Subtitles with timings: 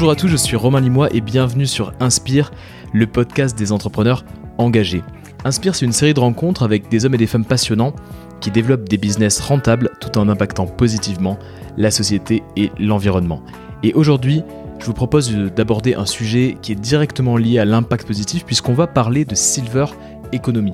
[0.00, 2.52] Bonjour à tous, je suis Romain Limois et bienvenue sur Inspire,
[2.94, 4.24] le podcast des entrepreneurs
[4.56, 5.02] engagés.
[5.44, 7.92] Inspire, c'est une série de rencontres avec des hommes et des femmes passionnants
[8.40, 11.38] qui développent des business rentables tout en impactant positivement
[11.76, 13.42] la société et l'environnement.
[13.82, 14.42] Et aujourd'hui,
[14.78, 18.86] je vous propose d'aborder un sujet qui est directement lié à l'impact positif puisqu'on va
[18.86, 19.84] parler de Silver
[20.32, 20.72] Economy.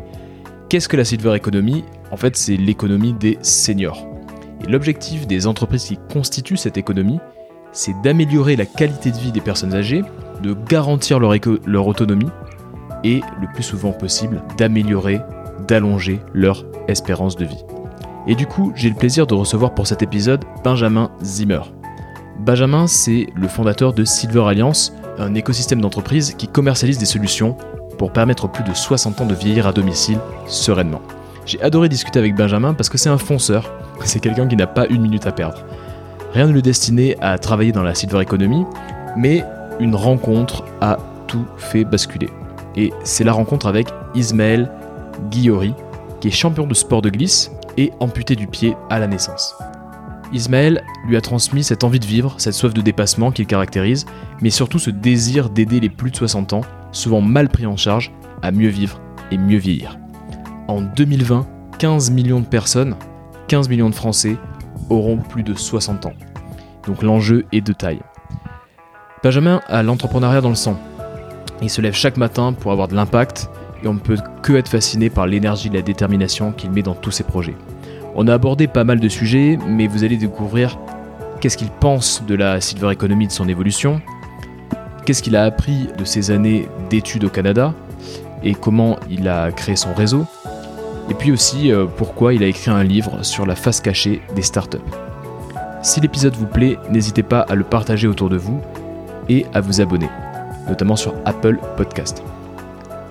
[0.69, 1.83] Qu'est-ce que la Silver Economy?
[2.13, 4.07] En fait, c'est l'économie des seniors.
[4.63, 7.19] Et l'objectif des entreprises qui constituent cette économie,
[7.77, 10.03] c'est d'améliorer la qualité de vie des personnes âgées,
[10.43, 12.31] de garantir leur, autonomie
[13.05, 15.21] et, le plus souvent possible, d'améliorer,
[15.69, 17.65] d'allonger leur espérance de vie.
[18.27, 21.61] Et du coup, j'ai le plaisir de recevoir pour cet épisode Benjamin Zimmer.
[22.41, 27.57] Benjamin, c'est le fondateur de Silver Alliance, un écosystème d'entreprises qui commercialise des solutions
[27.99, 31.03] pour permettre plus de 60 ans de vieillir à domicile sereinement.
[31.45, 33.71] J'ai adoré discuter avec Benjamin parce que c'est un fonceur,
[34.05, 35.63] c'est quelqu'un qui n'a pas une minute à perdre.
[36.37, 38.67] Rien ne le destinait à travailler dans la silver economy,
[39.17, 39.43] mais
[39.81, 42.29] une rencontre a tout fait basculer.
[42.77, 44.71] Et c'est la rencontre avec Ismaël
[45.31, 45.73] Guillori,
[46.21, 49.55] qui est champion de sport de glisse et amputé du pied à la naissance.
[50.31, 54.05] Ismaël lui a transmis cette envie de vivre, cette soif de dépassement qu'il caractérise,
[54.43, 56.61] mais surtout ce désir d'aider les plus de 60 ans,
[56.93, 59.99] souvent mal pris en charge, à mieux vivre et mieux vieillir.
[60.69, 61.47] En 2020,
[61.79, 62.95] 15 millions de personnes,
[63.49, 64.37] 15 millions de Français,
[64.91, 66.13] auront plus de 60 ans.
[66.87, 68.01] Donc l'enjeu est de taille.
[69.23, 70.79] Benjamin a l'entrepreneuriat dans le sang.
[71.63, 73.49] Il se lève chaque matin pour avoir de l'impact
[73.83, 76.95] et on ne peut que être fasciné par l'énergie et la détermination qu'il met dans
[76.95, 77.57] tous ses projets.
[78.15, 80.79] On a abordé pas mal de sujets, mais vous allez découvrir
[81.41, 84.01] qu'est-ce qu'il pense de la silver economy de son évolution,
[85.05, 87.75] qu'est-ce qu'il a appris de ses années d'études au Canada
[88.43, 90.25] et comment il a créé son réseau,
[91.11, 94.43] et puis aussi euh, pourquoi il a écrit un livre sur la face cachée des
[94.43, 94.79] startups.
[95.83, 98.61] Si l'épisode vous plaît, n'hésitez pas à le partager autour de vous
[99.29, 100.09] et à vous abonner,
[100.69, 102.23] notamment sur Apple Podcast.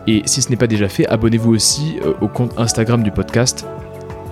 [0.07, 3.65] Et si ce n'est pas déjà fait, abonnez-vous aussi euh, au compte Instagram du podcast,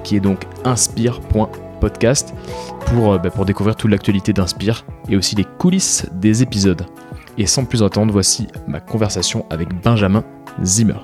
[0.03, 2.33] qui est donc inspire.podcast,
[2.87, 6.85] pour, euh, bah, pour découvrir toute l'actualité d'Inspire et aussi les coulisses des épisodes.
[7.37, 10.23] Et sans plus attendre, voici ma conversation avec Benjamin
[10.63, 10.99] Zimmer.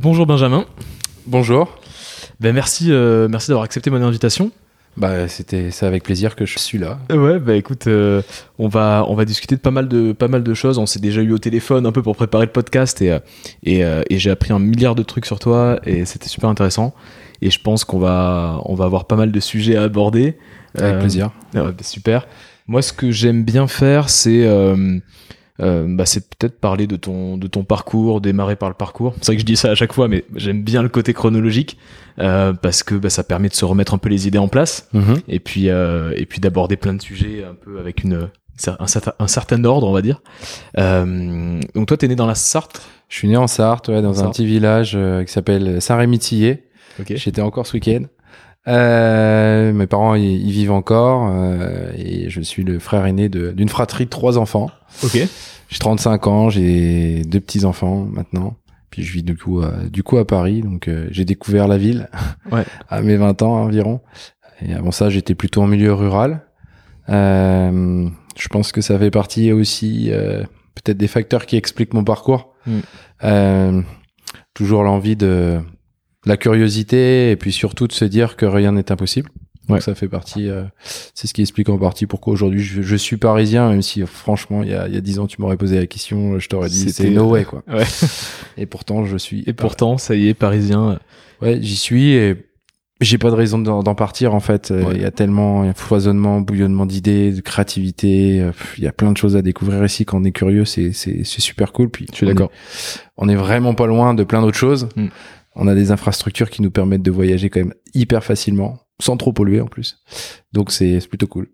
[0.00, 0.64] Bonjour Benjamin.
[1.26, 1.76] Bonjour.
[2.38, 4.52] Ben merci, euh, merci d'avoir accepté mon invitation.
[4.96, 7.00] Bah c'était c'est avec plaisir que je suis là.
[7.10, 8.22] Ouais, bah écoute, euh,
[8.60, 10.78] on va on va discuter de pas mal de pas mal de choses.
[10.78, 13.18] On s'est déjà eu au téléphone un peu pour préparer le podcast et euh,
[13.64, 16.94] et, et j'ai appris un milliard de trucs sur toi et c'était super intéressant.
[17.42, 20.38] Et je pense qu'on va on va avoir pas mal de sujets à aborder.
[20.76, 21.32] Avec plaisir.
[21.82, 22.28] Super.
[22.68, 24.46] Moi, ce que j'aime bien faire, c'est
[25.60, 29.14] euh, bah, c'est peut-être parler de ton de ton parcours, démarrer par le parcours.
[29.20, 31.78] C'est vrai que je dis ça à chaque fois, mais j'aime bien le côté chronologique
[32.20, 34.88] euh, parce que bah, ça permet de se remettre un peu les idées en place
[34.92, 35.16] Mhm.
[35.28, 38.28] et puis euh, et puis d'aborder plein de sujets un peu avec une
[38.80, 40.20] un, certain- un certain ordre, on va dire.
[40.78, 42.80] Euh, donc toi, t'es né dans la Sarthe?
[43.08, 44.32] Je suis né en Sarthe, ouais, dans un Sarthe.
[44.32, 46.64] petit village euh, qui s'appelle Saint-Rémy-Tillé.
[47.00, 47.12] Ok.
[47.14, 48.02] J'étais encore ce week-end.
[48.68, 53.68] Euh, mes parents y vivent encore euh, et je suis le frère aîné de- d'une
[53.70, 54.70] fratrie de trois enfants.
[55.02, 55.16] Ok.
[55.70, 58.56] J'ai 35 ans, j'ai deux petits enfants maintenant.
[58.90, 61.78] Puis je vis du coup à, du coup à Paris, donc euh, j'ai découvert la
[61.78, 62.08] ville
[62.52, 62.64] Ouais.
[62.88, 64.00] à mes 20 ans environ.
[64.66, 66.42] Et avant ça, j'étais plutôt en milieu rural.
[67.08, 68.08] Euh,
[68.38, 70.42] je pense que ça fait partie aussi euh,
[70.74, 72.52] peut-être des facteurs qui expliquent mon parcours.
[72.66, 72.78] Mm.
[73.24, 73.82] Euh,
[74.54, 75.58] toujours l'envie de
[76.26, 79.30] la curiosité et puis surtout de se dire que rien n'est impossible.
[79.68, 79.80] Donc Ouais.
[79.82, 80.62] ça fait partie, euh,
[81.14, 84.62] c'est ce qui explique en partie pourquoi aujourd'hui je, je suis parisien, même si franchement
[84.62, 86.70] il y a, il y a 10 ans tu m'aurais posé la question, je t'aurais
[86.70, 87.62] dit C'était- c'est no way quoi.
[87.68, 87.84] Ouais.
[88.56, 89.44] Et pourtant je suis.
[89.46, 90.98] Et pourtant, ça y est, parisien.
[91.42, 92.46] Ouais, j'y suis et
[93.02, 94.70] j'ai pas de raison d'en partir en fait.
[94.70, 98.40] Euh, Il y a tellement, il y a foisonnement, bouillonnement d'idées, de créativité.
[98.40, 100.92] euh, Il y a plein de choses à découvrir ici quand on est curieux, c'est
[100.92, 101.90] c'est super cool.
[101.90, 102.50] Puis Je suis d'accord.
[103.18, 104.88] On est vraiment pas loin de plein d'autres choses.
[104.96, 105.08] Mm.
[105.58, 109.32] On a des infrastructures qui nous permettent de voyager quand même hyper facilement, sans trop
[109.32, 109.98] polluer en plus.
[110.52, 111.48] Donc c'est plutôt cool.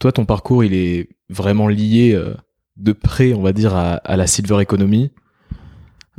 [0.00, 2.34] Toi, ton parcours, il est vraiment lié euh,
[2.76, 5.12] de près, on va dire, à, à la silver economy.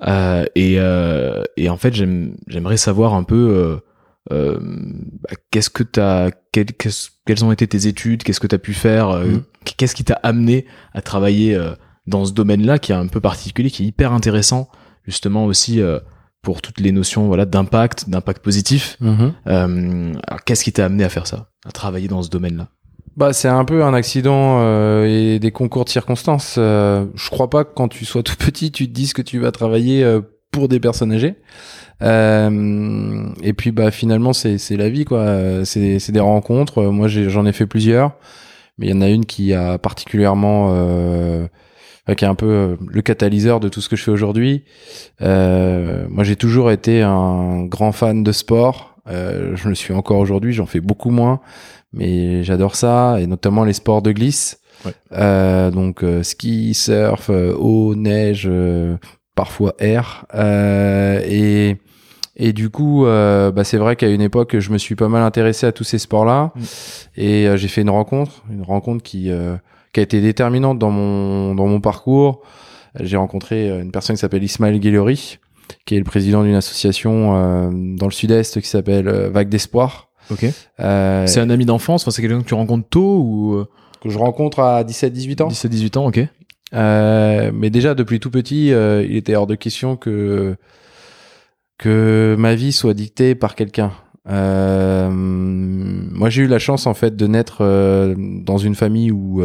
[0.07, 3.79] Euh, et, euh, et en fait, j'aime- j'aimerais savoir un peu
[4.29, 6.65] bah, qu'est-ce que t'as, quel-
[7.25, 9.43] quelles ont été tes études, qu'est-ce que tu as pu faire, Mhm.
[9.77, 11.57] qu'est-ce qui t'a amené à travailler
[12.07, 14.69] dans ce domaine-là qui est un peu particulier, qui est hyper intéressant,
[15.05, 15.81] justement aussi
[16.47, 18.95] pour toutes les notions voilà d'impact, d'impact positif.
[19.01, 22.69] Euh, alors, qu'est-ce qui t'a amené à faire ça, à travailler dans ce domaine-là?
[23.17, 26.55] Bah, c'est un peu un accident euh, et des concours de circonstances.
[26.57, 29.39] Euh, je crois pas que quand tu sois tout petit, tu te dises que tu
[29.39, 30.21] vas travailler euh,
[30.51, 31.35] pour des personnes âgées.
[32.01, 35.19] Euh, et puis bah finalement c'est c'est la vie quoi.
[35.19, 36.77] Euh, C'est c'est des rencontres.
[36.83, 38.11] Euh, Moi j'en ai fait plusieurs.
[38.77, 41.47] mais il y en a une qui a particulièrement euh,
[42.15, 44.63] qui est un peu euh, le catalyseur de tout ce que je fais aujourd'hui.
[45.21, 48.95] Euh, moi, j'ai toujours été un grand fan de sport.
[49.09, 50.53] Euh, je le suis encore aujourd'hui.
[50.53, 51.39] J'en fais beaucoup moins,
[51.93, 54.59] mais j'adore ça et notamment les sports de glisse.
[54.85, 54.93] Ouais.
[55.13, 58.97] Euh, donc euh, ski, surf, euh, eau, neige, euh,
[59.35, 60.25] parfois air.
[60.35, 61.77] Euh, et
[62.39, 65.23] et du coup, euh, bah, c'est vrai qu'à une époque, je me suis pas mal
[65.23, 66.51] intéressé à tous ces sports-là.
[66.55, 66.61] Mm.
[67.17, 69.55] Et euh, j'ai fait une rencontre, une rencontre qui, euh,
[69.97, 72.43] qui a été déterminante dans mon, dans mon parcours.
[72.99, 75.39] J'ai rencontré euh, une personne qui s'appelle Ismaël Guillory,
[75.87, 80.09] qui est le président d'une association euh, dans le sud-est qui s'appelle euh, Vague d'Espoir.
[80.29, 80.45] Ok.
[80.79, 83.65] Euh, C'est un ami d'enfance, enfin, c'est quelqu'un que tu rencontres tôt ou
[84.03, 85.47] que je rencontre à 17-18 ans.
[85.47, 86.19] 17-18 ans, ok.
[86.75, 90.57] Euh, mais déjà depuis tout petit, euh, il était hors de question que
[91.79, 93.93] que ma vie soit dictée par quelqu'un.
[94.29, 97.63] Euh, moi, j'ai eu la chance en fait de naître
[98.15, 99.41] dans une famille où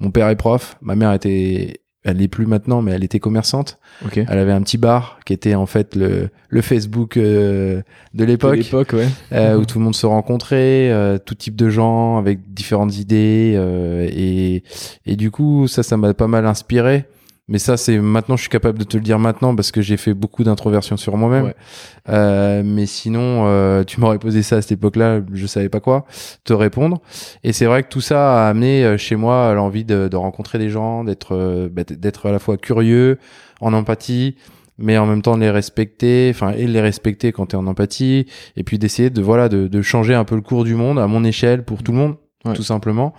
[0.00, 3.78] mon père est prof, ma mère était, elle l'est plus maintenant, mais elle était commerçante.
[4.04, 4.16] Ok.
[4.16, 7.82] Elle avait un petit bar qui était en fait le le Facebook euh,
[8.14, 9.08] de l'époque l'époque, ouais.
[9.32, 13.54] euh, où tout le monde se rencontrait, euh, tout type de gens avec différentes idées
[13.56, 14.64] euh, et
[15.04, 17.04] et du coup ça ça m'a pas mal inspiré.
[17.50, 19.96] Mais ça c'est maintenant je suis capable de te le dire maintenant parce que j'ai
[19.96, 21.46] fait beaucoup d'introversion sur moi-même.
[21.46, 21.56] Ouais.
[22.08, 26.06] Euh, mais sinon euh, tu m'aurais posé ça à cette époque-là, je savais pas quoi
[26.44, 27.02] te répondre.
[27.42, 30.58] Et c'est vrai que tout ça a amené euh, chez moi l'envie de, de rencontrer
[30.58, 33.18] des gens, d'être euh, bah, d'être à la fois curieux,
[33.60, 34.36] en empathie
[34.82, 37.58] mais en même temps de les respecter, enfin et de les respecter quand tu es
[37.58, 38.26] en empathie,
[38.56, 41.06] et puis d'essayer de voilà de, de changer un peu le cours du monde à
[41.06, 42.54] mon échelle pour tout le monde, Ouais.
[42.54, 43.12] tout simplement.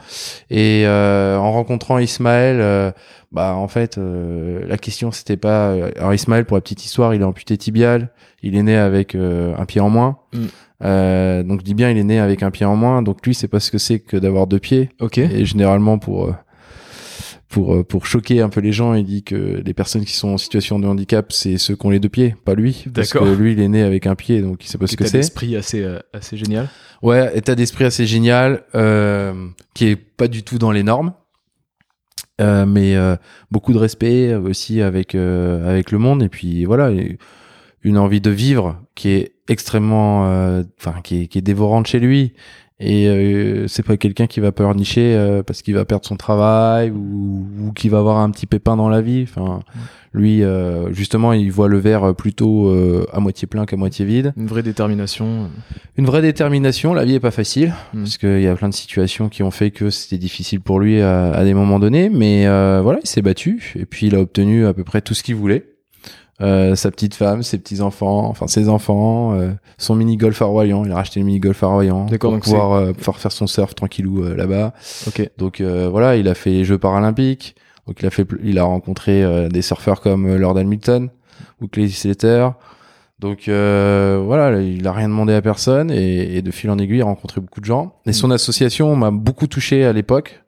[0.49, 2.91] Et euh, en rencontrant Ismaël, euh,
[3.31, 7.13] bah en fait euh, la question c'était pas euh, alors Ismaël pour la petite histoire,
[7.13, 8.09] il est amputé tibial,
[8.41, 10.17] il est né avec euh, un pied en moins.
[10.33, 10.39] Mm.
[10.83, 13.35] Euh, donc je dis bien il est né avec un pied en moins, donc lui
[13.35, 14.89] c'est pas ce que c'est que d'avoir deux pieds.
[14.99, 15.19] Ok.
[15.19, 16.33] Et généralement pour euh,
[17.51, 20.29] pour euh, pour choquer un peu les gens, il dit que les personnes qui sont
[20.29, 22.85] en situation de handicap, c'est ceux qui ont les deux pieds, pas lui.
[22.93, 25.03] Parce que lui, il est né avec un pied, donc il sait pas ce que
[25.03, 25.17] État c'est.
[25.19, 26.69] d'esprit assez, euh, assez génial.
[27.03, 29.33] Ouais, état d'esprit assez génial, euh,
[29.73, 31.13] qui est pas du tout dans les normes.
[32.39, 33.15] Euh, mais euh,
[33.51, 36.89] beaucoup de respect aussi avec euh, avec le monde et puis voilà
[37.83, 41.99] une envie de vivre qui est extrêmement euh, enfin qui est qui est dévorante chez
[41.99, 42.33] lui
[42.83, 46.89] et euh, c'est pas quelqu'un qui va pleurnicher euh, parce qu'il va perdre son travail
[46.89, 49.59] ou, ou qui va avoir un petit pépin dans la vie enfin
[50.13, 54.33] lui euh, justement il voit le verre plutôt euh, à moitié plein qu'à moitié vide
[54.35, 55.49] Une vraie détermination.
[55.97, 56.93] une vraie détermination.
[56.93, 57.99] La vie est pas facile Mm.
[58.03, 61.01] parce qu'il y a plein de situations qui ont fait que c'était difficile pour lui
[61.01, 62.09] à, à des moments donnés.
[62.09, 65.13] Mais euh, voilà, il s'est battu et puis il a obtenu à peu près tout
[65.13, 65.65] ce qu'il voulait.
[66.41, 70.45] Euh, sa petite femme, ses petits enfants, enfin ses enfants, euh, son mini golf à
[70.45, 70.83] Royan.
[70.85, 73.75] Il a racheté le mini golf à Royan pour pouvoir, euh, pouvoir faire son surf
[73.75, 74.73] tranquillou euh, là-bas.
[75.07, 75.29] Ok.
[75.37, 77.55] Donc euh, voilà, il a fait les Jeux paralympiques.
[77.85, 81.09] Donc il a fait, il a rencontré euh, des surfeurs comme Lord Hamilton
[81.61, 82.49] ou Clay Slater.
[83.19, 86.97] Donc euh, voilà, il a rien demandé à personne et, et de fil en aiguille,
[86.97, 87.93] il a rencontré beaucoup de gens.
[88.07, 90.40] Et son association m'a beaucoup touché à l'époque.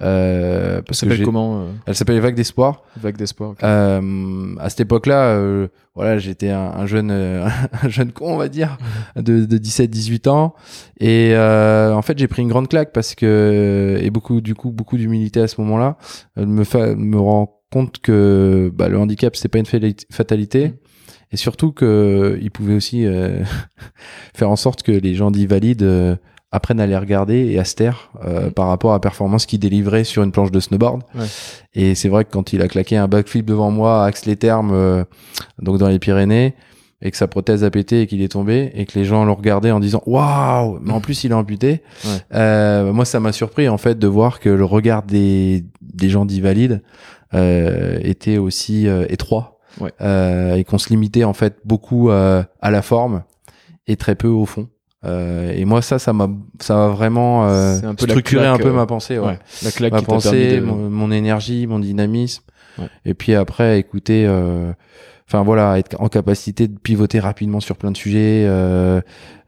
[0.00, 2.82] Euh, parce que s'appelle comment euh, elle s'appelle Vague d'espoir.
[2.96, 3.54] Vague d'espoir.
[3.62, 7.46] Euh, à cette époque-là, euh, voilà, j'étais un, un jeune, euh,
[7.82, 8.78] un jeune con, on va dire,
[9.16, 10.54] de, de 17-18 ans.
[11.00, 14.70] Et euh, en fait, j'ai pris une grande claque parce que et beaucoup, du coup,
[14.70, 15.96] beaucoup d'humilité à ce moment-là,
[16.38, 19.66] euh, me fa- me rend compte que bah, le handicap c'est pas une
[20.10, 20.74] fatalité.
[21.30, 23.42] Et surtout que il pouvait aussi euh,
[24.34, 26.16] faire en sorte que les gens dits valides euh,
[26.50, 29.58] apprennent à les regarder et à se taire euh, par rapport à la performance qu'ils
[29.60, 31.02] délivraient sur une planche de snowboard.
[31.14, 31.26] Ouais.
[31.74, 35.04] Et c'est vrai que quand il a claqué un backflip devant moi à Axe-les-Thermes, euh,
[35.60, 36.54] donc dans les Pyrénées,
[37.00, 39.34] et que sa prothèse a pété et qu'il est tombé, et que les gens l'ont
[39.34, 41.82] regardé en disant waouh, mais en plus il est amputé.
[42.04, 42.10] Ouais.
[42.34, 46.24] Euh, moi, ça m'a surpris en fait de voir que le regard des des gens
[46.24, 46.82] dits valides
[47.34, 49.92] euh, était aussi euh, étroit Ouais.
[50.00, 53.22] euh, et qu'on se limitait en fait beaucoup euh, à la forme
[53.86, 54.66] et très peu au fond.
[55.04, 56.28] Euh, et moi, ça, ça m'a
[56.60, 59.18] ça m'a vraiment euh, un structuré claque, un peu euh, ma pensée.
[59.18, 59.38] Ouais Ouais.
[59.62, 60.64] La claque ma pensée, de...
[60.64, 62.42] mon, mon énergie, mon dynamisme.
[62.78, 62.88] Ouais.
[63.04, 64.72] Et puis après, écouter, euh,
[65.28, 68.44] enfin voilà, être en capacité de pivoter rapidement sur plein de sujets.
[68.48, 69.00] Euh,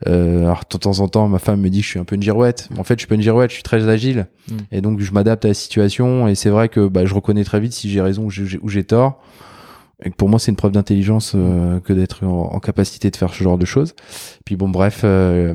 [0.06, 2.14] euh, alors de temps en temps, ma femme me dit que je suis un peu
[2.14, 2.68] une girouette.
[2.78, 4.26] En fait, je suis pas une girouette, je suis très agile.
[4.48, 4.56] Mm.
[4.72, 6.28] Et donc, je m'adapte à la situation.
[6.28, 9.20] Et c'est vrai que bah, je reconnais très vite si j'ai raison ou j'ai tort.
[10.02, 13.34] Et pour moi, c'est une preuve d'intelligence euh, que d'être en, en capacité de faire
[13.34, 13.94] ce genre de choses.
[14.44, 15.54] Puis bon, bref, euh,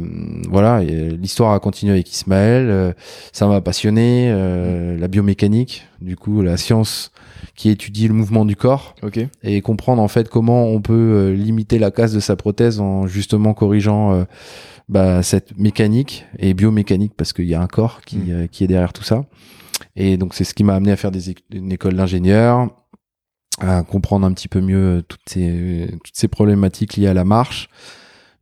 [0.49, 2.67] voilà, l'histoire a continué avec Ismaël.
[2.69, 2.93] euh,
[3.31, 7.11] ça m'a passionné, euh, la biomécanique, du coup, la science
[7.55, 9.19] qui étudie le mouvement du corps Ok.
[9.43, 13.07] et comprendre en fait comment on peut euh, limiter la casse de sa prothèse en
[13.07, 14.23] justement corrigeant euh,
[14.89, 18.29] bah, cette mécanique et biomécanique parce qu'il y a un corps qui, Mm.
[18.31, 19.25] euh, qui est derrière tout ça.
[19.95, 22.69] Et donc c'est ce qui m'a amené à faire des une école d'ingénieur,
[23.59, 27.25] à comprendre un petit peu mieux euh, toutes ces, toutes ces problématiques liées à la
[27.25, 27.69] marche.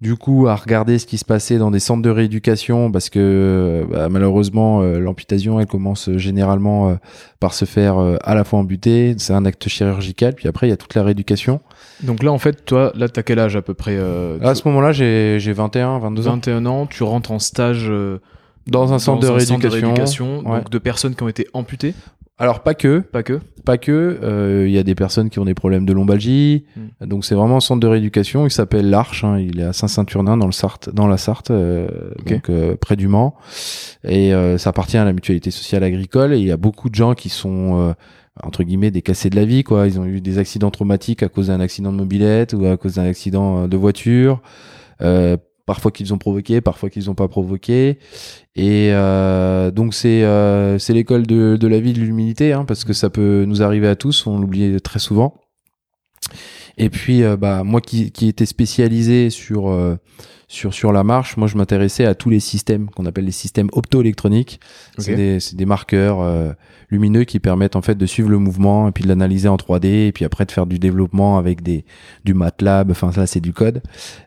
[0.01, 3.19] Du coup, à regarder ce qui se passait dans des centres de rééducation, parce que
[3.19, 6.97] euh, bah, malheureusement, euh, l'amputation, elle commence généralement
[7.39, 10.73] par se faire à la fois amputer, c'est un acte chirurgical, puis après, il y
[10.73, 11.61] a toute la rééducation.
[12.03, 14.67] Donc là, en fait, toi, là, t'as quel âge à peu près euh, À ce
[14.67, 16.31] moment-là, j'ai j'ai 21, 22 ans.
[16.31, 18.19] 21 ans, tu rentres en stage euh,
[18.67, 19.69] Dans un centre de rééducation.
[19.69, 20.59] rééducation, ouais.
[20.59, 21.93] donc de personnes qui ont été amputées,
[22.39, 23.39] Alors, pas que, pas que.
[23.63, 24.19] pas que.
[24.23, 26.65] euh, Il y a des personnes qui ont des problèmes de lombalgie.
[26.75, 27.05] Mm.
[27.05, 28.45] Donc, c'est vraiment un centre de rééducation.
[28.47, 29.23] Il s'appelle l'Arche.
[29.23, 31.87] hein, il est à Saint-Saturnin, dans, le Sarthe, dans la Sarthe, euh,
[32.25, 33.35] donc euh, près du Mans.
[34.03, 36.33] Et euh, ça appartient à la mutualité sociale agricole.
[36.33, 37.79] Et il y a beaucoup de gens qui sont...
[37.79, 37.93] euh,
[38.41, 41.29] entre guillemets des cassés de la vie quoi ils ont eu des accidents traumatiques à
[41.29, 44.41] cause d'un accident de mobilette ou à cause d'un accident de voiture
[45.03, 47.99] euh, parfois qu'ils ont provoqué parfois qu'ils n'ont pas provoqué.
[48.55, 53.09] Et euh, donc c'est euh, l'école de, la vie de l'humilité hein, parce que ça
[53.09, 55.35] peut nous arriver à tous on l'oublie très souvent.
[56.77, 59.97] Et puis euh, bah moi qui, étais spécialisé sur
[60.53, 63.69] sur sur la marche moi je m'intéressais à tous les systèmes qu'on appelle les systèmes
[63.71, 64.59] optoélectroniques
[64.97, 65.17] c'est Ok.
[65.17, 66.51] des, c'est des marqueurs euh,
[66.89, 70.07] lumineux qui permettent en fait de suivre le mouvement et puis de l'analyser en 3D
[70.07, 71.85] et puis après de faire du développement avec des
[72.23, 73.81] du MATLAB enfin ça c'est du code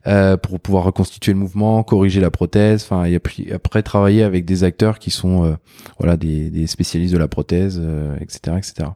[0.08, 4.44] euh, pour pouvoir reconstituer le mouvement corriger la prothèse enfin et puis après travailler avec
[4.44, 5.54] des acteurs qui sont euh,
[5.98, 8.88] voilà des, des spécialistes de la prothèse euh, etc etc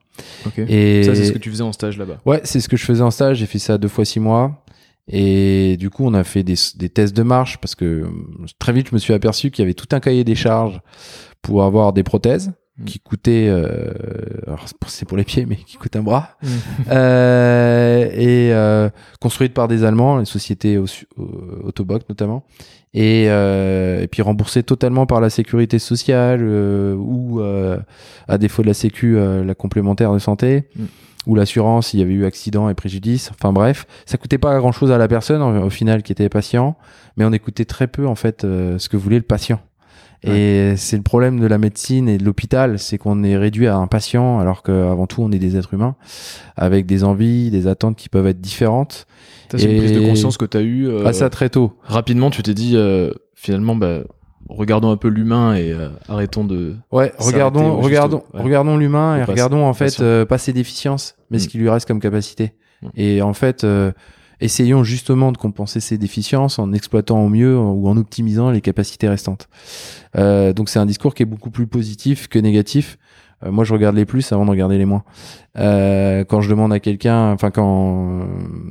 [0.47, 0.59] Ok.
[0.59, 2.19] et Ça, c'est ce que tu faisais en stage là-bas.
[2.27, 3.39] Ouais, c'est ce que je faisais en stage.
[3.39, 4.63] J'ai fait ça deux fois six mois.
[5.09, 8.07] Et du coup, on a fait des, des tests de marche parce que euh,
[8.59, 10.80] très vite, je me suis aperçu qu'il y avait tout un cahier des charges
[11.42, 12.85] pour avoir des prothèses Mm.
[12.85, 13.92] qui coûtaient, euh,
[14.47, 16.47] alors c'est pour- les pieds, mais qui coûtent un bras, Mm.
[16.92, 18.88] euh, et euh,
[19.21, 20.87] construites par des Allemands, une société au,
[21.19, 22.45] au- Autoboc notamment,
[22.95, 27.78] et, euh, et puis remboursées totalement par la sécurité sociale euh, ou euh,
[28.28, 30.85] à défaut de la sécu, euh, la complémentaire de santé Mm.
[31.27, 33.31] Ou l'assurance s'il y avait eu accident et préjudice.
[33.35, 36.77] Enfin bref, ça coûtait pas grand chose à la personne au final qui était patient,
[37.17, 39.61] mais on écoutait très peu en fait euh, ce que voulait le patient.
[40.23, 43.77] Et c'est le problème de la médecine et de l'hôpital, c'est qu'on est réduit à
[43.77, 45.97] un patient alors qu'avant tout on est des êtres humains
[46.57, 49.07] avec des envies, des attentes qui peuvent être différentes.
[49.50, 50.89] C'est une prise de conscience que tu as eue.
[50.89, 51.73] euh, À ça très tôt.
[51.85, 54.00] rapidement, tu t'es dit, euh, finalement, bah,
[54.57, 56.76] regardons un peu l'humain et euh, arrêtons de.
[56.92, 58.42] Ouais, regardons, au regardons, ouais.
[58.42, 61.49] regardons l'humain et regardons en fait euh, pas ses déficiences, mais ce Mm.
[61.49, 62.52] qui lui reste comme capacité.
[62.83, 62.88] Mm.
[62.97, 63.92] Et en fait, euh,
[64.40, 69.09] essayons justement de compenser ces déficiences en exploitant au mieux ou en optimisant les capacités
[69.09, 69.49] restantes.
[70.16, 72.99] Euh, donc c'est un discours qui est beaucoup plus positif que négatif.
[73.45, 75.04] Euh, moi, je regarde les plus avant de regarder les moins.
[75.59, 78.21] Euh, quand je demande à quelqu'un, enfin quand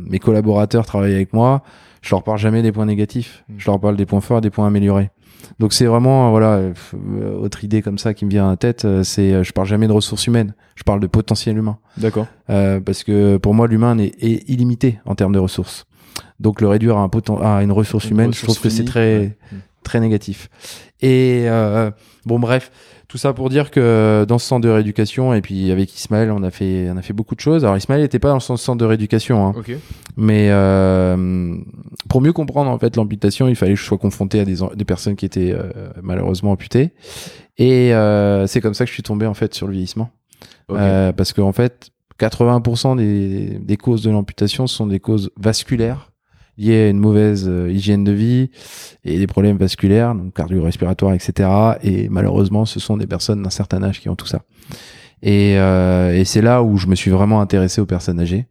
[0.08, 1.64] mes collaborateurs travaillent avec moi,
[2.02, 3.44] je leur parle jamais des points négatifs.
[3.50, 3.54] Mm.
[3.58, 5.10] Je leur parle des points forts, des points améliorés.
[5.60, 8.58] Donc c'est vraiment euh, voilà euh, autre idée comme ça qui me vient à la
[8.58, 12.28] tête, euh, c'est je parle jamais de ressources humaines, je parle de potentiel humain D'accord.
[12.50, 15.86] Euh, parce que pour moi l'humain est, est illimité en termes de ressources.
[16.40, 18.84] Donc le réduire à, un poten- à une ressource Une humaine, je trouve que c'est
[18.86, 19.38] très ouais.
[19.90, 20.52] Très négatif.
[21.02, 21.90] Et euh,
[22.24, 22.72] bon bref,
[23.08, 26.44] tout ça pour dire que dans ce centre de rééducation et puis avec Ismaël, on
[26.44, 27.66] a fait on a fait beaucoup de choses.
[27.66, 29.54] Alors Ismaël n'était pas dans ce centre de rééducation, hein,
[30.16, 31.56] mais euh,
[32.08, 35.16] pour mieux comprendre en fait l'amputation, il fallait que je sois confronté à des, personnes
[35.16, 36.92] qui étaient euh, malheureusement amputées.
[37.58, 37.92] Et
[38.46, 40.12] c'est comme ça que je suis tombé en fait sur le vieillissement,
[40.68, 46.09] parce qu'en fait, 80% des, des causes de l'amputation sont des causes vasculaires
[46.60, 48.52] liées à une mauvaise euh, hygiène de vie
[49.04, 51.50] et des problèmes vasculaires, donc cardio-respiratoires, etc.
[51.82, 54.42] Et malheureusement, ce sont des personnes d'un certain âge qui ont tout ça.
[55.24, 58.46] Et, euh, et c'est là où je me suis vraiment intéressé aux personnes âgées.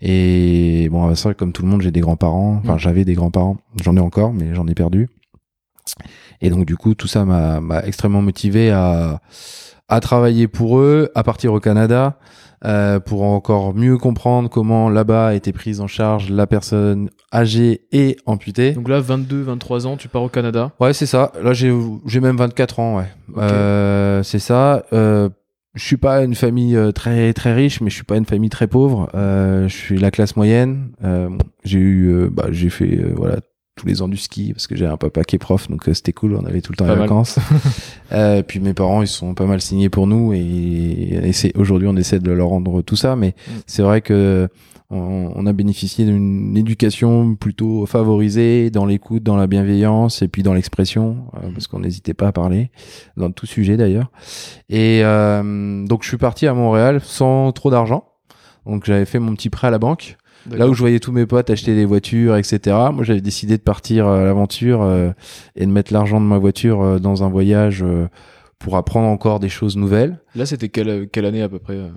[0.00, 2.60] Et bon, c'est vrai que comme tout le monde, j'ai des grands-parents.
[2.62, 2.78] Enfin, Mm.
[2.78, 3.56] j'avais des grands-parents.
[3.82, 5.08] J'en ai encore, mais j'en ai perdu.
[6.42, 9.20] Et donc, du coup, tout ça m'a m'a extrêmement motivé à,
[9.88, 12.18] à travailler pour eux, à partir au Canada,
[12.66, 17.82] euh, pour encore mieux comprendre comment là-bas a été prise en charge la personne âgée
[17.92, 18.72] et amputée.
[18.72, 20.72] Donc là, 22, 23 ans, tu pars au Canada.
[20.80, 21.32] Ouais, c'est ça.
[21.42, 21.70] Là, j'ai
[22.20, 23.06] même 24 ans, ouais.
[23.36, 24.84] Euh, c'est ça.
[24.92, 25.28] Euh,
[25.76, 28.48] je suis pas une famille euh, très très riche, mais je suis pas une famille
[28.48, 29.10] très pauvre.
[29.14, 30.88] Euh, je suis la classe moyenne.
[31.04, 31.28] Euh,
[31.64, 33.36] j'ai eu, euh, bah, j'ai fait euh, voilà
[33.76, 35.94] tous les ans du ski parce que j'ai un papa qui est prof, donc euh,
[35.94, 36.34] c'était cool.
[36.34, 37.08] On avait tout le temps Pas les mal.
[37.08, 37.38] vacances.
[38.12, 40.40] euh, puis mes parents, ils sont pas mal signés pour nous et,
[41.22, 43.52] et c'est aujourd'hui on essaie de leur rendre tout ça, mais Mm.
[43.66, 44.48] c'est vrai que
[44.88, 50.42] on, on a bénéficié d'une éducation plutôt favorisée dans l'écoute, dans la bienveillance et puis
[50.44, 52.70] dans l'expression, euh, parce qu'on n'hésitait pas à parler,
[53.16, 54.10] dans tout sujet d'ailleurs.
[54.70, 58.04] Et euh, donc je suis parti à Montréal sans trop d'argent.
[58.64, 60.16] Donc j'avais fait mon petit prêt à la banque.
[60.50, 62.76] Là où je voyais tous mes potes acheter des voitures, etc.
[62.92, 65.10] Moi, j'avais décidé de partir à l'aventure euh,
[65.56, 68.06] et de mettre l'argent de ma voiture euh, dans un voyage euh,
[68.58, 70.18] pour apprendre encore des choses nouvelles.
[70.34, 71.88] Là, c'était quelle, quelle année à peu près euh,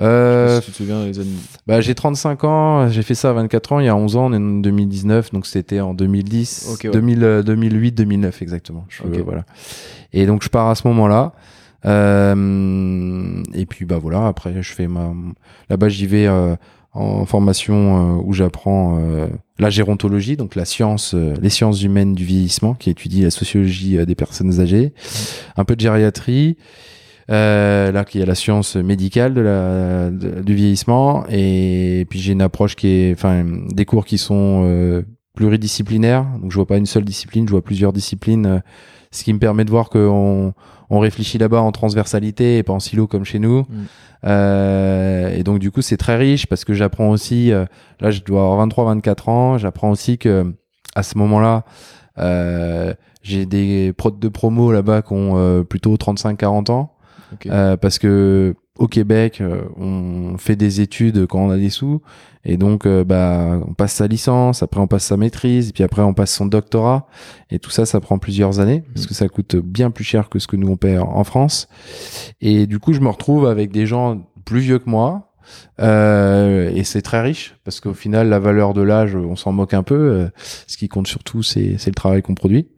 [0.00, 1.28] Euh, je sais pas si tu te souviens les années.
[1.66, 4.26] bah, j'ai 35 ans, j'ai fait ça à 24 ans, il y a 11 ans,
[4.26, 6.90] on est en 2019, donc c'était en 2010, Ok, ouais.
[6.90, 8.84] 2000, euh, 2008, 2009 exactement.
[8.88, 9.44] Je- voilà.
[10.12, 11.32] Et donc je pars à ce moment-là.
[11.84, 15.12] Euh, et puis bah voilà, après je fais ma
[15.70, 16.56] là-bas j'y vais euh,
[16.98, 19.28] en formation euh, où j'apprends euh,
[19.58, 24.04] la gérontologie, donc la science, euh, les sciences humaines du vieillissement, qui étudie la sociologie
[24.04, 24.92] des personnes âgées,
[25.56, 26.56] un peu de gériatrie.
[27.30, 32.40] Euh, là, qui est la science médicale de la, du vieillissement, et puis j'ai une
[32.40, 35.02] approche qui est, enfin, des cours qui sont euh,
[35.34, 36.24] pluridisciplinaires.
[36.40, 38.62] Donc, je vois pas une seule discipline, je vois plusieurs disciplines,
[39.10, 40.54] ce qui me permet de voir qu'on
[40.90, 43.60] on réfléchit là-bas en transversalité et pas en silo comme chez nous.
[43.60, 43.84] Mm.
[44.24, 47.52] Euh, et donc, du coup, c'est très riche parce que j'apprends aussi.
[47.52, 47.66] euh,
[48.00, 49.58] là, je dois avoir 23-24 ans.
[49.58, 50.54] J'apprends aussi que
[50.94, 51.64] à ce moment-là.
[52.18, 56.94] Euh, j'ai des prods de promo là-bas qui ont euh, plutôt 35-40 ans.
[57.46, 62.00] Euh, parce que au Québec, euh, on fait des études quand on a des sous,
[62.44, 65.82] et donc euh, bah on passe sa licence, après on passe sa maîtrise, et puis
[65.84, 67.06] après on passe son doctorat,
[67.50, 69.08] et tout ça, ça prend plusieurs années parce Mhm.
[69.08, 71.68] que ça coûte bien plus cher que ce que nous on paie en France.
[72.40, 75.24] Et du coup, je me retrouve avec des gens plus vieux que moi.
[75.80, 79.72] Euh, et c'est très riche parce qu'au final la valeur de l'âge on s'en moque
[79.72, 80.28] un peu euh,
[80.66, 82.68] ce qui compte surtout c'est c'est le travail qu'on produit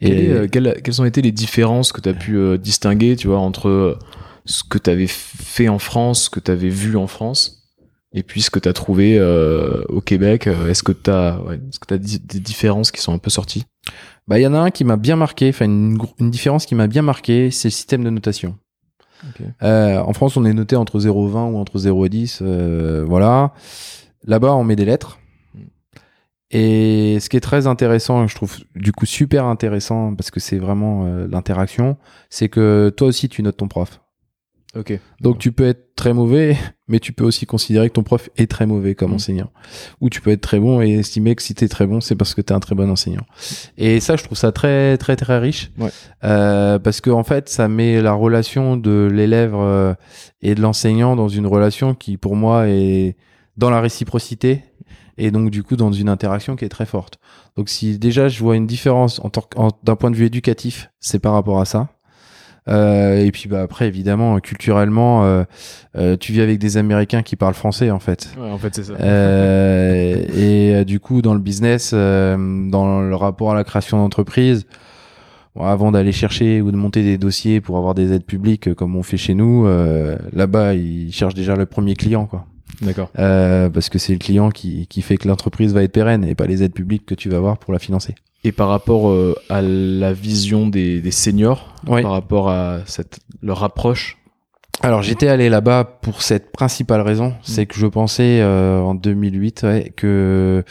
[0.00, 3.28] et euh, quelle- quelles ont été les différences que tu as pu euh, distinguer, tu
[3.28, 3.96] vois, entre
[4.44, 7.68] ce que tu avais fait en France, ce que tu avais vu en France,
[8.12, 11.40] et puis ce que tu as trouvé euh, au Québec euh, Est-ce que tu as,
[11.42, 13.64] ouais, est-ce que t'as di- des différences qui sont un peu sorties?
[14.26, 16.74] Bah, il y en a un qui m'a bien marqué, enfin une, une différence qui
[16.74, 18.56] m'a bien marqué, c'est le système de notation.
[19.62, 23.52] Euh, en France, on est noté entre 0,20 ou entre 0 et 10, euh, voilà.
[24.26, 25.18] Là-bas, on met des lettres.
[26.50, 30.58] Et ce qui est très intéressant, je trouve du coup super intéressant parce que c'est
[30.58, 31.96] vraiment euh, l'interaction,
[32.28, 34.00] c'est que toi aussi tu notes ton prof.
[34.76, 34.98] Ok.
[35.20, 36.56] Donc tu peux être très mauvais,
[36.86, 39.14] mais tu peux aussi considérer que ton prof est très mauvais comme Mm.
[39.14, 39.50] enseignant.
[40.00, 42.34] Ou tu peux être très bon et estimer que si t'es très bon, c'est parce
[42.34, 43.24] que t'es un très bon enseignant.
[43.78, 45.90] Et ça, je trouve ça très très très riche, Ouais.
[46.22, 49.92] Euh, parce que en fait, ça met la relation de l'élève euh,
[50.40, 53.16] et de l'enseignant dans une relation qui, pour moi, est
[53.56, 54.62] dans la réciprocité
[55.18, 57.18] et donc du coup dans une interaction qui est très forte.
[57.56, 61.18] Donc si déjà je vois une différence en en- d'un point de vue éducatif, c'est
[61.18, 61.88] par rapport à ça.
[62.70, 65.42] Euh, et puis bah après évidemment culturellement euh,
[65.96, 68.28] euh, tu vis avec des Américains qui parlent français en fait.
[68.38, 68.92] Ouais, en fait, c'est ça.
[68.92, 72.36] Euh, et euh, du coup dans le business, euh,
[72.70, 74.66] dans le rapport à la création d'entreprise,
[75.56, 78.94] bon, avant d'aller chercher ou de monter des dossiers pour avoir des aides publiques comme
[78.94, 82.46] on fait chez nous, euh, là-bas ils cherchent déjà le premier client quoi.
[82.82, 83.10] D'accord.
[83.18, 86.34] Euh, parce que c'est le client qui, qui fait que l'entreprise va être pérenne et
[86.34, 88.14] pas les aides publiques que tu vas avoir pour la financer.
[88.44, 92.02] Et par rapport euh, à la vision des, des seniors, Oui.
[92.02, 94.16] par rapport à cette, leur approche,
[94.82, 99.62] Alors j'étais allé là-bas pour cette principale raison, c'est que je pensais euh, en 2008
[99.64, 100.64] ouais, que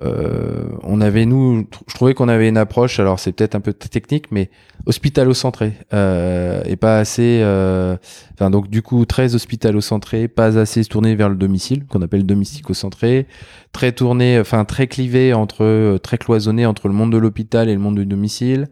[0.00, 2.98] on avait nous, je trouvais qu'on avait une approche.
[2.98, 4.50] Alors c'est peut-être un peu technique, mais
[4.86, 7.40] hospitalo-centré euh, et pas assez.
[7.42, 7.96] euh,
[8.34, 13.26] Enfin donc du coup très hospitalo-centré, pas assez tourné vers le domicile qu'on appelle domestico-centré,
[13.72, 17.74] très tourné, enfin très clivé entre, euh, très cloisonné entre le monde de l'hôpital et
[17.74, 18.68] le monde du domicile.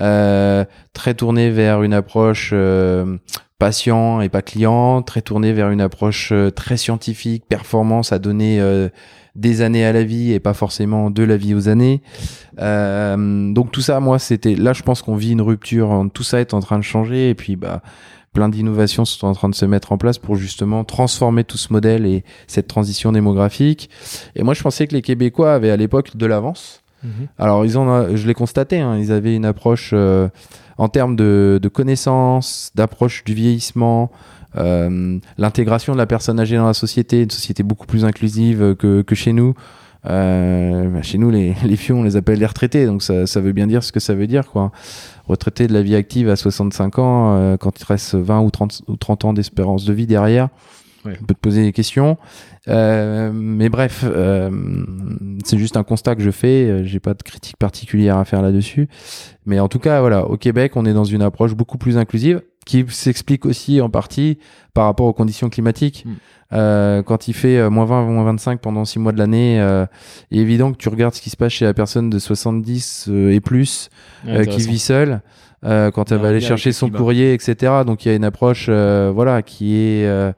[0.00, 3.18] Euh, très tourné vers une approche euh,
[3.60, 8.60] patient et pas client, très tourné vers une approche euh, très scientifique, performance à donner
[8.60, 8.88] euh,
[9.34, 12.02] des années à la vie et pas forcément de la vie aux années.
[12.60, 16.06] Euh, donc tout ça, moi, c'était là, je pense qu'on vit une rupture.
[16.14, 17.82] Tout ça est en train de changer et puis bah
[18.32, 21.72] plein d'innovations sont en train de se mettre en place pour justement transformer tout ce
[21.72, 23.88] modèle et cette transition démographique.
[24.34, 26.82] Et moi, je pensais que les Québécois avaient à l'époque de l'avance.
[27.38, 30.28] Alors, ils ont, je l'ai constaté, hein, ils avaient une approche euh,
[30.78, 34.10] en termes de, de connaissances, d'approche du vieillissement,
[34.56, 39.14] l'intégration de la personne âgée dans la société, une société beaucoup plus inclusive que, que
[39.14, 39.54] chez nous.
[40.06, 43.40] Euh, bah, chez nous, les, les fions, on les appelle les retraités, donc ça, ça
[43.40, 44.70] veut bien dire ce que ça veut dire, quoi.
[45.26, 48.50] Retraité de la vie active à 65 ans, euh, quand il te reste 20 ou
[48.50, 50.48] 30, ou 30 ans d'espérance de vie derrière,
[51.06, 51.18] Ouais.
[51.20, 52.16] on peut te poser des questions.
[52.66, 54.50] Euh, mais bref, euh,
[55.44, 56.64] c'est juste un constat que je fais.
[56.70, 58.88] euh, J'ai pas de critique particulière à faire là-dessus.
[59.44, 62.40] Mais en tout cas, voilà, au Québec, on est dans une approche beaucoup plus inclusive.
[62.66, 64.38] Qui s'explique aussi en partie
[64.72, 66.04] par rapport aux conditions climatiques.
[66.06, 66.12] Mm.
[66.52, 69.86] Euh, quand il fait euh, moins 20, moins 25 pendant 6 mois de l'année, euh,
[70.30, 73.06] il est évident que tu regardes ce qui se passe chez la personne de 70
[73.08, 73.88] euh, et plus
[74.26, 75.20] euh, qui vit seule.
[75.64, 77.72] euh, quand elle va aller chercher son courrier, etc.
[77.86, 80.30] Donc il y a une approche, euh, voilà, qui est euh,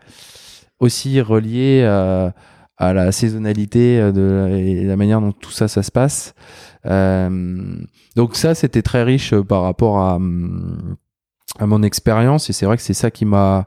[0.79, 2.33] aussi reliée à,
[2.79, 6.35] à la saisonnalité de, et la manière dont tout ça, ça se passe.
[6.87, 7.77] Euh,
[8.15, 10.97] donc ça, c'était très riche par rapport à, hum,
[11.59, 13.67] à mon expérience et c'est vrai que c'est ça qui m'a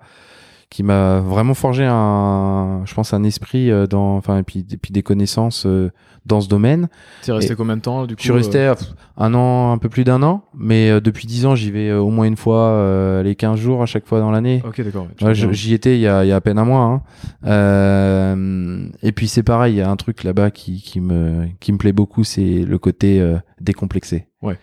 [0.70, 4.78] qui m'a vraiment forgé un je pense un esprit euh, dans enfin et puis, et
[4.78, 5.89] puis des connaissances euh,
[6.28, 6.89] dans ce domaine
[7.24, 8.76] Tu es resté Et- combien de temps du coup je suis resté euh,
[9.18, 12.26] un an un peu plus d'un an mais depuis dix ans j'y vais au moins
[12.28, 15.08] une fois euh, les 15 jours à chaque fois dans l'année Ok, d'accord.
[15.24, 16.82] ouais, j'y étais il y, a, il y a à peine un mois.
[16.82, 17.02] hein.
[17.48, 21.72] Euh, et puis c'est pareil, il y a un truc là-bas qui, qui, me, qui
[21.72, 24.28] me plaît beaucoup, c'est le côté euh, décomplexé.
[24.44, 24.58] Ouais.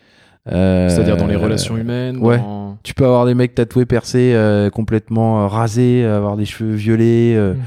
[0.52, 2.18] Euh, C'est-à-dire dans les relations humaines.
[2.18, 2.38] ouais.
[2.38, 6.74] dans- Tu peux avoir des mecs tatoués, percés, euh, complètement euh, rasés, avoir des cheveux
[6.74, 7.34] violets.
[7.36, 7.58] euh, Mm.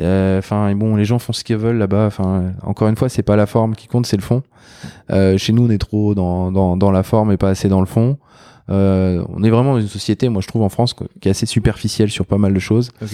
[0.00, 2.06] euh, Enfin, et bon, les gens font ce qu'ils veulent là-bas.
[2.06, 4.42] Enfin, euh, encore une fois, c'est pas la forme qui compte, c'est le fond.
[5.12, 7.80] Euh, chez nous, on est trop dans, dans, dans la forme et pas assez dans
[7.80, 8.18] le fond.
[8.68, 11.30] Euh, on est vraiment dans une société, moi je trouve en France, quoi, qui est
[11.30, 12.90] assez superficielle sur pas mal de choses.
[13.00, 13.10] Ok.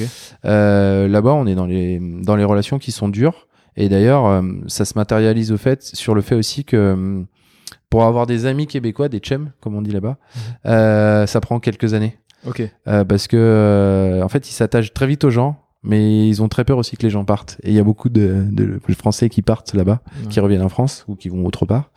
[0.46, 3.46] Euh, Là-bas, on est dans les, dans les relations qui sont dures.
[3.76, 7.22] Et d'ailleurs, euh, ça se matérialise au fait sur le fait aussi que euh,
[7.92, 10.16] pour avoir des amis québécois, des chums, comme on dit là-bas,
[10.64, 12.16] euh, ça prend quelques années.
[12.46, 12.62] Ok.
[12.88, 16.48] Euh, parce que, euh, en fait, ils s'attachent très vite aux gens, mais ils ont
[16.48, 17.58] très peur aussi que les gens partent.
[17.62, 20.00] Et il y a beaucoup de, de Français qui partent là-bas,
[20.30, 21.90] qui reviennent en France ou qui vont autre part.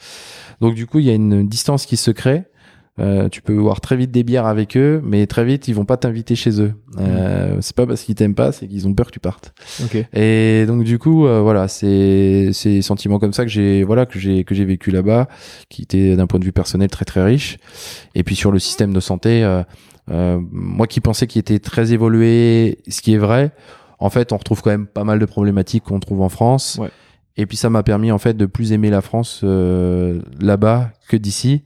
[0.59, 2.43] Donc, du coup, il y a une distance qui se crée.
[2.97, 5.83] Euh, tu peux boire très vite des bières avec eux, mais très vite, ils vont
[5.83, 6.73] pas t'inviter chez eux.
[6.97, 9.53] Euh, C'est pas parce qu'ils t'aiment pas, c'est qu'ils ont peur que tu partes.
[9.83, 9.97] Ok.
[10.13, 14.05] Et donc du coup, euh, voilà, c'est c'est des sentiments comme ça que j'ai voilà
[14.05, 15.27] que j'ai que j'ai vécu là-bas,
[15.69, 17.57] qui était d'un point de vue personnel très très riche.
[18.15, 19.63] Et puis sur le système de santé, euh,
[20.09, 23.51] euh, moi qui pensais qu'il était très évolué, ce qui est vrai,
[23.99, 26.77] en fait, on retrouve quand même pas mal de problématiques qu'on trouve en France.
[26.79, 26.91] Ouais.
[27.37, 31.17] Et puis ça m'a permis en fait de plus aimer la France euh, là-bas que
[31.17, 31.63] d'ici,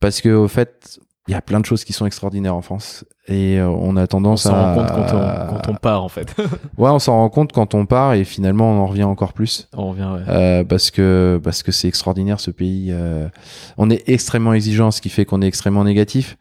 [0.00, 3.04] parce que au fait, il y a plein de choses qui sont extraordinaires en France
[3.26, 6.04] et euh, on a On tendance s'en à rend compte quand on, quand on part
[6.04, 6.34] en fait.
[6.78, 9.68] Ouais, on s'en rend compte quand on part et finalement on en revient encore plus
[9.72, 10.08] on revient.
[10.14, 10.20] Ouais.
[10.28, 12.88] euh, parce que parce que c'est extraordinaire ce pays.
[12.92, 13.28] euh.
[13.76, 16.36] on est extrêmement exigeant, ce qui fait qu'on est extrêmement négatif.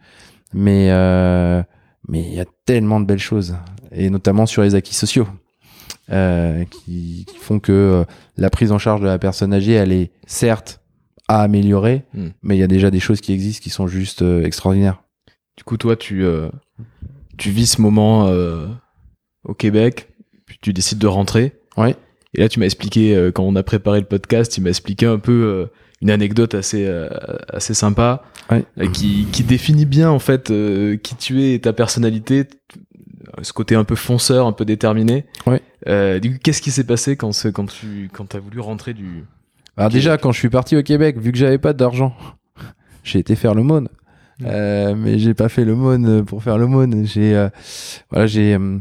[0.54, 1.63] Mais euh,
[2.08, 3.56] mais il y a tellement de belles choses
[3.91, 5.28] et notamment sur les acquis sociaux
[6.12, 8.04] euh, qui, qui font que euh,
[8.38, 10.82] la prise en charge de la personne âgée, elle est certes
[11.27, 12.29] à améliorer, Hmm.
[12.43, 15.01] mais il y a déjà des choses qui existent qui sont juste euh, extraordinaires.
[15.57, 16.49] Du coup, toi, tu euh,
[17.38, 18.67] tu vis ce moment euh,
[19.43, 20.09] au Québec,
[20.45, 21.53] puis tu décides de rentrer.
[21.77, 21.95] Ouais.
[22.33, 25.05] Et là, tu m'as expliqué euh, quand on a préparé le podcast, tu m'as expliqué
[25.05, 25.65] un peu euh,
[26.01, 27.09] une anecdote assez euh,
[27.49, 28.63] assez sympa Ouais.
[28.93, 32.45] qui qui définit bien en fait euh, qui tu es et ta personnalité.
[33.41, 35.25] Ce côté un peu fonceur, un peu déterminé.
[35.47, 35.61] Ouais.
[35.88, 39.23] Euh, du coup, qu'est-ce qui s'est passé quand quand tu quand t'as voulu rentrer du
[39.77, 42.13] Alors déjà, quand je suis parti au Québec, vu que j'avais pas d'argent,
[43.03, 43.89] j'ai été faire l'aumône.
[44.39, 44.45] Mm.
[44.47, 47.05] Euh, mais j'ai pas fait l'aumône pour faire l'aumône.
[47.05, 47.49] J'ai euh,
[48.09, 48.79] voilà, j'ai euh,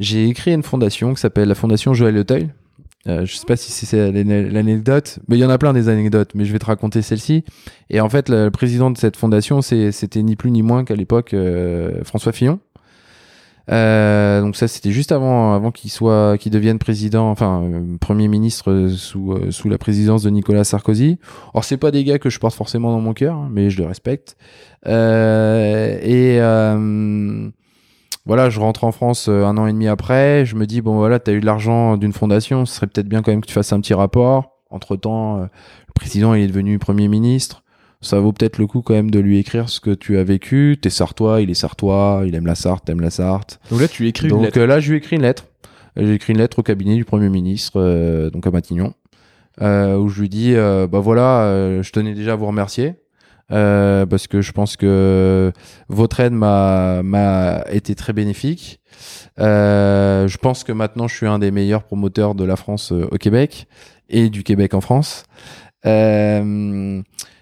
[0.00, 2.50] j'ai créé une fondation qui s'appelle la Fondation Joël Auteuil.
[3.08, 5.88] Euh, je sais pas si c'est l'ane- l'anecdote, mais il y en a plein des
[5.88, 7.44] anecdotes, mais je vais te raconter celle-ci.
[7.88, 11.32] Et en fait, le président de cette fondation, c'était ni plus ni moins qu'à l'époque
[11.32, 12.58] euh, François Fillon.
[13.70, 18.28] Euh, donc ça, c'était juste avant, avant qu'il soit, qu'il devienne président, enfin euh, premier
[18.28, 21.18] ministre sous euh, sous la présidence de Nicolas Sarkozy.
[21.52, 23.78] Alors c'est pas des gars que je porte forcément dans mon cœur, hein, mais je
[23.78, 24.36] les respecte.
[24.86, 26.38] Et
[28.24, 30.44] voilà, je rentre en France un an et demi après.
[30.44, 33.22] Je me dis bon voilà, t'as eu de l'argent d'une fondation, ce serait peut-être bien
[33.22, 34.52] quand même que tu fasses un petit rapport.
[34.70, 35.48] Entre temps, le
[35.94, 37.62] président il est devenu premier ministre.
[38.00, 40.78] Ça vaut peut-être le coup quand même de lui écrire ce que tu as vécu.
[40.80, 43.58] T'es sartois, il est sartois, il aime la Sarthe, t'aimes la Sarthe.
[43.70, 44.58] Donc là, tu écris une Donc lettre.
[44.60, 45.46] euh, là, je lui ai écrit une lettre.
[45.96, 48.92] J'ai écrit une lettre au cabinet du Premier ministre, euh, donc à Matignon,
[49.62, 52.94] euh, où je lui dis, euh, bah voilà, je tenais déjà à vous remercier.
[53.48, 55.52] parce que je pense que
[55.88, 58.78] votre aide m'a m'a été très bénéfique.
[59.38, 63.66] Je pense que maintenant je suis un des meilleurs promoteurs de la France au Québec
[64.10, 65.24] et du Québec en France.
[65.86, 67.00] Euh,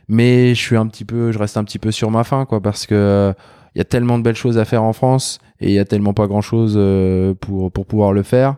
[0.08, 2.60] mais je suis un petit peu, je reste un petit peu sur ma faim, quoi,
[2.60, 3.32] parce que euh,
[3.74, 5.84] il y a tellement de belles choses à faire en France et il y a
[5.84, 6.78] tellement pas grand chose
[7.40, 8.56] pour pour pouvoir le faire.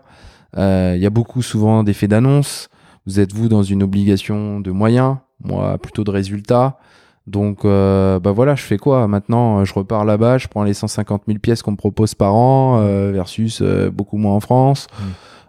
[0.58, 2.68] Euh, Il y a beaucoup souvent d'effets d'annonce.
[3.06, 6.78] Vous êtes vous dans une obligation de moyens, moi plutôt de résultats.
[7.26, 9.64] Donc euh, bah voilà, je fais quoi maintenant?
[9.64, 13.10] Je repars là-bas, je prends les 150 000 pièces qu'on me propose par an euh,
[13.12, 14.86] versus euh, beaucoup moins en France.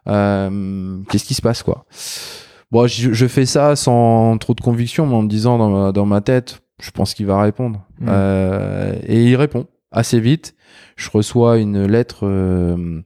[0.07, 1.85] Euh, Qu'est-ce qui se passe quoi?
[2.71, 5.91] Bon, je, je fais ça sans trop de conviction, mais en me disant dans ma,
[5.91, 7.81] dans ma tête, je pense qu'il va répondre.
[7.99, 8.05] Mm.
[8.09, 9.67] Euh, et il répond.
[9.91, 10.55] assez vite,
[10.95, 13.01] je reçois une lettre euh,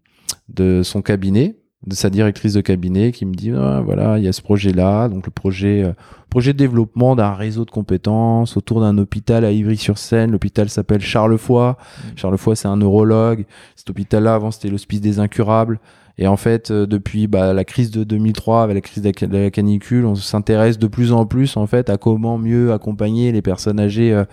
[0.50, 4.28] de son cabinet, de sa directrice de cabinet, qui me dit ah, voilà, il y
[4.28, 5.94] a ce projet-là, donc le projet, euh,
[6.30, 10.32] projet de développement d'un réseau de compétences autour d'un hôpital à Ivry-sur-Seine.
[10.32, 11.76] L'hôpital s'appelle Charlefoy.
[12.16, 13.46] Charlefoy, c'est un neurologue.
[13.76, 15.80] Cet hôpital-là, avant, c'était l'hospice des incurables.
[16.22, 19.50] Et en fait, euh, depuis bah, la crise de 2003, avec la crise de la,
[19.50, 23.80] canicule, on s'intéresse de plus en plus en fait à comment mieux accompagner les personnes
[23.80, 24.24] âgées euh,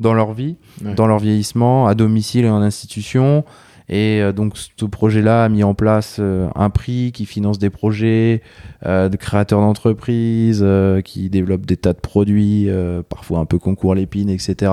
[0.00, 0.94] dans leur vie, Ouais.
[0.94, 3.44] dans leur vieillissement, à domicile et en institution.
[3.90, 7.70] Et euh, donc ce projet-là a mis en place euh, un prix qui finance des
[7.70, 8.40] projets
[8.86, 10.64] euh, de créateurs d'entreprises,
[11.04, 12.68] qui développent des tas de produits,
[13.08, 14.72] parfois un peu concours l'épine, etc.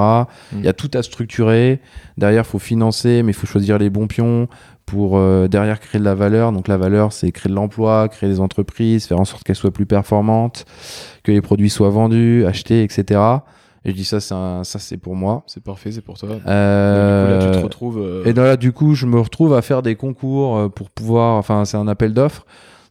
[0.53, 1.79] Il y a tout à structurer.
[2.17, 4.47] Derrière, faut financer, mais il faut choisir les bons pions
[4.87, 6.51] pour euh, derrière créer de la valeur.
[6.51, 9.69] Donc la valeur, c'est créer de l'emploi, créer des entreprises, faire en sorte qu'elles soient
[9.71, 10.65] plus performantes,
[11.23, 13.19] que les produits soient vendus, achetés, etc.
[13.85, 15.43] Et je dis ça, c'est un- ça c'est pour moi.
[15.45, 16.29] C'est parfait, c'est pour toi.
[16.29, 17.99] Donc, Euh, du coup, là, tu te retrouves.
[18.01, 21.35] euh, et là, du coup, je me retrouve à faire des concours euh, pour pouvoir.
[21.37, 22.45] Enfin, c'est un appel d'offres.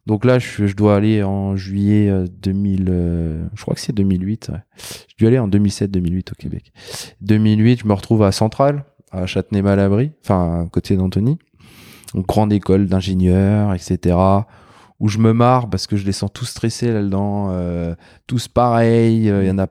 [0.07, 2.87] Donc là, je, je dois aller en juillet euh, 2000.
[2.89, 4.51] euh, je crois que c'est 2008.
[4.53, 4.59] ouais.
[5.09, 6.73] Je dois aller en 2007-2008 au Québec.
[7.23, 11.39] 2008, je me retrouve à Centrale, à Châtenay-Malabry, enfin à côté d'Antony.
[12.17, 14.17] Donc grande école d'ingénieurs, etc.
[14.99, 17.95] Où je me marre parce que je les sens tous stressés là-dedans, euh,
[18.27, 19.31] tous pareils.
[19.31, 19.67] euh, Il y en a.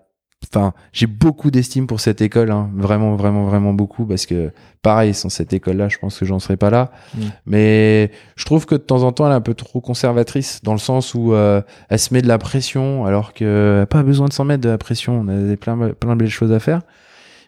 [0.53, 4.51] Enfin, j'ai beaucoup d'estime pour cette école, hein, vraiment, vraiment, vraiment beaucoup, parce que
[4.83, 6.91] pareil, sans cette école-là, je pense que j'en serais pas là.
[7.15, 7.21] Mm.
[7.47, 10.73] Mais je trouve que de temps en temps, elle est un peu trop conservatrice, dans
[10.73, 14.27] le sens où euh, elle se met de la pression, alors que a pas besoin
[14.27, 15.21] de s'en mettre de la pression.
[15.21, 16.83] On a plein, plein de belles choses à faire.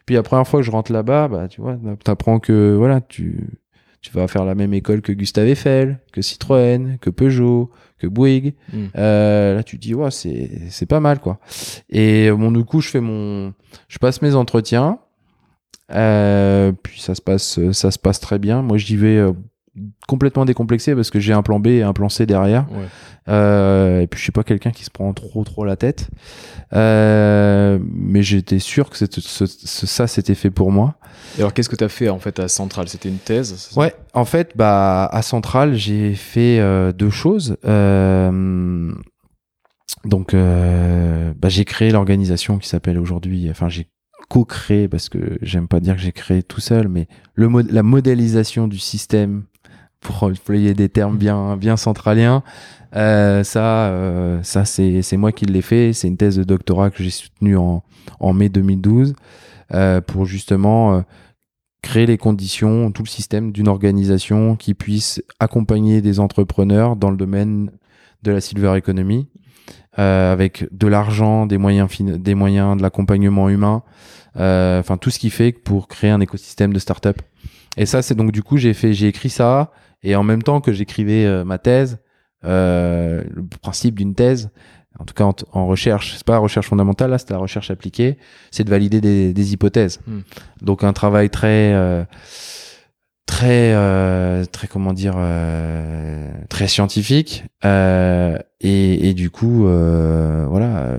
[0.08, 3.60] Puis la première fois que je rentre là-bas, bah, tu vois, t'apprends que voilà, tu,
[4.02, 8.54] tu vas faire la même école que Gustave Eiffel, que Citroën, que Peugeot, que Bouygues.
[8.72, 8.86] Mm.
[8.98, 11.40] Euh, là, tu te dis, ouais, c'est, c'est pas mal, quoi.
[11.90, 13.54] Et bon, du coup, je fais mon,
[13.88, 15.00] je passe mes entretiens.
[15.94, 18.62] Euh, puis ça se passe, ça se passe très bien.
[18.62, 19.32] Moi, j'y vais euh,
[20.08, 22.66] complètement décomplexé parce que j'ai un plan B et un plan C derrière.
[22.72, 22.86] Ouais.
[23.30, 26.10] Euh, et puis je suis pas quelqu'un qui se prend trop trop la tête.
[26.74, 30.96] Euh, mais j'étais sûr que ce- ça c'était fait pour moi.
[31.38, 32.88] Et alors, qu'est-ce que tu as fait en fait à Centrale?
[32.88, 37.58] C'était une thèse Ouais, en fait, bah à Centrale, j'ai fait euh, deux choses.
[37.66, 38.92] Euh,
[40.06, 43.50] donc, euh, bah, j'ai créé l'organisation qui s'appelle aujourd'hui.
[43.50, 43.88] Enfin, j'ai
[44.30, 47.84] co-créé parce que j'aime pas dire que j'ai créé tout seul, mais le mod- la
[47.84, 49.44] modélisation du système
[50.00, 52.44] pour employer des termes bien bien centraliens.
[52.96, 55.94] Euh, ça, euh, ça c'est moi qui l'ai fait.
[55.94, 57.84] C'est une thèse de doctorat que j'ai soutenue en
[58.20, 59.16] en mai 2012
[59.74, 61.04] euh, pour justement
[61.82, 67.18] créer les conditions, tout le système d'une organisation qui puisse accompagner des entrepreneurs dans le
[67.18, 67.72] domaine
[68.24, 69.28] de la silver economy,
[69.94, 73.84] avec de l'argent, des moyens, des moyens, de l'accompagnement humain,
[74.36, 77.22] enfin tout ce qui fait pour créer un écosystème de start-up.
[77.78, 79.72] Et ça, c'est donc du coup j'ai fait, j'ai écrit ça,
[80.04, 82.00] et en même temps que j'écrivais euh, ma thèse,
[82.46, 84.50] euh, le principe d'une thèse,
[85.00, 87.72] en tout cas en, en recherche, c'est pas la recherche fondamentale, là c'est la recherche
[87.72, 88.18] appliquée,
[88.52, 90.00] c'est de valider des, des hypothèses.
[90.08, 90.22] Hmm.
[90.62, 92.04] Donc un travail très euh,
[93.26, 100.78] très euh, très comment dire euh, très scientifique euh, et, et du coup euh, voilà
[100.78, 100.98] euh,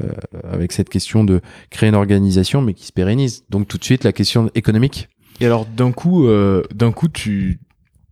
[0.53, 3.45] avec cette question de créer une organisation mais qui se pérennise.
[3.49, 5.09] Donc tout de suite la question économique.
[5.41, 7.61] Et alors, d'un coup, euh, d'un coup, tu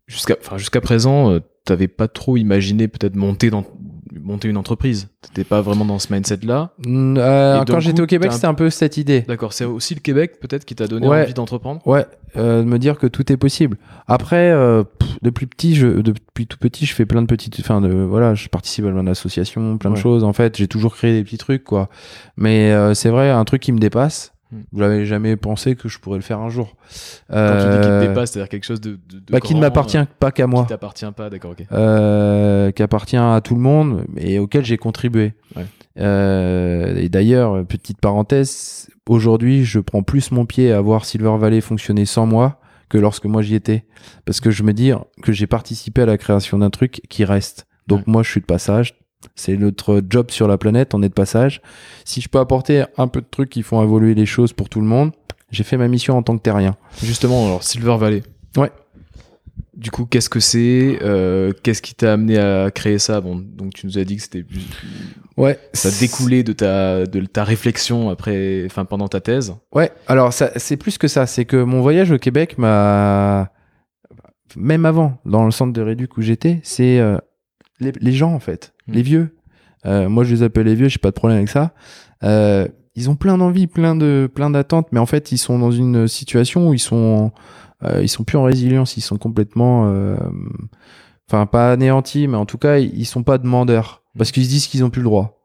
[0.06, 3.64] jusqu'à, enfin, jusqu'à présent, euh, t'avais pas trop imaginé peut-être monter dans
[4.22, 5.08] monter une entreprise.
[5.20, 6.72] T'étais pas vraiment dans ce mindset-là.
[6.84, 9.20] Mm, euh, quand j'étais au Québec c'était un peu cette idée.
[9.22, 9.52] D'accord.
[9.52, 11.22] C'est aussi le Québec peut-être qui t'a donné Ouais.
[11.22, 11.86] envie d'entreprendre?
[11.86, 13.76] Ouais, euh, de me dire que tout est possible.
[14.08, 17.80] Après, euh, pff, depuis petit, je, depuis tout petit, je fais plein de petites, enfin,
[17.80, 20.24] de, voilà, je participe à plein d'associations, plein de choses.
[20.24, 21.88] En fait, j'ai toujours créé des petits trucs, quoi.
[22.36, 24.32] Mais euh, c'est vrai, un truc qui me dépasse.
[24.52, 24.60] Hmm.
[24.70, 26.76] Vous l'avez jamais pensé que je pourrais le faire un jour.
[27.28, 29.54] Quand tu dis qu'il te Euh, dépasse, c'est-à-dire quelque chose de, de, de bah, qui
[29.56, 31.64] ne m'appartient euh, pas qu'à moi, Qui t'appartient pas, d'accord, ok.
[31.72, 35.34] euh, qui appartient à tout le monde et auquel j'ai contribué.
[35.56, 35.64] Ouais.
[35.98, 41.60] Euh, et d'ailleurs, petite parenthèse, aujourd'hui, je prends plus mon pied à voir Silver Valley
[41.60, 43.84] fonctionner sans moi que lorsque moi j'y étais.
[44.26, 47.66] Parce que je me dis que j'ai participé à la création d'un truc qui reste.
[47.88, 48.04] Donc Ouais.
[48.06, 48.94] moi, je suis de passage.
[49.34, 51.60] C'est notre job sur la planète, on est de passage.
[52.04, 54.80] Si je peux apporter un peu de trucs qui font évoluer les choses pour tout
[54.80, 55.12] le monde,
[55.50, 56.76] j'ai fait ma mission en tant que terrien.
[57.02, 58.22] Justement, alors Silver Valley.
[58.56, 58.70] Ouais.
[59.76, 63.20] Du coup, qu'est-ce que c'est euh, Qu'est-ce qui t'a amené à créer ça?
[63.20, 64.44] Bon, donc tu nous as dit que c'était
[65.36, 65.58] Ouais.
[65.74, 69.54] ça découlait de ta de ta réflexion après, enfin pendant ta thèse.
[69.74, 71.26] Ouais, alors c'est plus que ça.
[71.26, 73.50] C'est que mon voyage au Québec m'a.
[74.56, 77.18] Même avant, dans le centre de réduc où j'étais, c'est euh,
[77.80, 78.92] les, les gens en fait, Mm.
[78.92, 79.36] les vieux.
[79.84, 81.72] Euh, moi, je les appelle les vieux, j'ai pas de problème avec ça.
[82.24, 85.70] Euh, ils ont plein d'envie, plein de, plein d'attentes, mais en fait, ils sont dans
[85.70, 87.30] une situation où ils sont
[87.84, 90.16] euh, ils sont plus en résilience, ils sont complètement, euh,
[91.28, 94.66] enfin pas anéantis, mais en tout cas ils sont pas demandeurs parce qu'ils se disent
[94.66, 95.35] qu'ils ont plus le droit.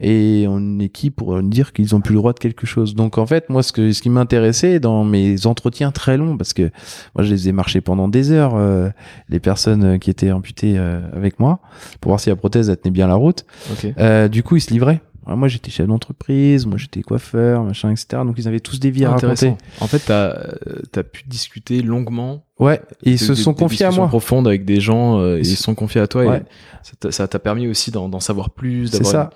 [0.00, 3.18] Et on est qui pour dire qu'ils ont plus le droit de quelque chose Donc
[3.18, 6.70] en fait, moi, ce que ce qui m'intéressait dans mes entretiens très longs, parce que
[7.16, 8.90] moi, je les ai marchés pendant des heures, euh,
[9.28, 11.58] les personnes qui étaient amputées euh, avec moi,
[12.00, 13.44] pour voir si la prothèse elle tenait bien la route.
[13.72, 13.92] Ok.
[13.98, 15.00] Euh, du coup, ils se livraient.
[15.26, 18.22] Alors, moi, j'étais chef d'entreprise, moi, j'étais coiffeur, machin, etc.
[18.24, 19.52] Donc, ils avaient tous des vies à raconter.
[19.80, 20.30] En fait, t'as
[20.96, 22.44] as pu discuter longuement.
[22.58, 24.06] Ouais, et ils se des- sont des confiés à moi.
[24.08, 26.24] profondes avec des gens euh, et ils se sont confiés à toi.
[26.24, 26.42] Ouais.
[27.04, 29.30] Et ça t'a- permis aussi d'en savoir plus, C'est ça.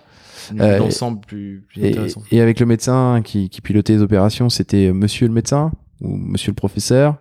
[0.58, 1.82] Euh, d'ensemble plus, plus
[2.30, 6.50] Et, avec le médecin qui, qui pilotait les opérations, c'était monsieur le médecin ou monsieur
[6.50, 7.16] le professeur.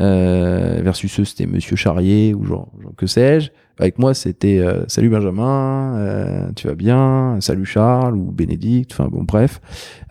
[0.00, 3.50] Euh, versus eux, c'était monsieur Charrier ou genre, genre que sais-je.
[3.78, 9.08] Avec moi, c'était euh, salut Benjamin, euh, tu vas bien, salut Charles ou Bénédicte, enfin
[9.10, 9.60] bon, bref.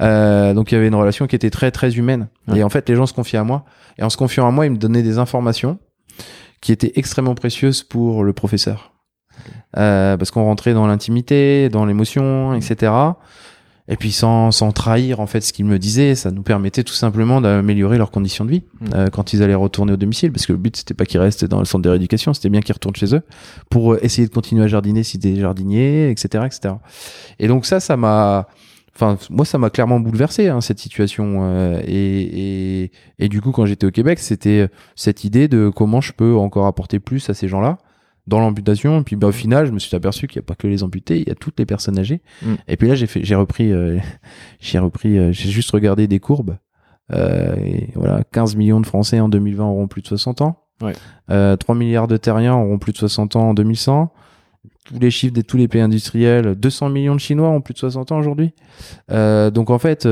[0.01, 2.27] Euh, donc il y avait une relation qui était très très humaine.
[2.47, 2.59] Ouais.
[2.59, 3.65] Et en fait, les gens se confiaient à moi.
[3.97, 5.77] Et en se confiant à moi, ils me donnaient des informations
[6.59, 8.90] qui étaient extrêmement précieuses pour le professeur.
[9.77, 12.91] Euh, parce qu'on rentrait dans l'intimité, dans l'émotion, etc.
[13.87, 16.93] Et puis sans, sans trahir en fait ce qu'ils me disaient, ça nous permettait tout
[16.93, 18.85] simplement d'améliorer leurs conditions de vie Mm.
[18.95, 21.45] euh, quand ils allaient retourner au domicile, parce que le but c'était pas qu'ils restent
[21.45, 23.21] dans le centre de rééducation, c'était bien qu'ils retournent chez eux
[23.69, 26.75] pour euh, essayer de continuer à jardiner si des jardiniers, etc., etc.
[27.39, 28.47] Et donc ça, ça m'a,
[28.95, 31.39] enfin moi ça m'a clairement bouleversé hein, cette situation.
[31.43, 36.01] euh, et, et et du coup quand j'étais au Québec, c'était cette idée de comment
[36.01, 37.77] je peux encore apporter plus à ces gens-là
[38.27, 38.99] dans l'amputation.
[38.99, 40.83] Et puis bah, au final, je me suis aperçu qu'il n'y a pas que les
[40.83, 42.21] amputés, il y a toutes les personnes âgées.
[42.41, 42.53] Mm.
[42.67, 43.97] Et puis là, j'ai fait, j'ai repris, euh,
[44.59, 46.57] j'ai repris, euh, j'ai juste regardé des courbes.
[47.13, 50.63] Euh, et voilà, 15 millions de Français en 2020 auront plus de 60 ans.
[50.81, 50.93] Ouais.
[51.29, 54.13] Euh, 3 milliards de terriens auront plus de 60 ans en 2100.
[54.85, 57.79] Tous les chiffres de tous les pays industriels, 200 millions de Chinois ont plus de
[57.79, 58.53] 60 ans aujourd'hui.
[59.09, 60.07] Donc en fait,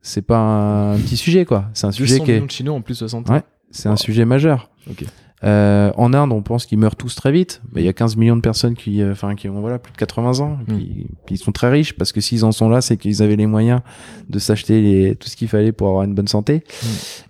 [0.00, 1.66] c'est pas un petit sujet quoi.
[1.74, 3.42] C'est un sujet 200 qui est, millions de Chinois en plus 60 Ouais.
[3.70, 4.70] c'est un sujet majeur.
[4.90, 5.04] Ok.
[5.44, 7.62] Euh, en Inde, on pense qu'ils meurent tous très vite.
[7.72, 9.92] Mais il y a 15 millions de personnes qui, euh, enfin, qui ont voilà plus
[9.92, 10.78] de 80 ans, Mm.
[10.78, 13.46] qui, qui sont très riches parce que s'ils en sont là, c'est qu'ils avaient les
[13.46, 13.80] moyens
[14.28, 16.62] de s'acheter tout ce qu'il fallait pour avoir une bonne santé.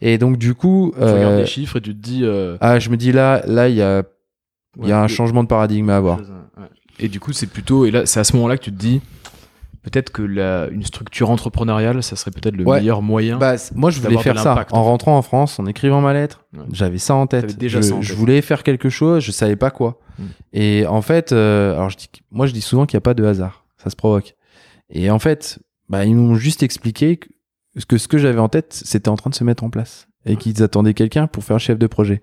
[0.01, 2.20] Et donc du coup, Tu regardes euh, les chiffres et tu te dis.
[2.22, 4.03] euh, ah, je me dis là, là, il y a,
[4.83, 6.18] il y a un changement de paradigme à avoir.
[6.18, 6.25] Ouais.
[6.98, 7.87] Et du coup, c'est plutôt.
[7.87, 9.01] Et là, c'est à ce moment-là que tu te dis.
[9.82, 12.78] Peut-être que la, une structure entrepreneuriale, ça serait peut-être le Ouais.
[12.78, 13.38] meilleur moyen.
[13.38, 14.64] Bah, moi, je voulais faire ça.
[14.70, 16.62] en rentrant en France, en écrivant ma lettre, Ouais.
[16.72, 17.58] j'avais ça en tête.
[17.58, 18.16] Déjà je, ça en je tête.
[18.18, 19.98] voulais faire quelque chose, je savais pas quoi.
[20.18, 20.22] Mm.
[20.52, 23.14] Et en fait, euh, alors je dis, moi, je dis souvent qu'il n'y a pas
[23.14, 23.64] de hasard.
[23.76, 24.36] Ça se provoque.
[24.90, 27.26] Et en fait, bah, ils m'ont juste expliqué que
[27.76, 30.06] ce que, ce que j'avais en tête, c'était en train de se mettre en place.
[30.26, 32.22] Et qu'ils attendaient quelqu'un pour faire chef de projet.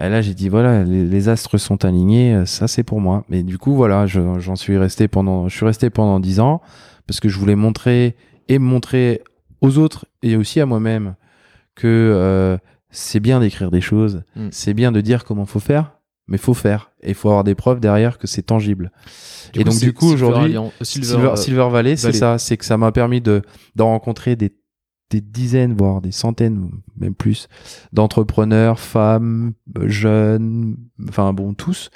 [0.00, 3.24] Et là, j'ai dit, voilà, les, les astres sont alignés, euh, ça c'est pour moi.
[3.28, 6.60] Mais du coup, voilà, je- j'en suis resté pendant, je suis resté pendant dix ans
[7.06, 8.16] parce que je voulais montrer
[8.48, 9.22] et montrer
[9.60, 11.14] aux autres et aussi à moi-même
[11.76, 12.56] que euh,
[12.90, 14.48] c'est bien d'écrire des choses, Mm.
[14.50, 15.92] c'est bien de dire comment faut faire,
[16.28, 18.90] mais faut faire et il faut avoir des preuves derrière que c'est tangible.
[19.54, 22.18] et donc du coup Silver aujourd'hui, euh, Silver, Silver, euh, Silver Valley, c'est Valley.
[22.18, 23.42] ça, c'est que ça m'a permis de
[23.76, 24.52] d'en rencontrer des
[25.14, 27.48] des dizaines, voire des centaines, même plus,
[27.92, 30.76] d'entrepreneurs, femmes, euh, jeunes,
[31.08, 31.90] enfin bon, tous,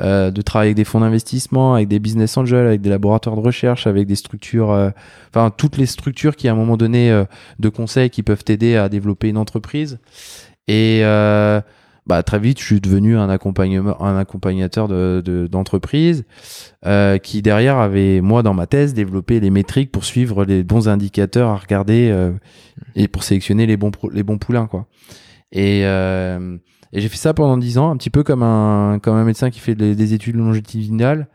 [0.00, 3.40] euh, de travailler avec des fonds d'investissement, avec des business angels, avec des laboratoires de
[3.40, 4.90] recherche, avec des structures, euh,
[5.30, 7.24] enfin toutes les structures qui à un moment donné
[7.58, 9.98] de conseils qui peuvent t'aider à développer une entreprise.
[10.66, 11.02] Et
[12.08, 16.24] bah, très vite, je suis devenu un accompagnement, un accompagnateur de, de- d'entreprise
[16.86, 20.88] euh, qui derrière avait, moi, dans ma thèse, développé les métriques pour suivre les bons
[20.88, 22.32] indicateurs à regarder euh,
[22.96, 24.86] et pour sélectionner les bons, les bons poulains, quoi.
[25.52, 26.56] Et, euh,
[26.92, 29.50] et j'ai fait ça pendant 10 ans, un petit peu comme un, comme un médecin
[29.50, 31.28] qui fait des, des études longitudinales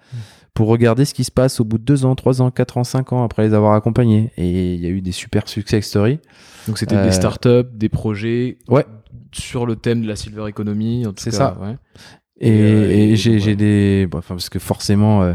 [0.55, 2.83] pour regarder ce qui se passe au bout de 2 ans, 3 ans, 4 ans,
[2.83, 4.31] 5 ans après les avoir accompagnés.
[4.37, 6.19] Et il y a eu des super success stories.
[6.67, 8.85] Donc c'était Euh, des startups, des projets Ouais.
[9.33, 11.05] Sur le thème de la silver economy.
[11.17, 11.57] C'est ça.
[11.61, 11.75] ouais.
[12.39, 13.55] Et, Et, euh, et j'ai ouais.
[13.55, 14.07] des.
[14.13, 15.33] Enfin, parce que forcément, euh,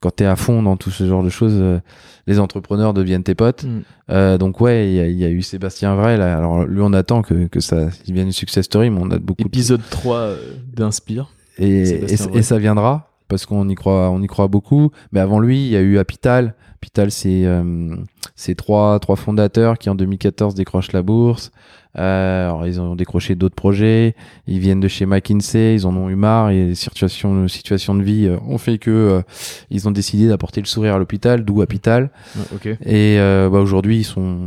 [0.00, 1.78] quand t'es à fond dans tout ce genre de choses, euh,
[2.26, 3.64] les entrepreneurs deviennent tes potes.
[3.64, 3.80] Mm.
[4.10, 6.16] Euh, donc, ouais, il y a, il y a eu Sébastien Vrai.
[6.16, 6.36] Là.
[6.36, 9.18] Alors, lui, on attend que, que ça il vienne une success story, mais on a
[9.18, 10.36] beaucoup de- Épisode 3 euh,
[10.74, 11.30] d'Inspire.
[11.58, 14.90] Et, et ça viendra parce qu'on y croit, on y croit beaucoup.
[15.12, 16.54] Mais avant lui, il y a eu Apital.
[16.82, 17.94] Apital, c'est euh,
[18.36, 21.50] c'est trois trois fondateurs qui en 2014 décrochent la bourse.
[21.98, 24.14] Euh, alors ils ont décroché d'autres projets.
[24.46, 25.74] Ils viennent de chez McKinsey.
[25.74, 28.90] Ils en ont eu marre et les situations situations de vie euh, ont fait que
[28.90, 29.22] euh,
[29.68, 32.10] ils ont décidé d'apporter le sourire à l'hôpital, d'où Apital.
[32.36, 32.66] Ouais, ok.
[32.66, 34.38] Et euh, bah, aujourd'hui, ils sont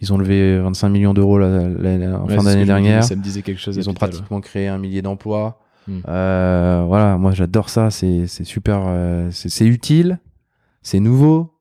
[0.00, 3.02] ils ont levé 25 millions d'euros la, la- la- en Ouais, fin d'année dernière.
[3.02, 3.76] Ça me disait quelque chose.
[3.76, 3.96] Ils ont ouais.
[3.98, 5.58] pratiquement créé un millier d'emplois.
[5.88, 5.98] Hmm.
[6.06, 7.90] Euh, voilà, moi j'adore ça.
[7.90, 8.84] C'est c'est super.
[8.86, 10.20] euh, c'est utile,
[10.82, 11.54] c'est nouveau,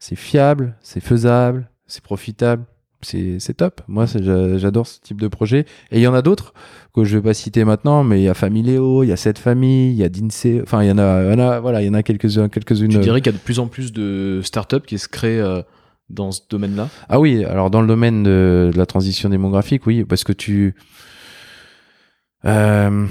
[0.00, 2.64] c'est fiable, c'est faisable, c'est profitable.
[3.02, 3.80] c'est c'est top.
[3.88, 5.66] Moi, j'adore ce type de projet.
[5.90, 6.52] Et il y en a d'autres
[6.94, 9.38] que je vais pas citer maintenant, mais il y a Familéo, il y a cette
[9.38, 10.60] famille, il y a Dinsey.
[10.62, 12.48] Enfin, il y en a, il y en a, voilà, il y en a quelques-uns,
[12.48, 12.90] quelques-unes.
[12.90, 15.62] Tu dirais qu'il y a de plus en plus de startups qui se créent euh,
[16.08, 16.88] dans ce domaine-là?
[17.08, 20.74] Ah oui, alors dans le domaine de, de la transition démographique, oui, parce que tu,
[22.44, 23.06] euh,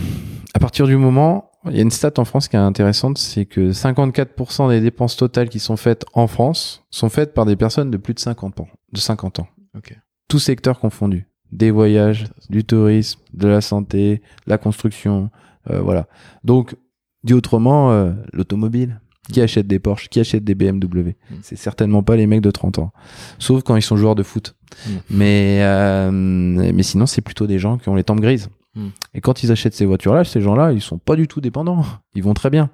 [0.53, 3.45] à partir du moment, il y a une stat en France qui est intéressante, c'est
[3.45, 7.91] que 54% des dépenses totales qui sont faites en France sont faites par des personnes
[7.91, 9.47] de plus de 50 ans, de 50 ans.
[9.77, 9.97] Ok.
[10.27, 15.29] Tous secteurs confondus, des voyages, du tourisme, de la santé, la construction,
[15.69, 16.07] euh, voilà.
[16.43, 16.75] Donc,
[17.23, 19.01] dit autrement, euh, l'automobile.
[19.31, 21.35] Qui achète des Porsche, qui achète des BMW Mm.
[21.41, 22.91] C'est certainement pas les mecs de 30 ans.
[23.37, 24.55] Sauf quand ils sont joueurs de foot.
[24.87, 24.91] Mm.
[25.11, 28.49] Mais, euh, mais sinon, c'est plutôt des gens qui ont les tempes grises.
[28.79, 28.89] Mm.
[29.13, 31.83] Et quand ils achètent ces voitures-là, ces gens-là, ils sont pas du tout dépendants.
[32.15, 32.69] Ils vont très bien.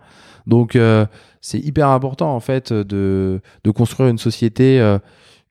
[0.48, 1.06] Donc, euh,
[1.42, 5.00] c'est hyper important, en fait, de, de construire une société euh,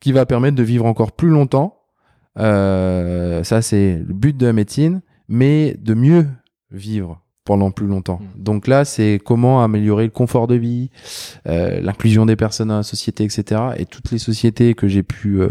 [0.00, 1.80] qui va permettre de vivre encore plus longtemps.
[2.38, 6.26] Euh, ça, c'est le but de la médecine, mais de mieux
[6.70, 8.20] vivre pendant plus longtemps.
[8.20, 8.42] Mm.
[8.42, 10.90] Donc là, c'est comment améliorer le confort de vie,
[11.44, 13.60] l'inclusion des personnes dans la société, etc.
[13.76, 15.42] Et toutes les sociétés que j'ai pu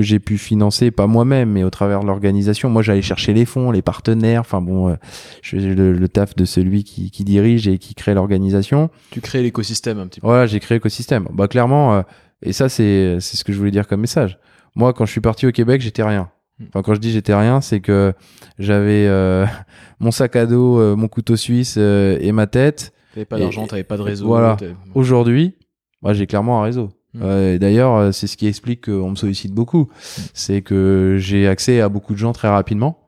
[0.00, 2.70] que j'ai pu financer, pas moi-même, mais au travers de l'organisation.
[2.70, 4.40] Moi, j'allais chercher les fonds, les partenaires.
[4.40, 4.94] Enfin bon, euh,
[5.42, 8.88] je faisais le, le taf de celui qui, qui dirige et qui crée l'organisation.
[9.10, 10.26] Tu crées l'écosystème un petit peu.
[10.26, 11.28] Voilà, j'ai créé l'écosystème.
[11.34, 12.02] Bah clairement, euh,
[12.40, 14.38] et ça c'est c'est ce que je voulais dire comme message.
[14.74, 16.30] Moi, quand je suis parti au Québec, j'étais rien.
[16.58, 16.64] Hmm.
[16.68, 18.14] Enfin, quand je dis j'étais rien, c'est que
[18.58, 19.44] j'avais euh,
[20.00, 22.94] mon sac à dos, euh, mon couteau suisse euh, et ma tête.
[23.12, 24.26] T'avais pas d'argent, t'avais pas de réseau.
[24.26, 24.56] voilà.
[24.94, 25.56] Aujourd'hui,
[26.00, 26.88] bah, j'ai clairement un réseau.
[27.20, 29.88] Euh, et D'ailleurs, euh, c'est ce qui explique qu'on me sollicite beaucoup.
[30.34, 33.06] C'est que j'ai accès à beaucoup de gens très rapidement.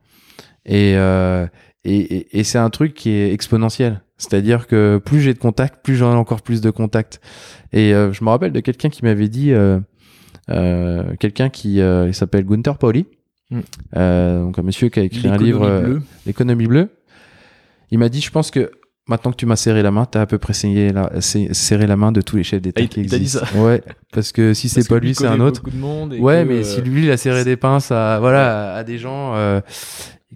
[0.65, 1.47] Et, euh,
[1.85, 4.03] et, et, et c'est un truc qui est exponentiel.
[4.17, 7.21] C'est-à-dire que plus j'ai de contacts, plus j'en ai encore plus de contacts.
[7.73, 9.53] Et euh, je me rappelle de quelqu'un qui m'avait dit,
[10.49, 11.81] quelqu'un qui
[12.13, 13.07] s'appelle Gunther Pauli,
[13.97, 16.01] euh, donc un monsieur qui a écrit un livre.
[16.27, 16.91] L'économie bleue.
[17.91, 18.71] Il m'a dit, je pense que
[19.09, 21.97] maintenant que tu m'as serré la main, t'as à peu près serré la, serré la
[21.97, 23.47] main de tous les chefs d'État Ah, qui t'a dit existent.
[23.57, 23.83] Ouais,
[24.13, 25.61] parce que si c'est pas lui, c'est un autre.
[25.63, 28.75] beaucoup de monde Ouais, mais euh, si lui, il a serré des pinces à, voilà,
[28.75, 29.61] à des gens euh,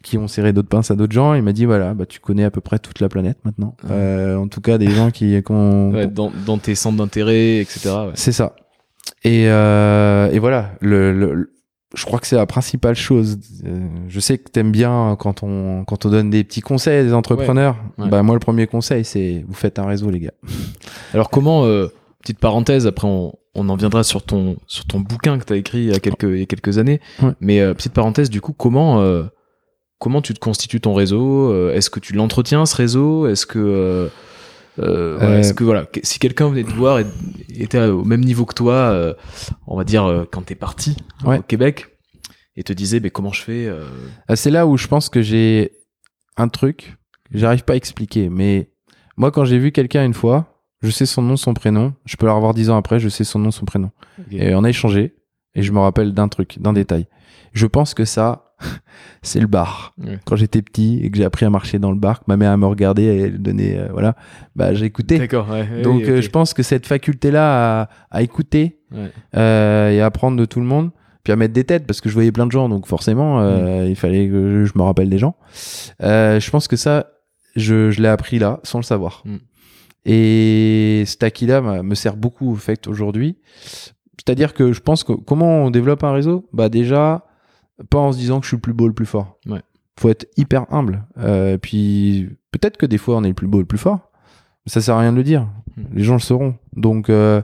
[0.02, 2.44] qui ont serré d'autres pinces à d'autres gens, il m'a dit, voilà, bah, tu connais
[2.44, 3.76] à peu près toute la planète maintenant.
[3.84, 3.90] Ouais.
[3.92, 7.88] Euh, en tout cas, des gens qui, ont- ouais, dans, dans tes centres d'intérêt, etc.
[7.90, 8.10] ouais.
[8.14, 8.54] c'est ça.
[9.24, 11.50] Et, euh, et voilà, le- le-
[11.96, 13.38] je crois que c'est la principale chose.
[13.64, 17.02] Euh, je sais que t'aimes bien quand on, quand on donne des petits conseils à
[17.02, 17.76] des entrepreneurs.
[17.98, 18.04] Ouais.
[18.04, 18.10] Ouais.
[18.10, 20.32] Bah, moi, le premier conseil, c'est vous faites un réseau, les gars.
[21.14, 21.88] Alors comment, euh,
[22.20, 25.56] petite parenthèse, après on, on en viendra sur ton, sur ton bouquin que tu as
[25.56, 27.32] écrit il y a quelques, il y a quelques années, Ouais.
[27.40, 29.24] mais euh, petite parenthèse, du coup, comment, euh,
[29.98, 33.26] comment tu te constitues ton réseau Est-ce que tu l'entretiens, ce réseau?
[33.26, 34.10] Est-ce que...
[34.78, 37.06] est-ce que voilà, si quelqu'un venait te voir et
[37.62, 39.14] était au même niveau que toi, euh,
[39.66, 41.38] on va dire euh, quand t'es parti Ouais.
[41.38, 41.86] au Québec,
[42.56, 43.84] et te disait, mais comment je fais euh,
[44.28, 45.72] Ah, C'est là où je pense que j'ai
[46.36, 46.96] un truc
[47.32, 48.28] j'arrive pas à expliquer.
[48.28, 48.70] Mais
[49.16, 51.92] moi, quand j'ai vu quelqu'un une fois, je sais son nom, son prénom.
[52.04, 53.90] Je peux la revoir dix ans après, je sais son nom, son prénom.
[54.30, 55.16] Et on a échangé.
[55.54, 57.06] Et je me rappelle d'un truc, d'un détail.
[57.52, 58.45] Je pense que ça,
[59.22, 59.94] c'est le bar.
[59.98, 60.18] Ouais.
[60.24, 62.56] Quand j'étais petit et que j'ai appris à marcher dans le bar, que ma mère
[62.58, 64.14] me regardait et elle donnait, euh, voilà,
[64.54, 65.18] bah j'ai écouté.
[65.18, 69.10] D'accord, ouais, Donc oui, euh, je pense que cette faculté-là à, à écouter Ouais.
[69.36, 70.90] euh, et à apprendre de tout le monde,
[71.24, 73.84] puis à mettre des têtes parce que je voyais plein de gens, donc forcément euh,
[73.88, 75.34] il fallait que je me rappelle des gens.
[76.00, 77.06] Je pense que ça,
[77.56, 79.22] je, je l'ai appris là, sans le savoir.
[79.24, 79.36] Mm.
[80.08, 83.38] Et cet acquis-là me sert beaucoup au fait aujourd'hui.
[84.18, 86.48] C'est-à-dire que je pense que comment on développe un réseau?
[86.52, 87.26] Bah déjà,
[87.90, 89.38] pas en se disant que je suis le plus beau, le plus fort.
[89.46, 89.60] Ouais.
[89.98, 91.04] Faut être hyper humble.
[91.18, 94.10] Euh, puis peut-être que des fois on est le plus beau, le plus fort.
[94.64, 95.48] Mais ça sert à rien de le dire.
[95.76, 95.82] Mm.
[95.94, 96.54] Les gens le sauront.
[96.74, 97.40] Donc euh,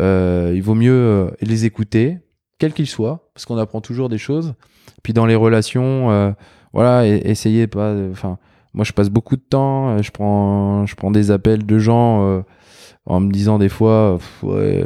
[0.00, 2.18] euh, il vaut mieux euh, les écouter,
[2.58, 4.54] quels qu'ils soient, parce qu'on apprend toujours des choses.
[5.02, 6.32] Puis dans les relations, euh,
[6.72, 7.94] voilà, et, essayez pas.
[8.10, 8.38] Enfin,
[8.72, 9.90] moi je passe beaucoup de temps.
[9.90, 12.42] euh, Je prends, je prends des appels de gens euh,
[13.04, 14.84] en me disant des fois, ouais,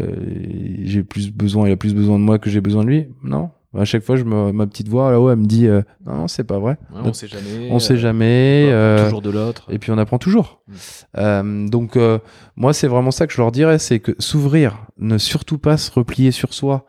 [0.85, 3.07] j'ai plus besoin, il a plus besoin de moi que j'ai besoin de lui.
[3.23, 3.51] Non.
[3.79, 6.45] À chaque fois, je me, ma petite voix là-haut, elle me dit, euh, non, c'est
[6.45, 6.79] pas vrai.
[6.95, 7.69] Ouais, on sait jamais.
[7.71, 8.67] On sait euh, jamais.
[8.69, 9.67] on euh, toujours de l'autre.
[9.71, 10.61] et puis on apprend toujours.
[10.67, 10.73] Mm.
[11.19, 12.19] Euh, donc euh,
[12.57, 15.91] moi c'est vraiment ça que je leur dirais, c'est que s'ouvrir, ne surtout pas se
[15.91, 16.87] replier sur soi,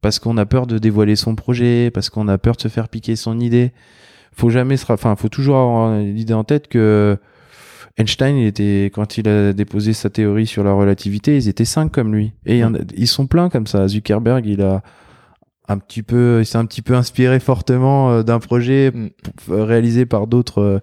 [0.00, 2.88] parce qu'on a peur de dévoiler son projet, parce qu'on a peur de se faire
[2.88, 3.72] piquer son idée.
[4.32, 7.18] Faut jamais se, enfin faut toujours avoir l'idée en tête que
[7.98, 11.92] Einstein, il était quand il a déposé sa théorie sur la relativité, ils étaient cinq
[11.92, 13.86] comme lui, et il a- ils sont plein comme ça.
[13.88, 14.82] Zuckerberg, il a
[15.70, 19.08] un petit peu, il s'est un petit peu inspiré fortement euh, d'un projet Mm.
[19.08, 20.78] p- réalisé par d'autres euh,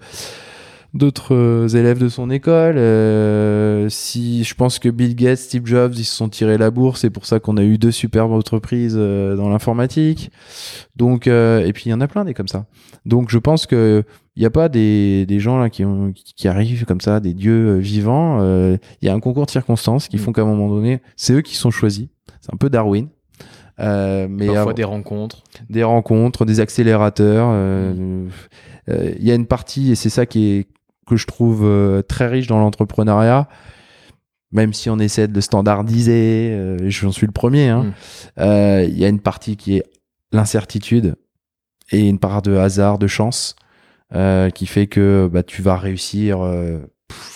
[0.93, 2.75] d'autres euh, élèves de son école.
[2.77, 7.01] Euh, si je pense que Bill Gates, Steve Jobs, ils se sont tirés la bourse,
[7.01, 10.31] c'est pour ça qu'on a eu deux superbes entreprises euh, dans l'informatique.
[10.95, 12.65] Donc et puis il y en a plein des comme ça.
[13.05, 14.03] Donc je pense que
[14.35, 17.33] il n'y a pas des, des gens là qui, ont, qui arrivent comme ça, des
[17.33, 18.39] dieux vivants.
[19.01, 20.19] Il y a un concours de circonstances qui mm.
[20.19, 22.07] font qu'à un moment donné, c'est eux qui sont choisis.
[22.41, 23.07] C'est un peu Darwin.
[23.79, 25.43] Euh, mais Parfois des rencontres.
[25.69, 27.51] Des rencontres, des accélérateurs.
[28.87, 30.67] Il y a une partie, et c'est ça qui est,
[31.07, 33.47] que je trouve euh, très riche dans l'entrepreneuriat,
[34.51, 37.93] même si on essaie de le standardiser, euh, j'en suis le premier, hein, mm.
[38.41, 39.83] euh, il y a une partie qui est
[40.31, 41.15] l'incertitude
[41.91, 43.55] et une part de hasard, de chance,
[44.53, 46.39] qui fait que bah, tu vas réussir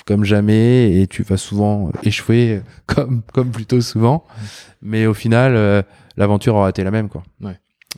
[0.06, 4.26] comme jamais et tu vas souvent échouer comme, comme plutôt souvent.
[4.28, 4.42] Mm.
[4.82, 5.86] Mais au final,
[6.18, 7.10] l'aventure aura été la même.
[7.10, 7.24] Quoi.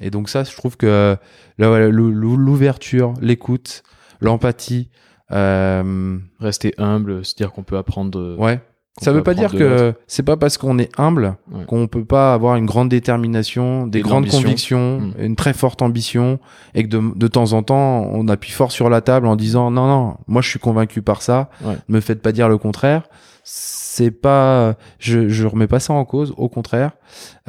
[0.01, 1.15] Et donc ça, je trouve que
[1.57, 3.83] l'ouverture, l'écoute,
[4.21, 4.89] l'empathie,
[5.31, 8.35] euh, Rester humble, se dire qu'on peut apprendre.
[8.37, 8.61] Ouais.
[9.01, 11.35] Ça veut pas dire que c'est pas parce qu'on est humble
[11.65, 15.13] qu'on peut pas avoir une grande détermination, des grandes convictions, hmm.
[15.17, 16.39] une très forte ambition,
[16.75, 19.71] et que de, de, temps en temps on appuie fort sur la table en disant
[19.71, 23.09] non non, moi je suis convaincu par ça, ne me faites pas dire le contraire.
[23.43, 26.93] C'est pas, je je remets pas ça en cause, au contraire.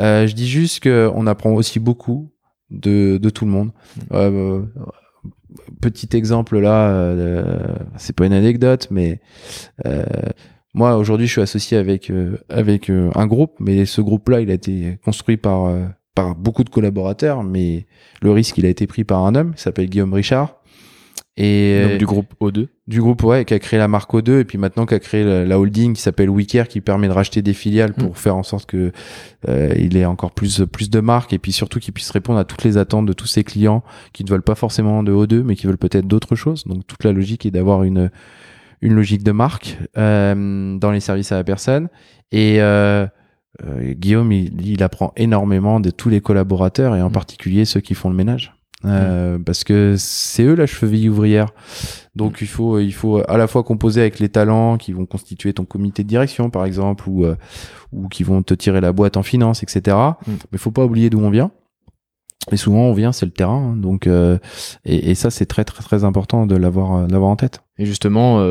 [0.00, 2.32] Euh, je dis juste que on apprend aussi beaucoup
[2.70, 3.70] de de tout le monde.
[4.10, 4.14] Hmm.
[4.14, 4.62] Euh,
[5.80, 7.58] petit exemple là, euh,
[7.96, 9.20] c'est pas une anecdote, mais
[9.86, 10.04] euh,
[10.74, 14.54] moi aujourd'hui je suis associé avec euh, avec un groupe, mais ce groupe-là il a
[14.54, 15.72] été construit par
[16.14, 17.86] par beaucoup de collaborateurs, mais
[18.22, 20.60] le risque il a été pris par un homme, qui s'appelle Guillaume Richard.
[21.36, 24.44] Et Donc, du groupe O2 Du groupe, ouais, qui a créé la marque O2 et
[24.44, 27.54] puis maintenant qui a créé la, holding qui s'appelle WeCare qui permet de racheter des
[27.54, 28.14] filiales pour mm.
[28.14, 28.92] faire en sorte que
[29.48, 32.44] euh, il ait encore plus plus de marques et puis surtout qu'il puisse répondre à
[32.44, 33.82] toutes les attentes de tous ses clients
[34.12, 36.64] qui ne veulent pas forcément de O2 mais qui veulent peut-être d'autres choses.
[36.66, 38.10] Donc toute la logique est d'avoir une
[38.80, 41.88] une logique de marque euh, dans les services à la personne
[42.30, 43.06] et euh,
[43.64, 47.12] euh Guillaume, il, il, apprend énormément de tous les collaborateurs et en mm.
[47.12, 48.54] particulier ceux qui font le ménage.
[48.84, 51.48] Euh, parce que c'est eux la cheville ouvrière.
[52.14, 55.52] Donc il faut il faut à la fois composer avec les talents qui vont constituer
[55.52, 57.36] ton comité de direction par exemple ou euh,
[57.92, 59.96] ou qui vont te tirer la boîte en finance etc.
[59.96, 60.32] Mm.
[60.32, 61.50] Mais il faut pas oublier d'où on vient.
[62.52, 63.76] Et souvent on vient c'est le terrain hein.
[63.76, 64.38] donc euh,
[64.84, 67.62] et, et, ça c'est très très très important de l'avoir l'avoir en tête.
[67.78, 68.44] Et justement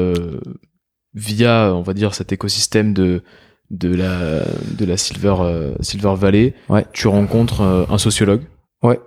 [1.13, 3.21] via on va dire cet écosystème de
[3.69, 4.41] de la
[4.77, 6.85] de la Silver Silver Valley, ouais.
[6.91, 8.41] tu rencontres un sociologue.
[8.81, 8.99] Ouais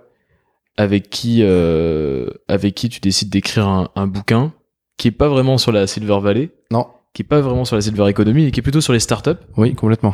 [0.77, 4.53] avec qui, euh, avec qui tu décides d'écrire un, un, bouquin
[4.97, 6.49] qui est pas vraiment sur la Silver Valley.
[6.71, 6.87] Non.
[7.13, 9.31] Qui est pas vraiment sur la Silver Economy et qui est plutôt sur les startups.
[9.57, 10.13] Oui, complètement.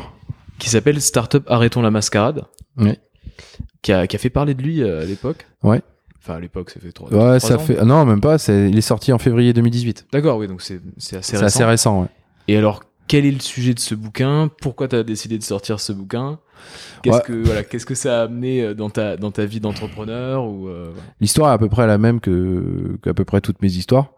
[0.60, 2.46] Qui s'appelle Startup Arrêtons la mascarade.
[2.78, 2.98] Oui.
[3.82, 5.46] Qui a, qui a fait parler de lui euh, à l'époque.
[5.64, 5.82] Ouais.
[6.20, 8.82] Enfin, à l'époque, ça fait trois, ouais, ça fait, non, même pas, c'est, il est
[8.82, 10.06] sorti en février 2020.
[10.14, 11.40] D'accord, oui, donc c'est, c'est assez récent.
[11.40, 12.08] C'est assez récent, ouais.
[12.48, 15.80] Et alors, quel est le sujet de ce bouquin Pourquoi tu as décidé de sortir
[15.80, 16.40] ce bouquin
[17.02, 20.46] Qu'est-ce que voilà, qu'est-ce que ça a amené euh, dans ta dans ta vie d'entrepreneur
[20.46, 23.72] ou euh, L'histoire est à peu près la même que qu'à peu près toutes mes
[23.72, 24.14] histoires.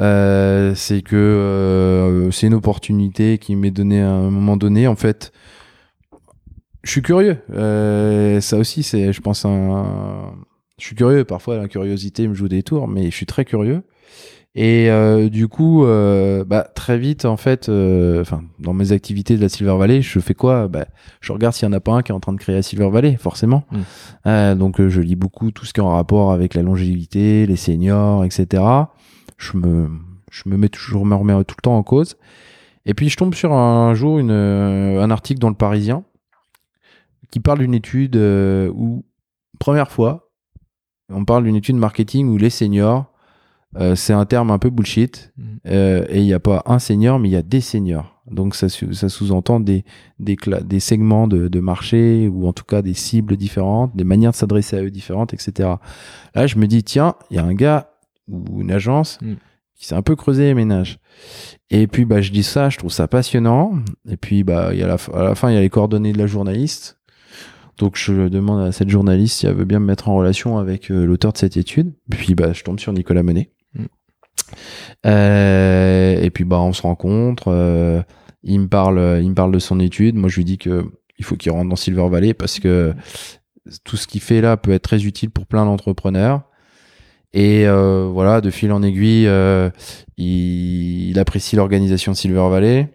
[0.00, 4.86] Euh, c'est que euh, c'est une opportunité qui m'est donnée à un moment donné.
[4.86, 5.32] En fait,
[6.82, 7.38] je suis curieux.
[7.52, 10.34] Euh, ça aussi, c'est, je pense, un.
[10.78, 11.24] Je suis curieux.
[11.24, 13.82] Parfois, la curiosité me joue des tours, mais je suis très curieux.
[14.54, 19.36] Et euh, du coup, euh, bah, très vite, en fait, euh, enfin, dans mes activités
[19.36, 20.68] de la Silver Valley, je fais quoi?
[20.68, 20.84] Bah,
[21.22, 22.62] Je regarde s'il n'y en a pas un qui est en train de créer la
[22.62, 23.64] Silver Valley, forcément.
[24.26, 24.54] Mm.
[24.56, 28.24] donc, je lis beaucoup tout ce qui est en rapport avec la longévité, les seniors,
[28.24, 28.62] etc.
[29.38, 29.88] Je me,
[30.30, 32.16] je me mets toujours, me remets tout le temps en cause.
[32.84, 36.04] Et puis, je tombe sur un jour une, un article dans Le Parisien
[37.30, 39.06] qui parle d'une étude où,
[39.58, 40.28] première fois,
[41.08, 43.11] on parle d'une étude marketing où les seniors
[43.78, 45.32] euh, c'est un terme un peu bullshit.
[45.36, 45.46] Mhm.
[45.66, 48.22] Euh, et il n'y a pas un senior, mais il y a des seniors.
[48.30, 49.84] Donc ça, ça sous-entend des,
[50.18, 54.30] des, des segments de, de, marché ou en tout cas des cibles différentes, des manières
[54.30, 55.70] de s'adresser à eux différentes, etc.
[56.34, 57.90] Là, je me dis, tiens, il y a un gars
[58.28, 59.36] ou une agence mhm.
[59.74, 60.98] qui s'est un peu creusé les ménages.
[61.70, 63.72] Et puis, bah, je dis ça, je trouve ça passionnant.
[64.08, 66.18] Et puis, bah, y a la, à la fin, il y a les coordonnées de
[66.18, 66.98] la journaliste.
[67.78, 70.90] Donc je demande à cette journaliste si elle veut bien me mettre en relation avec
[70.90, 71.92] euh, l'auteur de cette étude.
[72.10, 73.50] Puis bah je tombe sur Nicolas Monet.
[75.06, 77.44] Euh, et puis bah on se rencontre.
[77.48, 78.02] Euh,
[78.42, 80.14] il me parle, il me parle de son étude.
[80.14, 80.84] Moi je lui dis que
[81.18, 82.94] il faut qu'il rentre dans Silver Valley parce que
[83.84, 86.42] tout ce qu'il fait là peut être très utile pour plein d'entrepreneurs.
[87.34, 89.28] Et euh, voilà, de fil en aiguille,
[90.18, 92.94] il, apprécie l'organisation de Silver Valley.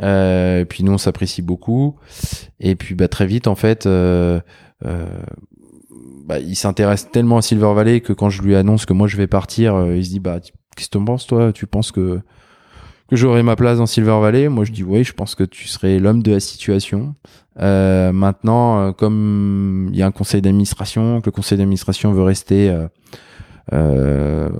[0.00, 1.96] et puis nous, on s'apprécie beaucoup.
[2.60, 3.88] Et puis bah, très vite, en fait,
[6.26, 9.16] bah, il s'intéresse tellement à Silver Valley que quand je lui annonce que moi je
[9.16, 10.38] vais partir, il se dit bah
[10.74, 11.52] qu'est-ce que tu penses toi?
[11.52, 12.20] Tu penses que
[13.08, 14.48] que j'aurai ma place dans Silver Valley?
[14.48, 15.04] Moi, je dis oui.
[15.04, 17.14] Je pense que tu serais l'homme de la situation.
[17.60, 22.22] Euh, maintenant, euh, comme il y a un conseil d'administration, que le conseil d'administration veut
[22.22, 22.88] rester euh,
[23.72, 24.50] euh,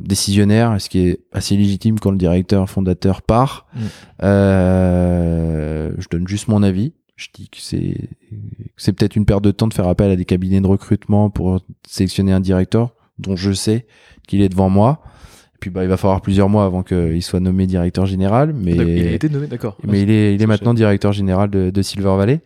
[0.00, 3.66] décisionnaire, ce qui est assez légitime quand le directeur fondateur part.
[3.74, 3.80] Mm.
[4.24, 6.92] Euh, je donne juste mon avis.
[7.16, 8.08] Je dis que c'est
[8.76, 11.30] que c'est peut-être une perte de temps de faire appel à des cabinets de recrutement
[11.30, 13.86] pour sélectionner un directeur dont je sais
[14.26, 15.00] qu'il est devant moi.
[15.64, 19.08] Puis bah il va falloir plusieurs mois avant qu'il soit nommé directeur général, mais Il
[19.08, 19.78] a été nommé, d'accord.
[19.82, 22.42] mais il est il est maintenant directeur général de, de Silver Valley.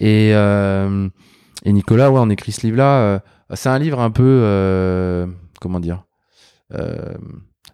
[0.00, 1.08] Et, euh,
[1.64, 3.02] et Nicolas, ouais, on écrit ce livre-là.
[3.02, 3.18] euh,
[3.54, 5.28] c'est un livre un peu, euh,
[5.60, 6.06] comment dire,
[6.74, 7.14] euh,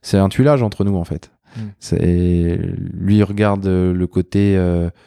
[0.02, 1.30] c'est un tuilage entre nous en fait.
[1.56, 1.60] Mm.
[1.78, 2.60] C'est
[2.92, 4.62] lui il regarde le côté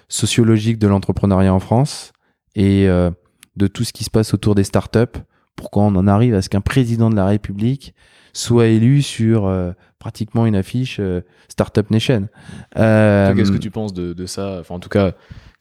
[0.08, 2.12] sociologique de l'entrepreneuriat en France
[2.56, 5.20] et de tout ce qui se passe autour des startups.
[5.56, 7.94] Pourquoi on en arrive à ce qu'un président de la République
[8.34, 12.28] soit élu sur euh, pratiquement une affiche euh, Startup Nation.
[12.78, 14.58] Euh, Qu'est-ce que tu penses de, de ça?
[14.60, 15.14] Enfin, en tout cas,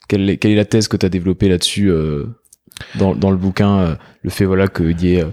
[0.07, 2.25] quelle est, quelle est la thèse que tu as développée là-dessus euh,
[2.97, 5.29] dans, dans le bouquin euh, Le fait voilà qu'il y ait euh,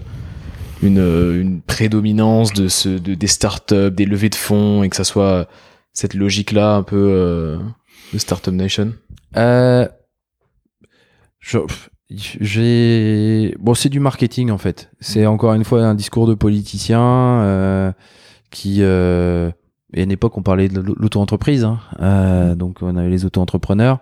[0.83, 4.95] une, euh, une prédominance de, ce, de des startups, des levées de fonds et que
[4.95, 5.47] ça soit
[5.93, 7.57] cette logique-là un peu euh,
[8.13, 8.93] de Startup Nation?
[9.35, 9.87] Euh,
[11.39, 11.57] je-
[12.09, 14.89] j'ai bon, c'est du marketing en fait.
[14.99, 17.91] C'est encore une fois un discours de politicien euh,
[18.51, 18.77] qui.
[18.81, 19.51] Euh,
[19.93, 21.79] et à une époque, on parlait de l'au- l'auto-entreprise, hein.
[22.01, 23.99] Euh, donc on avait les auto-entrepreneurs.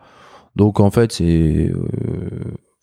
[0.55, 2.29] Donc en fait, c'est, euh,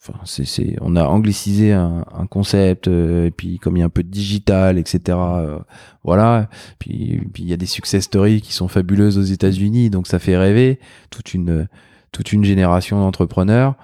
[0.00, 2.86] enfin, c'est, on a anglicisé un, un concept.
[2.88, 5.00] euh, et puis comme il y a un peu de digital, etc.
[5.18, 5.58] euh,
[6.04, 6.48] voilà.
[6.78, 10.18] Puis puis il y a des success stories qui sont fabuleuses aux États-Unis, donc ça
[10.18, 10.78] fait rêver
[11.10, 11.68] toute une
[12.12, 13.74] toute une génération d'entrepreneurs.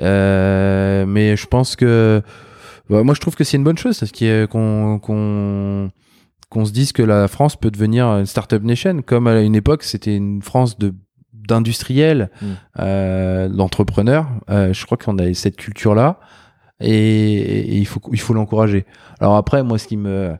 [0.00, 2.22] Euh, mais je pense que
[2.90, 5.90] bah, moi je trouve que c'est une bonne chose qu'il y a- qu'on qu'on
[6.50, 9.82] qu'on se dise que la France peut devenir une startup nation comme à une époque
[9.82, 10.94] c'était une France de
[11.32, 12.46] d'industriels, Mm.
[12.80, 14.26] euh, d'entrepreneurs.
[14.50, 16.18] Euh, je crois qu'on a cette culture là
[16.80, 18.84] et, et il faut il faut l'encourager.
[19.20, 20.36] Alors après moi ce qui me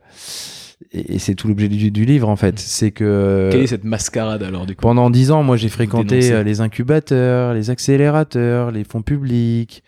[0.91, 3.83] et, et c'est tout l'objet du, du livre en fait, c'est que Quelle est cette
[3.83, 8.71] mascarade alors du coup pendant dix ans, moi, j'ai fréquenté euh, les incubateurs, les accélérateurs,
[8.71, 9.83] les fonds publics.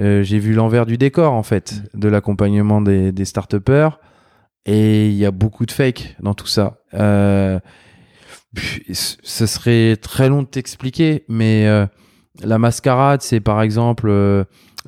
[0.00, 4.00] Euh, j'ai vu l'envers du décor, en fait, de l'accompagnement des, des start-upers.
[4.64, 6.78] Et il y a beaucoup de fake dans tout ça.
[6.94, 7.58] Euh,
[8.92, 11.86] ce serait très long de t'expliquer, mais euh,
[12.42, 14.10] la mascarade, c'est par exemple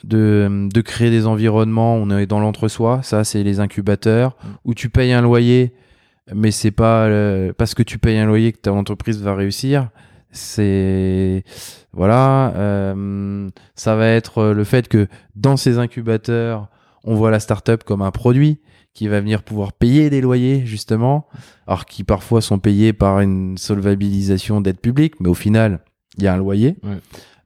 [0.03, 4.49] de, de créer des environnements, on est dans l'entre-soi, ça c'est les incubateurs, Mm.
[4.65, 5.73] où tu payes un loyer,
[6.35, 9.89] mais c'est pas euh, parce que tu payes un loyer que ta entreprise va réussir.
[10.33, 11.45] C'est
[11.93, 16.69] voilà, euh, ça va être le fait que dans ces incubateurs,
[17.05, 18.59] on voit la startup comme un produit
[18.95, 21.27] qui va venir pouvoir payer des loyers justement,
[21.67, 25.81] alors qui parfois sont payés par une solvabilisation d'aide publique, mais au final,
[26.19, 26.77] il y a un loyer.
[26.83, 26.99] Ouais.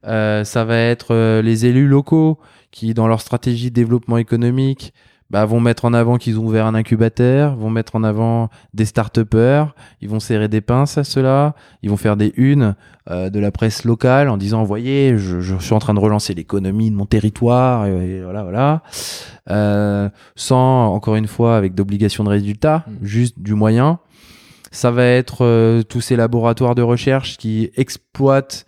[0.05, 2.39] Euh, ça va être euh, les élus locaux
[2.71, 4.93] qui, dans leur stratégie de développement économique,
[5.29, 8.85] bah, vont mettre en avant qu'ils ont ouvert un incubateur, vont mettre en avant des
[8.85, 12.75] start-upers, ils vont serrer des pinces à cela, ils vont faire des unes
[13.11, 16.33] euh, de la presse locale en disant, voyez, je, je suis en train de relancer
[16.33, 18.81] l'économie de mon territoire, et, et voilà, voilà.
[19.51, 23.05] Euh, sans, encore une fois, avec d'obligations de résultat, Mm.
[23.05, 23.99] juste du moyen.
[24.71, 28.65] Ça va être euh, tous ces laboratoires de recherche qui exploitent,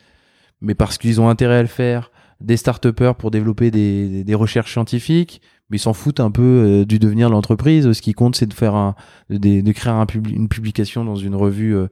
[0.62, 4.72] mais parce qu'ils ont intérêt à le faire, des start-upers pour développer des, des- recherches
[4.72, 7.92] scientifiques, mais ils s'en foutent un peu euh, du devenir de l'entreprise.
[7.92, 8.96] Ce qui compte, c'est de faire un,
[9.30, 11.88] de, de créer un publi- une publication dans une revue euh,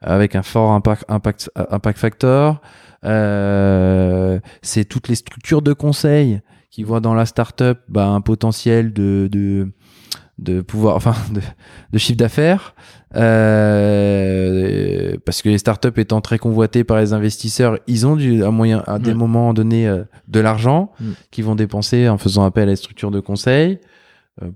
[0.00, 2.60] avec un fort impact, impact, impact factor.
[3.04, 8.92] Euh, c'est toutes les structures de conseil qui voient dans la start-up bah, un potentiel
[8.92, 9.72] de, de,
[10.38, 11.40] de pouvoir, enfin, de,
[11.92, 12.74] de chiffre d'affaires.
[13.84, 18.50] Euh, parce que les startups étant très convoitées par les investisseurs, ils ont du, à,
[18.50, 21.04] moyen, à des moments donnés euh, de l'argent Mm.
[21.30, 23.78] qu'ils vont dépenser en faisant appel à les structures de conseil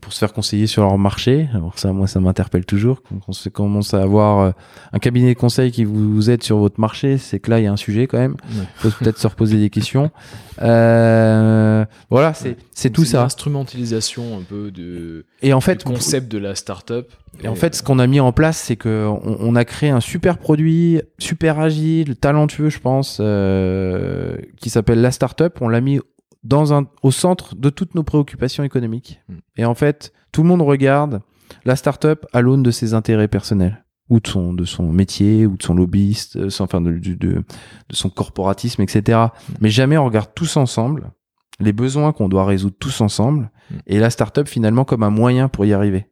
[0.00, 1.48] pour se faire conseiller sur leur marché.
[1.54, 3.00] Alors ça, moi, ça m'interpelle toujours.
[3.02, 4.50] Quand on commence à avoir euh,
[4.92, 7.66] un cabinet de conseil qui vous aide sur votre marché, c'est que là, il y
[7.68, 8.32] a un sujet quand même.
[8.32, 8.64] Ouais.
[8.84, 10.10] Il faut peut-être se reposer des questions.
[10.60, 13.22] Euh, voilà, c'est c'est tout ça.
[13.22, 17.12] instrumentalisation un peu de Et en fait, du concept de la startup.
[17.40, 19.90] et en fait, ce qu'on a mis en place, c'est que on, on a créé
[19.90, 25.58] un super produit, super agile, talentueux, je pense, euh, qui s'appelle la startup.
[25.60, 26.00] On l'a mis
[26.48, 29.20] dans un, au centre de toutes nos préoccupations économiques.
[29.28, 29.34] Mm.
[29.58, 31.20] Et en fait, tout le monde regarde
[31.64, 35.56] la startup à l'aune de ses intérêts personnels ou de son, de son métier, ou
[35.56, 37.44] de son lobbyiste, euh, enfin de, de, de,
[37.90, 39.18] son corporatisme, etc.
[39.60, 41.12] Mais jamais on regarde tous ensemble
[41.60, 43.76] les besoins qu'on doit résoudre tous ensemble Mm.
[43.86, 46.06] et la startup finalement comme un moyen pour y arriver.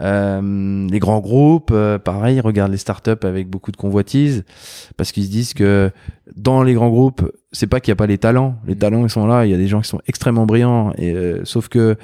[0.00, 4.44] Euh, les grands groupes, euh, pareil, regardent les startups avec beaucoup de convoitise
[4.96, 5.90] parce qu'ils se disent que
[6.36, 8.56] dans les grands groupes, c'est pas qu'il y a pas les talents.
[8.66, 9.44] Les talents, ils sont là.
[9.46, 10.92] Il y a des gens qui sont extrêmement brillants.
[10.98, 11.96] Et euh, sauf que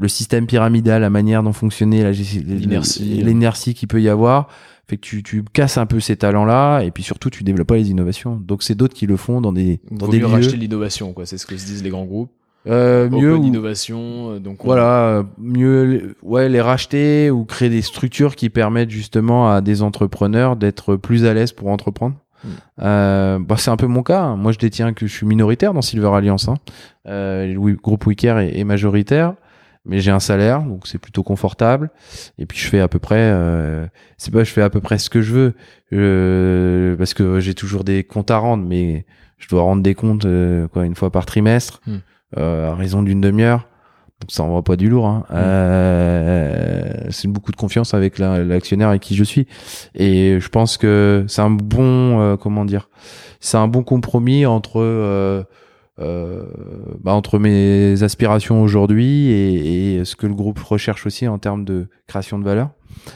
[0.00, 3.74] le système pyramidal, la manière dont fonctionnait L'inertie.
[3.74, 4.48] qu'il peut y avoir,
[4.88, 6.82] fait que tu, tu casses un peu ces talents-là.
[6.82, 8.36] Et puis surtout, tu développes pas les innovations.
[8.36, 10.32] Donc c'est d'autres qui le font dans des dans Vaut des mieux lieux.
[10.32, 11.26] racheter l'innovation, quoi.
[11.26, 12.30] C'est ce que se disent les grands groupes.
[12.66, 17.82] Euh, mieux innovation, euh, donc on- voilà, euh, mieux ouais, les racheter ou créer des
[17.82, 22.16] structures qui permettent justement à des entrepreneurs d'être plus à l'aise pour entreprendre.
[22.44, 22.48] Mm.
[22.82, 24.34] Euh, bah, c'est un peu mon cas.
[24.36, 26.48] Moi, je détiens que je suis minoritaire dans Silver Alliance.
[26.48, 26.54] Hein.
[27.06, 29.34] Euh, le groupe Wicker est, est majoritaire,
[29.84, 31.90] mais j'ai un salaire, donc c'est plutôt confortable.
[32.38, 33.86] Et puis, je fais à peu près, euh,
[34.16, 35.32] c'est pas, je fais à peu près ce que je
[35.90, 39.06] veux, parce que j'ai toujours des comptes à rendre, mais
[39.38, 40.26] je dois rendre des comptes
[40.72, 41.96] quoi une fois par trimestre, Mm.
[42.36, 43.66] à raison d'une demi-heure.
[44.20, 45.06] Donc ça envoie pas du lourd.
[45.06, 45.24] Hein.
[45.32, 49.46] Euh, c'est beaucoup de confiance avec la- l'actionnaire avec qui je suis.
[49.94, 52.88] Et je pense que c'est un bon, euh, comment dire,
[53.40, 55.44] c'est un bon compromis entre euh,
[56.00, 56.44] euh,
[57.00, 61.64] bah, entre mes aspirations aujourd'hui et, et ce que le groupe recherche aussi en termes
[61.64, 62.70] de création de valeur.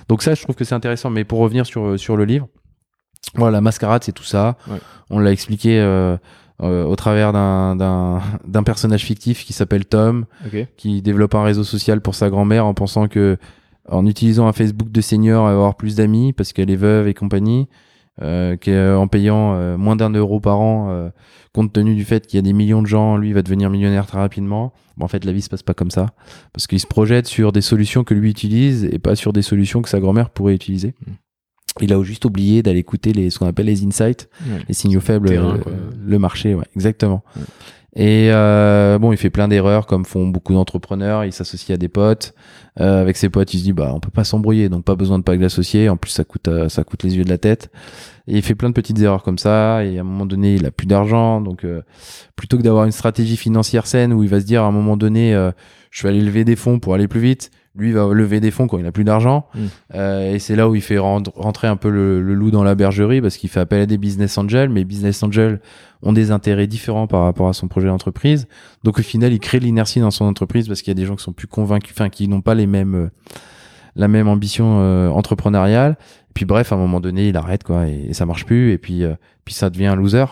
[0.08, 1.10] Donc ça, je trouve que c'est intéressant.
[1.10, 2.48] Mais pour revenir sur sur le livre,
[3.34, 4.56] voilà, la mascarade, c'est tout ça.
[4.68, 4.78] Ouais.
[5.10, 5.80] On l'a expliqué.
[6.62, 10.66] Euh, euh, au travers d'un- personnage fictif qui s'appelle Tom, Ok.
[10.76, 13.36] qui développe un réseau social pour sa grand-mère en pensant que
[13.88, 17.08] en utilisant un Facebook de senior, elle va avoir plus d'amis parce qu'elle est veuve
[17.08, 17.68] et compagnie,
[18.22, 21.10] euh, qu'en payant euh, moins d'un euro par an, euh,
[21.52, 24.06] compte tenu du fait qu'il y a des millions de gens, lui va devenir millionnaire
[24.06, 24.72] très rapidement.
[24.96, 26.06] Bon, en fait, la vie se passe pas comme ça
[26.52, 29.82] parce qu'il se projette sur des solutions que lui utilise et pas sur des solutions
[29.82, 30.94] que sa grand-mère pourrait utiliser.
[31.06, 31.10] Mm.
[31.80, 34.60] Il a juste oublié d'aller écouter les, ce qu'on appelle les insights, Ouais.
[34.68, 37.22] les signaux faibles, terrain, euh, le marché, ouais, exactement.
[37.36, 37.42] Ouais.
[37.94, 41.26] Et euh, bon, il fait plein d'erreurs comme font beaucoup d'entrepreneurs.
[41.26, 42.34] Il s'associe à des potes.
[42.80, 45.18] Euh, avec ses potes, il se dit bah on peut pas s'embrouiller, donc pas besoin
[45.18, 45.90] de pas l'associer.
[45.90, 47.70] En plus, ça coûte euh, ça coûte les yeux de la tête.
[48.28, 49.84] Et il fait plein de petites erreurs comme ça.
[49.84, 51.82] Et à un moment donné, il a plus d'argent, donc euh,
[52.34, 54.96] plutôt que d'avoir une stratégie financière saine où il va se dire à un moment
[54.96, 55.50] donné, euh,
[55.90, 57.50] je vais aller lever des fonds pour aller plus vite.
[57.74, 59.46] Lui va lever des fonds quand il a plus d'argent.
[59.54, 59.60] Mm.
[59.94, 62.74] Euh, et c'est là où il fait rentrer un peu le, le loup dans la
[62.74, 65.60] bergerie parce qu'il fait appel à des business angels, mais business angels
[66.02, 68.46] ont des intérêts différents par rapport à son projet d'entreprise.
[68.84, 71.06] Donc au final, il crée de l'inertie dans son entreprise parce qu'il y a des
[71.06, 73.08] gens qui sont plus convaincus, enfin qui n'ont pas les mêmes euh,
[73.94, 75.96] la même ambition euh, entrepreneuriale.
[76.30, 78.72] Et puis bref, à un moment donné, il arrête quoi et, et ça marche plus.
[78.72, 79.14] Et puis euh,
[79.44, 80.24] puis ça devient un loser.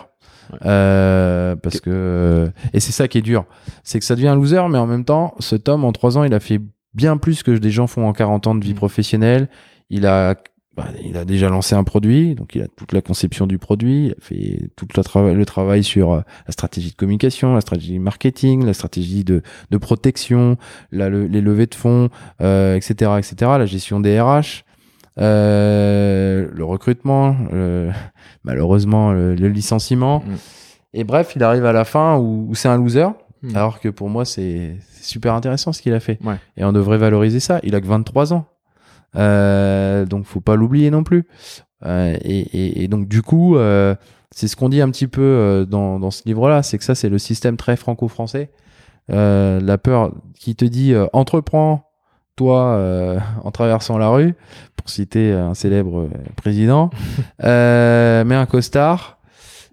[0.65, 3.45] Euh, parce que euh, et c'est ça qui est dur,
[3.83, 6.23] c'est que ça devient un loser, mais en même temps, cet homme en trois ans,
[6.23, 6.59] il a fait
[6.93, 8.77] bien plus que des gens font en 40 ans de vie Mm.
[8.77, 9.49] professionnelle.
[9.89, 10.35] Il a
[10.77, 14.05] bah, il a déjà lancé un produit, donc il a toute la conception du produit,
[14.05, 17.99] il a fait tout le, le travail sur euh, la stratégie de communication, la stratégie
[17.99, 20.55] marketing, la stratégie de, de protection,
[20.93, 24.63] la, le- les levées de fonds, euh, etc., etc., la gestion des RH,
[25.19, 27.35] euh, le recrutement,
[28.45, 30.19] malheureusement le, le licenciement.
[30.25, 30.33] Mm.
[30.93, 33.07] Et bref, il arrive à la fin où, où c'est un loser,
[33.43, 33.55] Mm.
[33.55, 36.19] alors que pour moi c'est super intéressant ce qu'il a fait.
[36.23, 36.35] Ouais.
[36.57, 37.59] Et on devrait valoriser ça.
[37.63, 38.45] Il a que 23 ans.
[39.17, 41.27] Euh, donc faut pas l'oublier non plus.
[41.85, 43.95] Euh, et, et, et donc du coup, euh,
[44.31, 46.95] c'est ce qu'on dit un petit peu euh, dans, dans ce livre-là, c'est que ça
[46.95, 48.51] c'est le système très franco-français.
[49.09, 51.91] La peur qui te dit entreprends
[52.37, 52.79] toi
[53.43, 54.35] en traversant la rue,
[54.77, 56.91] pour citer un célèbre président,
[57.43, 59.19] mets un costard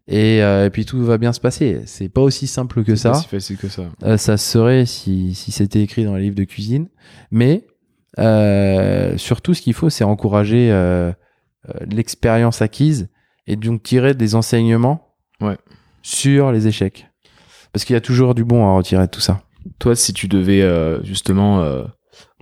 [0.08, 1.82] et, euh, et puis tout va bien se passer.
[1.84, 3.20] C'est pas aussi simple que C'est pas ça.
[3.22, 3.82] si facile que ça.
[4.02, 6.88] Euh, ça serait si, si c'était écrit dans les livres de cuisine.
[7.30, 7.66] Mais
[8.18, 11.12] euh, surtout, ce qu'il faut, c'est encourager euh,
[11.68, 13.08] euh, l'expérience acquise
[13.46, 15.04] et donc tirer des enseignements
[15.40, 15.56] Ouais.
[16.02, 17.06] sur les échecs.
[17.72, 19.42] Parce qu'il y a toujours du bon à retirer de tout ça.
[19.78, 21.84] Toi, si tu devais euh, justement, euh,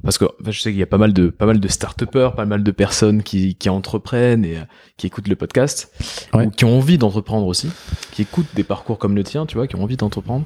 [0.03, 2.35] parce que enfin, je sais qu'il y a pas mal de pas mal de start-upers,
[2.35, 4.63] pas mal de personnes qui, qui entreprennent et euh,
[4.97, 5.91] qui écoutent le podcast,
[6.35, 6.47] Ouais.
[6.47, 7.71] ou qui ont envie d'entreprendre aussi,
[8.13, 10.45] qui écoutent des parcours comme le tien, tu vois, qui ont envie d'entreprendre.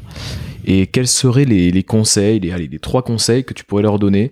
[0.65, 3.99] Et quels seraient les, les conseils, les, allez, les trois conseils que tu pourrais leur
[3.99, 4.31] donner,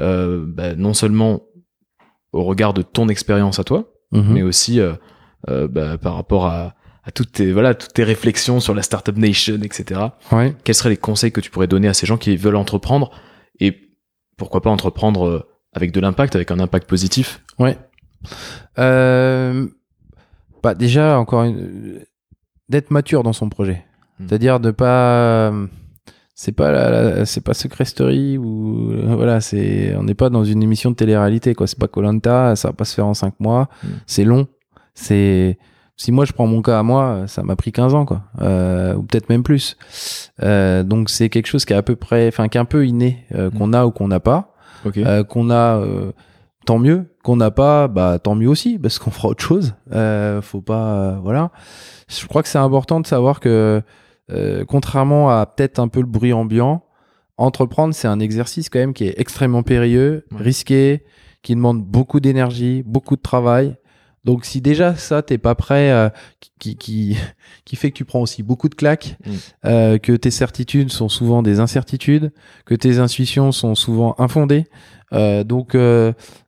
[0.00, 1.42] euh, bah, non seulement
[2.32, 4.32] au regard de ton expérience à toi, Mhm.
[4.32, 4.94] mais aussi euh,
[5.48, 9.16] euh, bah, par rapport à, à toutes tes voilà toutes tes réflexions sur la startup
[9.16, 10.00] nation, etc
[10.32, 10.54] Ouais.
[10.64, 13.10] quels seraient les conseils que tu pourrais donner à ces gens qui veulent entreprendre
[14.38, 17.76] pourquoi pas entreprendre euh, avec de l'impact, avec un impact positif Ouais.
[18.78, 19.66] Euh,
[20.62, 22.00] bah déjà, encore une...
[22.68, 23.84] d'être mature dans son projet.
[24.18, 24.26] Hmm.
[24.28, 25.52] C'est-à-dire de pas.
[26.34, 30.44] C'est pas la, c'est pas Secret Story ou euh, voilà c'est on n'est pas dans
[30.44, 33.40] une émission de télé-réalité quoi c'est pas Colanta ça va pas se faire en 5
[33.40, 33.88] mois Hmm.
[34.06, 34.46] c'est long
[34.94, 35.58] c'est
[35.98, 38.94] si moi je prends mon cas à moi ça m'a pris 15 ans quoi euh,
[38.94, 39.76] ou peut-être même plus
[40.42, 42.86] Euh, donc c'est quelque chose qui est à peu près enfin qui est un peu
[42.86, 44.54] inné euh, qu'on a ou qu'on n'a pas
[44.86, 44.96] Ok.
[44.98, 46.12] euh, qu'on a euh,
[46.64, 47.06] tant mieux.
[47.24, 49.74] Qu'on n'a pas, bah tant mieux aussi, parce qu'on fera autre chose.
[49.92, 51.50] Euh, faut pas, euh, voilà.
[52.08, 53.82] Je crois que c'est important de savoir que,
[54.30, 56.84] euh, contrairement à peut-être un peu le bruit ambiant,
[57.38, 60.42] entreprendre c'est un exercice quand même qui est extrêmement périlleux, Ouais.
[60.42, 61.04] risqué,
[61.42, 63.76] qui demande beaucoup d'énergie, beaucoup de travail.
[64.28, 66.10] Donc si déjà ça t'es pas prêt, euh,
[66.58, 67.16] qui, qui
[67.64, 69.30] qui fait que tu prends aussi beaucoup de claques, Mm.
[69.64, 72.30] euh, que tes certitudes sont souvent des incertitudes,
[72.66, 74.66] que tes intuitions sont souvent infondées.
[75.14, 75.72] Euh, donc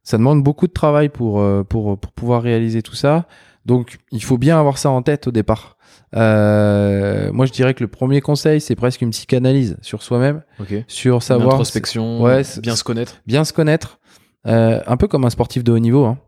[0.05, 3.27] ça demande beaucoup de travail pour, pour pour pouvoir réaliser tout ça.
[3.65, 5.77] Donc il faut bien avoir ça en tête au départ.
[6.17, 10.43] Euh, moi je dirais que le premier conseil c'est presque une psychanalyse sur soi-même,
[10.87, 13.15] sur savoir Introspection, Ouais, bien se connaître.
[13.27, 13.99] bien se connaître,
[14.47, 16.19] euh, un peu comme un sportif de haut niveau, hein,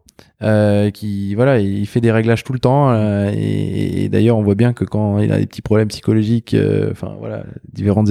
[0.43, 2.91] euh, qui voilà, il fait des réglages tout le temps.
[2.91, 6.55] euh, et, et d'ailleurs, on voit bien que quand il a des petits problèmes psychologiques,
[6.55, 8.11] euh, enfin voilà, différentes,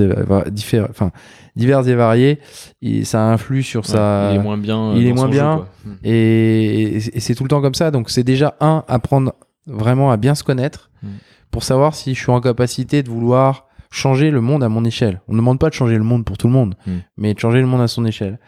[0.49, 1.11] diffère- enfin
[1.55, 2.39] divers et variés,
[2.81, 4.31] et ça influe sur sa.
[4.31, 4.93] il est moins bien.
[4.95, 5.51] il euh, est moins bien.
[5.51, 5.67] jeu, quoi.
[5.85, 5.95] Mm.
[6.05, 7.91] Et, et c'est tout le temps comme ça.
[7.91, 9.33] Donc c'est déjà un apprendre
[9.67, 11.07] vraiment à bien se connaître Mm.
[11.49, 15.21] pour savoir si je suis en capacité de vouloir changer le monde à mon échelle.
[15.27, 16.91] On ne demande pas de changer le monde pour tout le monde, Mm.
[17.17, 18.39] mais de changer le monde à son échelle.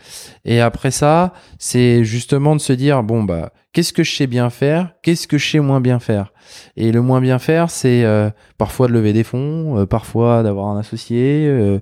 [0.46, 4.50] Et après ça, c'est justement de se dire bon bah qu'est-ce que je sais bien
[4.50, 6.32] faire, qu'est-ce que je sais moins bien faire?
[6.78, 10.68] Et le moins bien faire, c'est euh, parfois de lever des fonds, euh, parfois d'avoir
[10.68, 11.80] un associé, euh,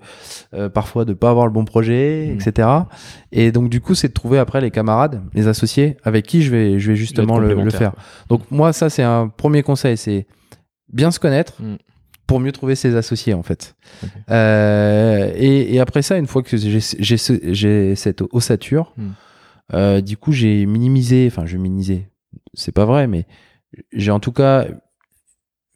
[0.69, 2.39] parfois de pas avoir le bon projet, Mm.
[2.41, 2.67] etc.
[3.31, 6.49] Et donc du coup, c'est de trouver après les camarades, les associés avec qui je
[6.49, 7.91] vais, je vais justement le, faire.
[8.29, 10.25] Donc moi, ça c'est un premier conseil, c'est
[10.91, 11.75] bien se connaître Mm.
[12.31, 13.75] Pour mieux trouver ses associés en fait.
[14.29, 19.09] Euh, et, et après ça, une fois que j'ai j'ai ce- j'ai cette ossature, Mm.
[19.73, 22.07] euh, du coup j'ai minimisé, enfin je minimisé,
[22.53, 23.25] c'est pas vrai, mais
[23.91, 24.65] j'ai en tout cas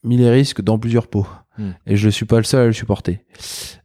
[0.03, 1.27] mis les risques dans plusieurs pots.
[1.57, 1.69] Mm.
[1.87, 3.19] Et je suis pas le seul à le supporter.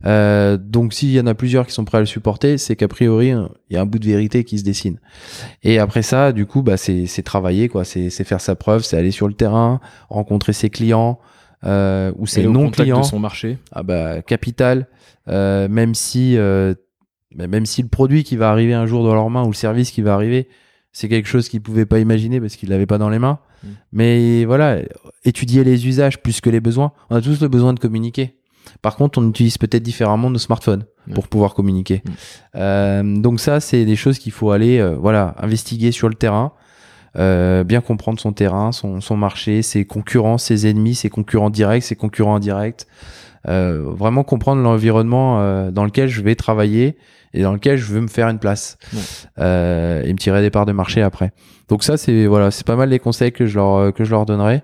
[0.04, 2.88] Euh, donc s'il y en a plusieurs qui sont prêts à le supporter, c'est qu'a
[2.88, 3.28] priori
[3.68, 4.98] il y a un bout de vérité qui se dessine.
[5.64, 9.10] Et après ça, du coup, bah c'est travailler quoi, c'est faire sa preuve, c'est aller
[9.12, 11.18] sur le terrain, rencontrer ses clients
[11.64, 13.58] euh, Aller au non clients de son marché.
[13.72, 14.86] ah bah capital
[15.28, 16.74] euh, même si euh,
[17.34, 19.54] bah, même si le produit qui va arriver un jour dans leurs mains ou le
[19.54, 20.48] service qui va arriver
[20.92, 23.68] c'est quelque chose qu'ils pouvaient pas imaginer parce qu'ils l'avaient pas dans les mains Mm.
[23.92, 24.78] mais voilà
[25.26, 28.36] étudier les usages plus que les besoins on a tous le besoin de communiquer
[28.80, 31.12] par contre on utilise peut-être différemment nos smartphones Ouais.
[31.14, 32.11] pour pouvoir communiquer Mm.
[32.56, 36.52] Euh, donc ça c'est des choses qu'il faut aller euh, voilà investiguer sur le terrain
[37.18, 41.82] euh, bien comprendre son terrain, son, son marché, ses concurrents, ses ennemis, ses concurrents directs,
[41.82, 42.86] ses concurrents indirects.
[43.48, 46.98] Euh, vraiment comprendre l'environnement euh, dans lequel je vais travailler
[47.32, 48.76] et dans lequel je veux me faire une place
[49.38, 51.32] euh, et me tirer des parts de marché après.
[51.68, 54.26] Donc ça c'est voilà c'est pas mal les conseils que je leur que je leur
[54.26, 54.62] donnerai.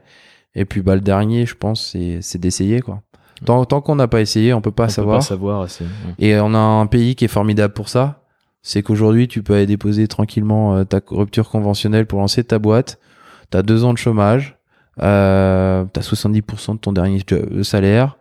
[0.55, 3.01] Et puis bah le dernier je pense c'est c'est d'essayer quoi.
[3.45, 5.17] Tant, tant qu'on n'a pas essayé on peut pas on savoir.
[5.19, 5.63] peut pas savoir.
[5.63, 5.87] ouais.
[6.19, 8.26] Et on a un pays qui est formidable pour ça.
[8.69, 12.99] C'est qu'aujourd'hui, tu peux aller déposer tranquillement euh, ta rupture conventionnelle pour lancer ta boîte.
[13.49, 14.59] T'as deux ans de chômage.
[15.01, 18.17] Euh, t'as 70% de ton dernier euh, salaire.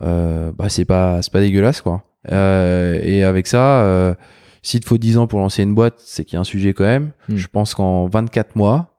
[0.00, 2.04] Euh, bah, c'est pas, c'est pas dégueulasse, quoi.
[2.30, 4.14] Euh, et avec ça,
[4.62, 6.74] s'il te faut 10 ans pour lancer une boîte, c'est qu'il y a un sujet
[6.74, 7.10] quand même.
[7.28, 7.34] Hmm.
[7.34, 8.94] Je pense qu'en 24 mois,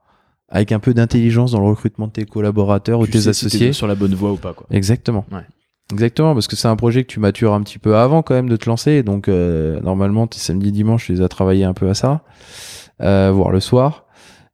[0.49, 3.29] avec un peu d'intelligence dans le recrutement de tes collaborateurs ou Tu tes si t'es
[3.29, 4.67] associés, sur la bonne voie ou pas quoi.
[4.69, 5.25] Exactement.
[5.31, 5.45] Ouais.
[5.93, 8.49] Exactement, parce que c'est un projet que tu matures un petit peu avant quand même
[8.49, 9.03] de te lancer.
[9.03, 12.21] Donc euh, normalement, tes samedi, dimanche, tu les as travaillé un peu à ça,
[13.01, 14.05] euh, voire le soir.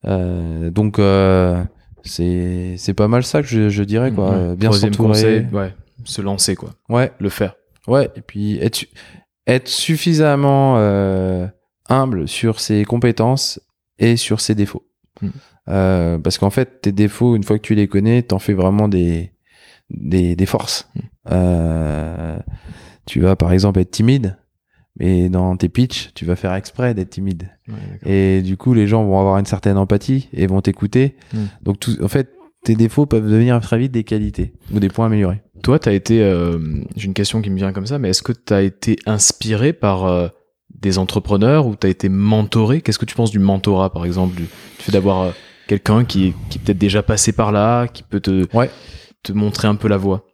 [0.05, 1.61] Euh, donc euh,
[2.03, 4.29] c'est c'est pas mal ça que je, je dirais quoi.
[4.31, 4.55] Ouais.
[4.55, 5.45] Bien s'entourer.
[5.51, 5.73] ouais,
[6.05, 7.55] se lancer quoi, Ouais, le faire.
[7.87, 8.09] ouais.
[8.15, 8.89] Et puis être su-
[9.47, 11.47] être suffisamment euh,
[11.89, 13.59] humble sur ses compétences
[13.97, 14.83] et sur ses défauts.
[15.21, 15.27] Mm.
[15.69, 18.87] Euh, parce qu'en fait, tes défauts, une fois que tu les connais, t'en fais vraiment
[18.87, 19.31] des
[19.89, 20.89] des, des forces.
[21.31, 22.37] Euh,
[23.05, 24.37] tu vas par exemple être timide,
[24.99, 27.49] mais dans tes pitchs, tu vas faire exprès d'être timide.
[27.67, 28.37] Ouais.
[28.37, 31.15] Et du coup, les gens vont avoir une certaine empathie et vont t'écouter.
[31.33, 31.37] Mm.
[31.63, 32.31] Donc, tout, en fait,
[32.63, 35.41] tes défauts peuvent devenir très vite des qualités ou des points améliorés.
[35.63, 36.59] Toi, t'as été, euh,
[36.95, 40.05] j'ai une question qui me vient comme ça, mais est-ce que t'as été inspiré par
[40.05, 40.27] euh,
[40.81, 42.81] des entrepreneurs ou t'as été mentoré?
[42.81, 45.31] Qu'est-ce que tu penses du mentorat, par exemple, du, du fait d'avoir euh,
[45.67, 48.69] quelqu'un qui, qui est peut-être déjà passé par là, qui peut te, Ouais.
[49.23, 50.25] Te montrer un peu la voie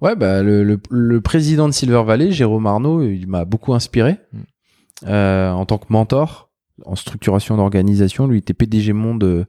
[0.00, 4.18] Ouais, bah, le, le, le président de Silver Valley, Jérôme Arnaud, il m'a beaucoup inspiré
[4.32, 5.08] Mm.
[5.08, 6.50] euh, en tant que mentor
[6.84, 8.26] en structuration d'organisation.
[8.26, 9.44] Lui, il était PDG monde euh,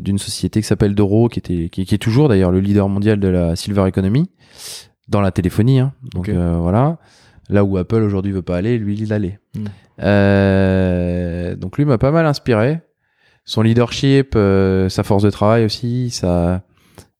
[0.00, 3.20] d'une société qui s'appelle Doro, qui était qui, qui est toujours d'ailleurs le leader mondial
[3.20, 4.30] de la silver economy
[5.08, 5.80] dans la téléphonie.
[5.80, 5.92] Hein.
[6.14, 6.98] Donc euh, voilà,
[7.50, 9.38] là où Apple aujourd'hui veut pas aller, lui il allait.
[9.54, 9.64] Mm.
[10.02, 12.80] Euh, donc lui m'a pas mal inspiré.
[13.44, 16.62] Son leadership, euh, sa force de travail aussi, sa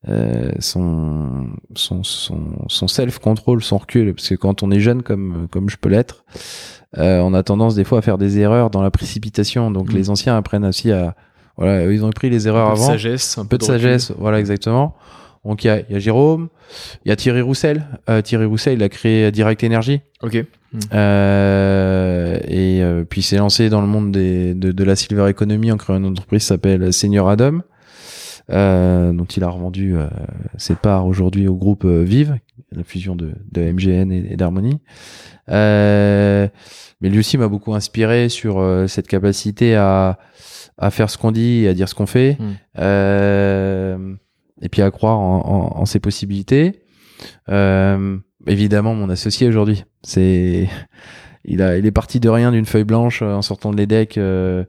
[0.08, 2.38] euh, son, son, son,
[2.68, 4.14] son self-control, son recul.
[4.14, 6.24] Parce que quand on est jeune, comme, comme je peux l'être,
[6.98, 9.70] euh, on a tendance des fois à faire des erreurs dans la précipitation.
[9.70, 9.96] Donc Mm.
[9.96, 11.14] les anciens apprennent aussi à.
[11.56, 12.92] Voilà, eux, ils ont pris les erreurs Un peu de avant.
[12.92, 14.94] sagesse, un, peu de sagesse, voilà exactement.
[15.44, 16.48] Donc il y a, y a Jérôme,
[17.04, 17.86] il y a Thierry Roussel.
[18.10, 20.00] Euh, Thierry Roussel, il a créé Direct Energy.
[20.22, 20.44] Ok.
[20.92, 25.28] Euh, et euh, puis il s'est lancé dans le monde des, de, de la silver
[25.30, 27.60] economy en créant une entreprise qui s'appelle Senior Adam,
[28.48, 30.06] dont il a revendu euh,
[30.56, 32.38] ses parts aujourd'hui au groupe euh, Vive,
[32.72, 34.80] la fusion de, de MGN et, et d'Harmonie.
[35.48, 36.48] Euh,
[37.00, 40.18] mais lui aussi m'a beaucoup inspiré sur euh, cette capacité à,
[40.78, 42.44] à faire ce qu'on dit et à dire ce qu'on fait, Mm.
[42.78, 44.14] euh,
[44.62, 45.38] et puis à croire en,
[45.76, 46.82] en- en ses possibilités.
[47.48, 50.68] Euh, évidemment, mon associé aujourd'hui, c'est
[51.46, 54.18] il a il est parti de rien d'une feuille blanche euh, en sortant de l'EDEC,
[54.18, 54.64] euh,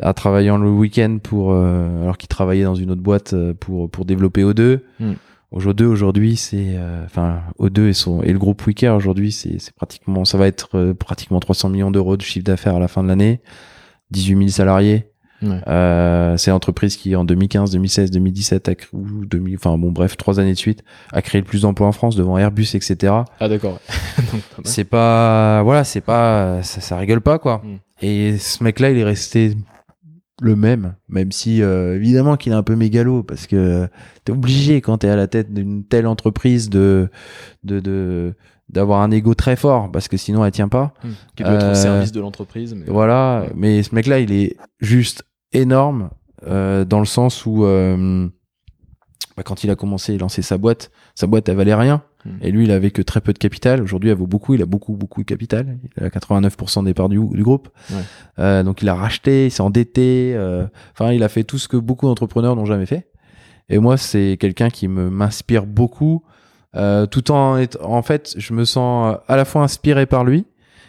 [0.00, 3.90] à travaillant le week-end pour euh, alors qu'il travaillait dans une autre boîte euh, pour
[3.90, 4.80] pour développer O2.
[5.00, 5.12] Mm.
[5.52, 9.74] O2 aujourd'hui, c'est euh, enfin O2 et son et le groupe Wicker aujourd'hui, c'est c'est
[9.74, 13.02] pratiquement ça va être euh, pratiquement 300 millions d'euros de chiffre d'affaires à la fin
[13.02, 13.40] de l'année,
[14.10, 15.10] 18 000 salariés.
[15.42, 15.60] Ouais.
[15.66, 20.16] Euh, c'est l'entreprise qui en 2015, 2016, 2017 a créé, ou 2000, enfin bon bref
[20.16, 23.12] trois années de suite a créé le plus d'emplois en France devant Airbus etc.
[23.40, 23.80] Ah d'accord.
[24.64, 27.62] C'est pas voilà c'est pas ça, ça rigole pas quoi.
[27.64, 27.76] Mm.
[28.02, 29.54] Et ce mec là il est resté
[30.40, 33.88] le même même si euh, évidemment qu'il est un peu mégalo parce que
[34.24, 37.10] t'es obligé quand t'es à la tête d'une telle entreprise de
[37.64, 38.34] de de
[38.68, 40.94] d'avoir un ego très fort parce que sinon elle tient pas.
[41.04, 41.10] Hmm.
[41.36, 42.74] Qui doit être au Euh, service de l'entreprise.
[42.74, 46.10] mais- Voilà, mais ce mec-là, il est juste énorme
[46.46, 48.28] euh, dans le sens où euh,
[49.36, 52.02] bah, quand il a commencé à lancer sa boîte, sa boîte elle valait rien.
[52.24, 52.30] Mm.
[52.42, 53.82] Et lui, il avait que très peu de capital.
[53.82, 54.54] Aujourd'hui, elle vaut beaucoup.
[54.54, 55.78] Il a beaucoup, beaucoup de capital.
[55.98, 57.68] Il a 89% des parts du, du groupe.
[57.90, 57.96] Ouais.
[58.38, 60.32] Euh, donc, il a racheté, il s'est endetté.
[60.34, 63.10] euh, Enfin, il a fait tout ce que beaucoup d'entrepreneurs n'ont jamais fait.
[63.68, 66.22] Et moi, c'est quelqu'un qui me m'inspire beaucoup.
[66.76, 70.44] Euh, tout en en fait, je me sens à la fois inspiré par lui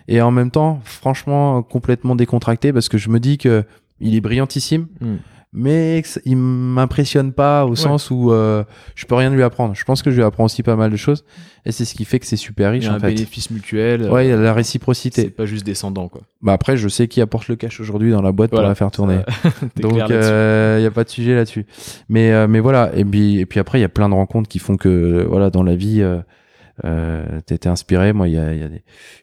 [0.08, 3.64] et en même temps, franchement, complètement décontracté parce que je me dis que
[4.00, 5.16] il est brillantissime, Mm.
[5.56, 8.64] Mais il m'impressionne pas au sens où euh,
[8.96, 9.74] je peux rien lui apprendre.
[9.76, 11.24] Je pense que je lui apprends aussi pas mal de choses
[11.66, 13.08] et c'est ce qui fait que c'est super Il riche y a un en fait.
[13.14, 14.10] bénéfice mutuel.
[14.12, 15.30] Ouais, il y a euh, la c'est réciprocité.
[15.30, 16.22] pas juste descendant quoi.
[16.42, 18.66] Bah après, je sais qui apporte le cash aujourd'hui dans la boîte Voilà.
[18.66, 19.20] pour la faire tourner.
[19.82, 20.82] Donc il là-dessus.
[20.82, 21.66] n'y a pas de sujet là-dessus.
[22.10, 24.50] Mais euh, mais voilà et puis et puis après il y a plein de rencontres
[24.50, 26.04] qui font que euh, voilà dans la vie
[26.84, 28.12] euh, t'as été inspiré.
[28.14, 28.68] Moi il y a y a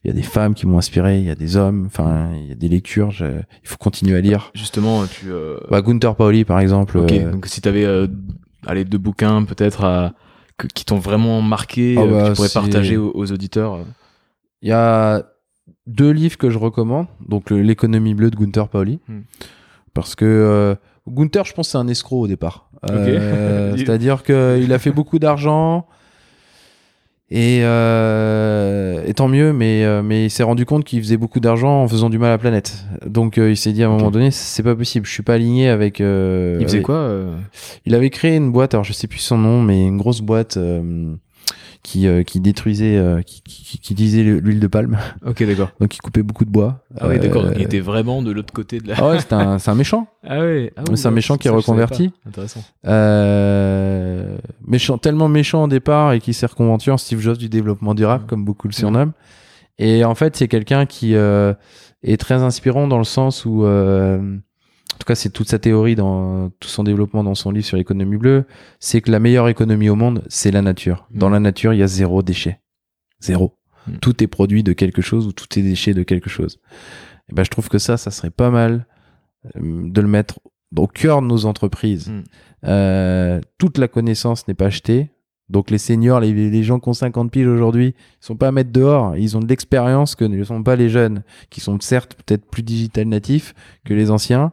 [0.05, 2.53] y a des femmes qui m'ont inspiré, il y a des hommes, enfin il y
[2.53, 3.11] a des lectures.
[3.11, 4.51] je- il faut continuer à lire.
[4.55, 5.31] Justement, tu.
[5.31, 6.99] euh, Bah Gunther Pauli par exemple.
[6.99, 7.13] ok.
[7.13, 8.07] euh, Donc si t'avais, euh,
[8.67, 10.15] allez, deux bouquins peut-être à
[10.57, 13.75] que- qui t'ont vraiment marqué, Ah euh, que bah, tu pourrais partager aux, aux auditeurs.
[13.75, 13.85] euh.
[14.63, 15.25] Il y a
[15.87, 17.07] deux livres que je recommande.
[17.29, 19.23] Donc l'économie bleue de Gunther Pauli Hmm.
[19.95, 20.75] parce que euh,
[21.09, 22.71] Gunther je pense c'est un escroc au départ.
[22.91, 23.79] Euh, Ok.
[23.79, 25.87] C'est-à-dire qu'il a fait beaucoup d'argent.
[27.35, 31.41] Et, euh, et tant mieux, mais, euh, mais il s'est rendu compte qu'il faisait beaucoup
[31.41, 32.85] d'argent en faisant du mal à la planète.
[33.07, 35.35] Donc euh, il s'est dit à un moment donné, c'est pas possible, je suis pas
[35.35, 36.03] aligné avec.
[36.03, 37.35] euh, Il faisait avec- quoi euh?
[37.87, 40.59] Il avait créé une boîte, alors je sais plus son nom, mais une grosse boîte
[40.59, 41.15] euh,
[41.83, 45.71] qui, euh, qui détruisait, euh, qui, qui, qui utilisait l'huile de palme, Ok, d'accord.
[45.81, 46.85] donc il coupait beaucoup de bois.
[47.01, 47.45] Ah oui, d'accord.
[47.47, 48.95] Euh, Il était vraiment de l'autre côté de la.
[48.99, 50.07] Ah ouais, c'est un, c'est un méchant.
[50.25, 50.73] Ah ouais.
[50.77, 52.13] Ah oui, C'est un méchant qui est reconverti.
[52.25, 52.63] Intéressant.
[52.87, 57.95] Euh, méchant, tellement méchant au départ et qui s'est reconverti en Steve Jobs du développement
[57.95, 58.29] durable, Ouais.
[58.29, 59.13] comme beaucoup le surnomment.
[59.79, 61.55] Et en fait, c'est quelqu'un qui euh,
[62.05, 64.37] est très inspirant dans le sens où, euh,
[64.95, 67.77] en tout cas, c'est toute sa théorie dans tout son développement dans son livre sur
[67.77, 68.45] l'économie bleue,
[68.79, 71.07] c'est que la meilleure économie au monde, c'est la nature.
[71.11, 71.33] Dans Mm.
[71.33, 72.61] la nature, il y a zéro déchet,
[73.21, 73.57] zéro.
[73.87, 73.97] Mm.
[73.97, 76.59] Tout est produit de quelque chose ou tout est déchet de quelque chose.
[77.31, 78.87] Et ben, je trouve que ça, ça serait pas mal
[79.57, 80.41] euh, de le mettre
[80.77, 82.09] au cœur de nos entreprises.
[82.09, 82.23] Mm.
[82.65, 85.11] Euh, toute la connaissance n'est pas achetée.
[85.53, 88.73] Donc les seniors, les, gens qui ont 50 piges aujourd'hui, ils sont pas à mettre
[88.73, 89.19] dehors.
[89.19, 92.63] Ils ont de l'expérience que ne sont pas les jeunes, qui sont certes peut-être plus
[92.63, 94.53] digital natifs que les anciens,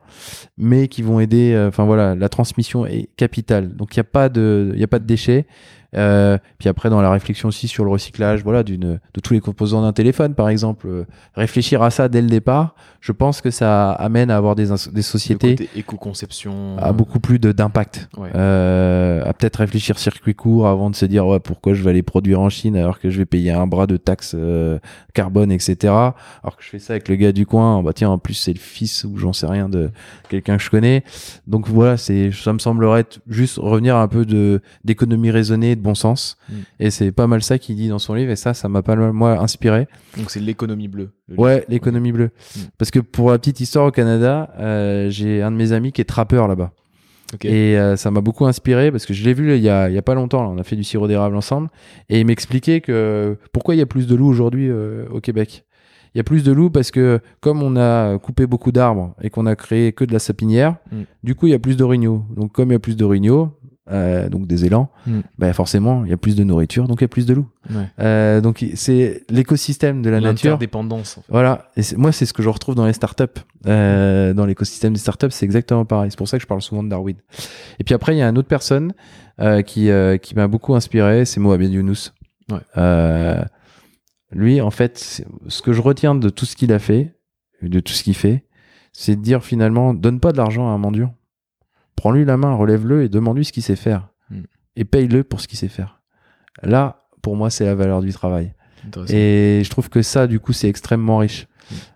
[0.57, 1.53] mais qui vont aider.
[1.53, 3.77] euh, Enfin voilà, la transmission est capitale.
[3.77, 5.47] Donc il n'y a pas de, il a pas de déchets.
[5.95, 9.39] Euh, puis après dans la réflexion aussi sur le recyclage, voilà, d'une de tous les
[9.39, 13.49] composants d'un téléphone par exemple, euh, réfléchir à ça dès le départ, je pense que
[13.49, 16.77] ça amène à avoir des, des sociétés éco-conception.
[16.77, 18.07] à beaucoup plus de- d'impact.
[18.17, 18.29] Ouais.
[18.35, 22.03] Euh, à peut-être réfléchir circuit court avant de se dire ouais pourquoi je vais aller
[22.03, 24.79] produire en Chine alors que je vais payer un bras de taxes euh,
[25.13, 25.75] carbone etc.
[25.91, 28.53] Alors que je fais ça avec le gars du coin, bah tiens en plus c'est
[28.53, 29.89] le fils ou j'en sais rien de
[30.29, 31.03] quelqu'un que je connais.
[31.47, 35.83] Donc voilà c'est ça me semblerait juste revenir à un peu de d'économie raisonnée, de
[35.83, 36.37] bon sens.
[36.47, 36.53] Mm.
[36.79, 38.95] Et c'est pas mal ça qu'il dit dans son livre et ça ça m'a pas
[38.95, 39.87] mal moi inspiré.
[40.17, 41.09] Donc c'est l'économie bleue.
[41.27, 42.29] le Ouais, l'économie bleue.
[42.55, 42.59] Mm.
[42.77, 46.01] Parce que pour la petite histoire au Canada, euh, j'ai un de mes amis qui
[46.01, 46.71] est trappeur là-bas.
[47.43, 49.93] Et euh, ça m'a beaucoup inspiré parce que je l'ai vu il y a, il
[49.93, 50.41] y a pas longtemps.
[50.43, 51.69] là, on a fait du sirop d'érable ensemble.
[52.09, 55.63] Et il m'expliquait que pourquoi il y a plus de loups aujourd'hui euh, au Québec?
[56.15, 59.29] Il y a plus de loups parce que comme on a coupé beaucoup d'arbres et
[59.29, 61.01] qu'on a créé que de la sapinière, Mm.
[61.21, 62.25] du coup il y a plus d'orignaux.
[62.35, 63.51] Donc comme il y a plus d'orignaux,
[63.91, 65.19] euh, donc des élans, Mm.
[65.37, 67.49] ben forcément il y a plus de nourriture, donc il y a plus de loups.
[67.69, 67.85] Ouais.
[67.99, 70.51] Euh, donc c'est l'écosystème de la nature.
[70.51, 71.17] L'interdépendance.
[71.17, 71.27] en fait.
[71.31, 73.23] Voilà, et moi c'est ce que je retrouve dans les startups,
[73.67, 76.11] euh, dans l'écosystème des startups, c'est exactement pareil.
[76.11, 77.17] C'est pour ça que je parle souvent de Darwin.
[77.79, 78.93] Et puis après il y a une autre personne
[79.39, 82.13] euh, qui euh, qui m'a beaucoup inspiré, c'est Mohamed Younous.
[82.51, 82.59] Ouais.
[82.77, 83.41] Euh,
[84.31, 87.15] lui en fait, ce que je retiens de tout ce qu'il a fait,
[87.61, 88.45] de tout ce qu'il fait,
[88.93, 91.15] c'est de dire finalement donne pas de l'argent à un mendiant,
[91.99, 94.41] prends-lui la main, relève-le et demande-lui ce qu'il sait faire, Mm.
[94.77, 95.99] et paye-le pour ce qu'il sait faire.
[96.63, 98.53] Là, pour moi, c'est la valeur du travail.
[99.09, 101.47] Et je trouve que ça, du coup, c'est extrêmement riche.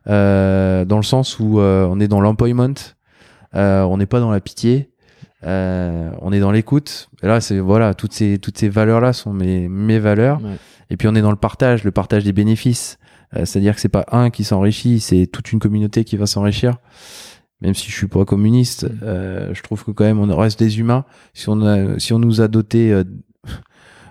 [0.07, 2.73] Euh, dans le sens où euh, on est dans l'employment,
[3.55, 4.91] euh, on n'est pas dans la pitié,
[5.43, 7.09] on est dans l'écoute.
[7.21, 10.41] Et là, c'est voilà, toutes ces toutes ces valeurs-là sont mes mes valeurs.
[10.41, 10.57] Ouais.
[10.89, 12.97] Et puis on est dans le partage, le partage des bénéfices.
[13.33, 16.77] C'est-à-dire que c'est pas un qui s'enrichit, c'est toute une communauté qui va s'enrichir.
[17.63, 18.99] Même si je suis pas communiste, Mm.
[19.03, 21.05] euh, je trouve que quand même on reste des humains.
[21.33, 23.03] Si on a, si on nous a doté euh,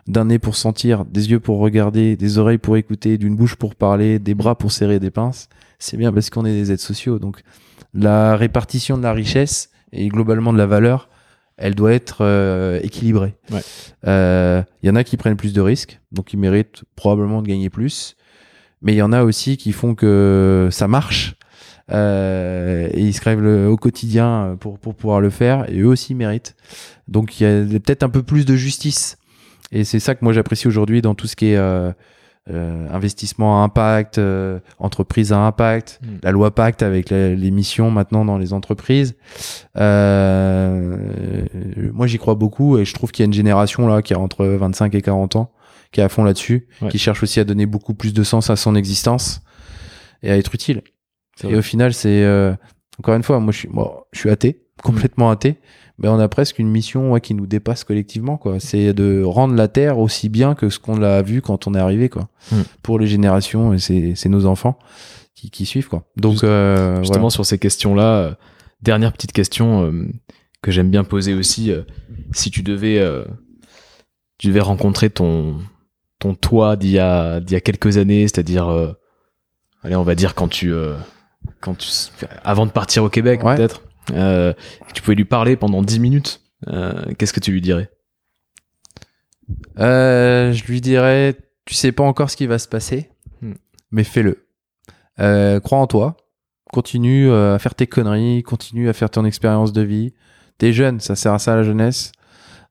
[0.09, 3.75] d'un nez pour sentir, des yeux pour regarder, des oreilles pour écouter, d'une bouche pour
[3.75, 5.49] parler, des bras pour serrer des pinces,
[5.79, 7.19] c'est bien parce qu'on est des êtres sociaux.
[7.19, 7.43] Donc
[7.95, 11.09] la répartition de la richesse et globalement de la valeur,
[11.59, 13.35] elle doit être euh, équilibrée.
[13.53, 13.61] Ouais.
[14.83, 17.69] Il y en a qui prennent plus de risques, donc ils méritent probablement de gagner
[17.71, 18.17] plus.
[18.81, 21.37] Mais il y en a aussi qui font que ça marche.
[21.93, 25.87] Euh, et ils se crèvent le- au quotidien pour, pour pouvoir le faire et eux
[25.89, 26.55] aussi méritent.
[27.09, 29.17] Donc il y a peut-être un peu plus de justice.
[29.73, 31.93] Et c'est ça que moi j'apprécie aujourd'hui dans tout ce qui est euh,
[32.51, 36.07] euh, investissement à impact, euh, entreprise à impact, Mm.
[36.25, 39.15] la loi Pacte avec la- les missions maintenant dans les entreprises.
[39.77, 41.45] Euh,
[41.93, 44.19] moi j'y crois beaucoup et je trouve qu'il y a une génération là qui a
[44.19, 45.53] entre 25 et 40 ans
[45.93, 46.89] qui est à fond là-dessus, Ouais.
[46.89, 49.43] qui cherche aussi à donner beaucoup plus de sens à son existence
[50.23, 50.81] et à être utile.
[51.45, 51.57] Et vrai.
[51.59, 52.55] au final, c'est euh,
[52.99, 55.57] encore une fois, moi je suis, moi, je suis athée, complètement athée,
[55.99, 58.61] mais on a presque une mission ouais, qui nous dépasse collectivement, quoi.
[58.61, 61.79] C'est de rendre la Terre aussi bien que ce qu'on l'a vu quand on est
[61.81, 62.29] arrivé, quoi.
[62.51, 62.57] Mm.
[62.83, 64.79] Pour les générations et c'est c'est nos enfants
[65.35, 66.05] qui, qui suivent, quoi.
[66.17, 68.35] Donc Juste- euh, Justement, sur ces questions-là, euh,
[68.83, 70.07] dernière petite question euh,
[70.63, 71.71] que j'aime bien poser aussi.
[71.71, 71.83] euh,
[72.33, 73.25] si tu devais, euh,
[74.39, 75.59] tu devais rencontrer ton,
[76.19, 78.93] ton toi d'il y a, d'il y a quelques années, c'est-à-dire, euh,
[79.83, 80.95] allez, on va dire quand tu, euh,
[81.63, 81.89] quand tu,
[82.45, 83.57] avant de partir au Québec, Ouais.
[83.57, 83.83] peut-être,
[84.13, 84.53] euh,
[84.95, 86.41] tu pouvais lui parler pendant 10 minutes.
[86.69, 87.91] euh, Qu'est-ce que tu lui dirais?
[89.79, 91.35] Euh, je lui dirais,
[91.65, 93.11] tu sais pas encore ce qui va se passer,
[93.41, 93.53] Mm.
[93.91, 94.47] mais fais-le.
[95.61, 96.17] Crois en toi.
[96.73, 100.15] Continue à faire tes conneries, continue à faire ton expérience de vie.
[100.59, 102.13] T'es jeune, ça sert à ça la jeunesse,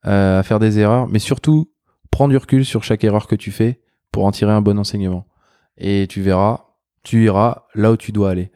[0.04, 1.72] à faire des erreurs, mais surtout
[2.10, 3.80] prends du recul sur chaque erreur que tu fais
[4.12, 5.28] pour en tirer un bon enseignement.
[5.78, 6.66] Et tu verras,
[7.04, 8.52] tu iras là où tu dois aller.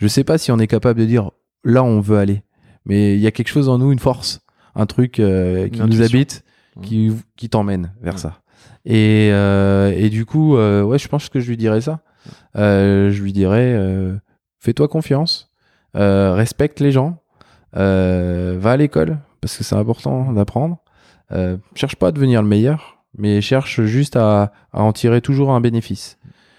[0.00, 1.30] Je sais pas si on est capable de dire
[1.62, 2.42] là où on veut aller,
[2.86, 4.40] mais il y a quelque chose en nous, une force,
[4.74, 6.42] un truc euh, qui nous habite,
[6.82, 8.18] qui, qui t'emmène vers Ouais.
[8.20, 8.40] ça.
[8.86, 12.00] Et, euh, et du coup, euh, ouais, je pense que je lui dirais ça.
[12.54, 13.78] Je lui dirais,
[14.58, 15.50] fais-toi confiance,
[15.94, 17.22] respecte les gens,
[17.74, 20.78] va à l'école parce que c'est important d'apprendre.
[21.74, 25.60] Cherche pas à devenir le meilleur, mais cherche juste à, à en tirer toujours un
[25.60, 26.18] bénéfice.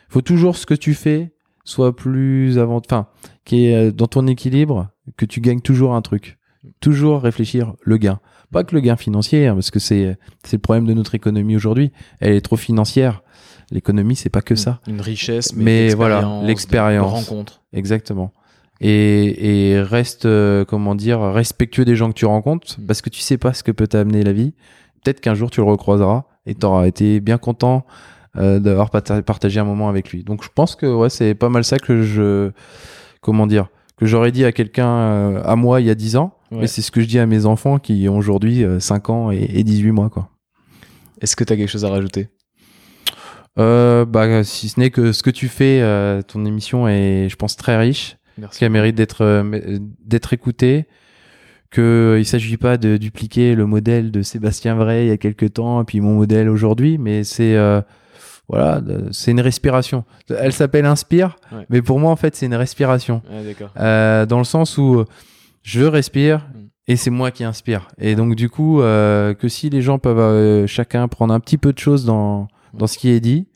[0.09, 1.31] Faut toujours ce que tu fais
[1.63, 3.07] soit plus avant, enfin,
[3.45, 6.37] qui est euh, dans ton équilibre, que tu gagnes toujours un truc.
[6.79, 8.19] Toujours réfléchir le gain.
[8.51, 11.55] Pas que le gain financier, hein, parce que c'est c'est le problème de notre économie
[11.55, 11.91] aujourd'hui.
[12.19, 13.23] Elle est trop financière.
[13.71, 14.81] L'économie, c'est pas que ça.
[14.87, 17.09] Une richesse, Mais mais, voilà, l'expérience.
[17.09, 17.61] rencontre.
[17.71, 18.33] Exactement.
[18.81, 23.21] Et, et reste, euh, comment dire, respectueux des gens que tu rencontres, parce que tu
[23.21, 24.53] sais pas ce que peut t'amener la vie.
[25.03, 27.85] Peut-être qu'un jour tu le recroiseras et tu auras été bien content
[28.37, 30.23] euh, d'avoir parta- partagé un moment avec lui.
[30.23, 32.51] Donc je pense que ouais, c'est pas mal ça que je,
[33.21, 33.67] comment dire,
[33.97, 36.59] que j'aurais dit à quelqu'un euh, à moi il y a 10 ans, Ouais.
[36.61, 39.31] mais c'est ce que je dis à mes enfants qui ont aujourd'hui euh, 5 ans
[39.31, 40.29] et, et 18 mois, quoi.
[41.21, 42.27] Est-ce que tu as quelque chose à rajouter?
[43.59, 47.35] Euh, bah, si ce n'est que ce que tu fais, euh, ton émission est, je
[47.35, 48.17] pense, très riche.
[48.37, 48.59] Merci.
[48.59, 50.85] qui a mérite d'être euh, d'être écouté
[51.69, 55.53] que il s'agit pas de dupliquer le modèle de Sébastien Vrai il y a quelques
[55.53, 57.81] temps et puis mon modèle aujourd'hui mais c'est euh,
[58.51, 61.65] voilà c'est une respiration elle s'appelle Inspire Ouais.
[61.69, 63.55] mais pour moi en fait c'est une respiration Ouais.
[63.79, 65.05] Euh, dans le sens où euh,
[65.63, 66.59] je respire Mm.
[66.87, 70.19] et c'est moi qui inspire et donc du coup euh, que si les gens peuvent
[70.19, 73.47] euh, chacun prendre un petit peu de choses dans dans ce qui est dit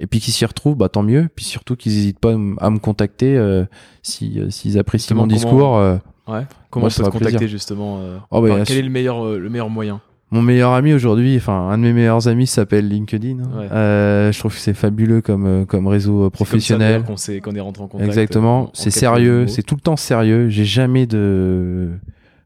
[0.00, 1.28] et puis qu'ils s'y retrouvent, bah tant mieux.
[1.36, 3.64] Puis surtout qu'ils n'hésitent pas à me contacter euh,
[4.02, 5.76] si, s'ils apprécient mon comment- discours.
[5.76, 6.40] euh, Ouais.
[6.70, 7.48] Comment Moi, on peut te contacter plaisir.
[7.48, 8.00] justement
[8.32, 10.00] Oh, bah, enfin, Quel est le meilleur, le meilleur moyen
[10.34, 13.36] Mon meilleur ami aujourd'hui, enfin un de mes meilleurs amis s'appelle LinkedIn.
[13.38, 13.68] Ouais.
[13.70, 17.04] Euh, je trouve que c'est fabuleux comme euh, comme réseau euh, C'est comme ça, professionnel.
[17.40, 18.02] qu'on est rentré en contact.
[18.08, 20.48] en- Exactement, en c'est sérieux, c'est tout le temps sérieux.
[20.48, 21.90] J'ai jamais de,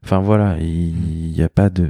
[0.05, 1.89] enfin voilà, il y a pas de,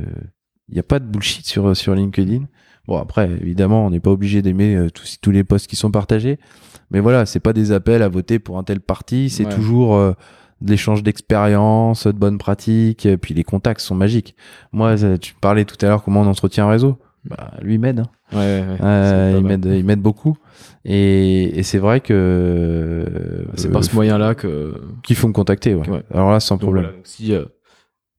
[0.70, 2.46] il y a pas de bullshit sur sur LinkedIn.
[2.88, 6.40] Bon après, évidemment, on n'est pas obligé d'aimer tous tous les posts qui sont partagés,
[6.92, 9.54] mais voilà, c'est pas des appels à voter pour un tel parti, c'est Ouais.
[9.54, 10.14] toujours euh,
[10.62, 14.36] de l'échange d'expérience, de bonnes pratiques, et puis les contacts sont magiques.
[14.72, 16.98] Moi, ça, tu parlais tout à l'heure comment on entretient un réseau.
[17.26, 18.00] Bah, lui m'aide.
[18.00, 18.10] hein.
[18.32, 20.38] Ouais, Euh, il m'aide, il m'aide beaucoup.
[20.86, 24.82] Et, et c'est vrai que euh, C'est par ce moyen-là que.
[25.04, 25.76] qu'il faut me contacter.
[25.76, 25.88] Ouais.
[25.90, 26.04] Ouais.
[26.14, 26.84] Alors là, sans Donc problème.
[26.86, 27.46] voilà, donc si, euh,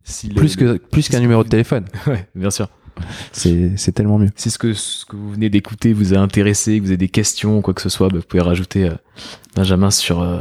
[0.03, 1.85] si les- Plus que plus qu'un numéro de téléphone.
[2.07, 2.69] Ouais, bien sûr.
[3.33, 4.29] C'est c'est tellement mieux.
[4.37, 7.09] Si ce que, ce que vous venez d'écouter vous a intéressé, que vous avez des
[7.09, 8.95] questions quoi que ce soit, bah, vous pouvez rajouter euh,
[9.57, 10.41] Benjamin sur, euh,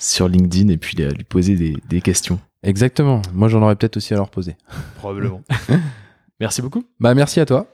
[0.00, 2.40] sur LinkedIn et puis euh, lui poser des, des questions.
[2.64, 3.22] Exactement.
[3.32, 4.56] Moi, j'en aurais peut-être aussi à leur poser.
[4.96, 5.42] Probablement.
[6.40, 6.82] Merci beaucoup.
[6.98, 7.66] Bah merci à toi.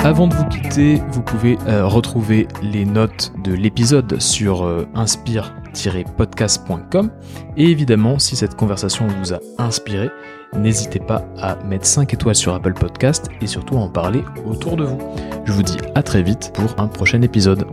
[0.00, 7.12] Avant de vous quitter, vous pouvez euh, retrouver les notes de l'épisode sur euh, inspire-podcast.com.
[7.56, 10.10] Et évidemment, si cette conversation vous a inspiré,
[10.56, 14.76] n'hésitez pas à mettre 5 étoiles sur Apple Podcast et surtout à en parler autour
[14.76, 14.98] de vous.
[15.44, 17.64] Je vous dis à très vite pour un prochain épisode.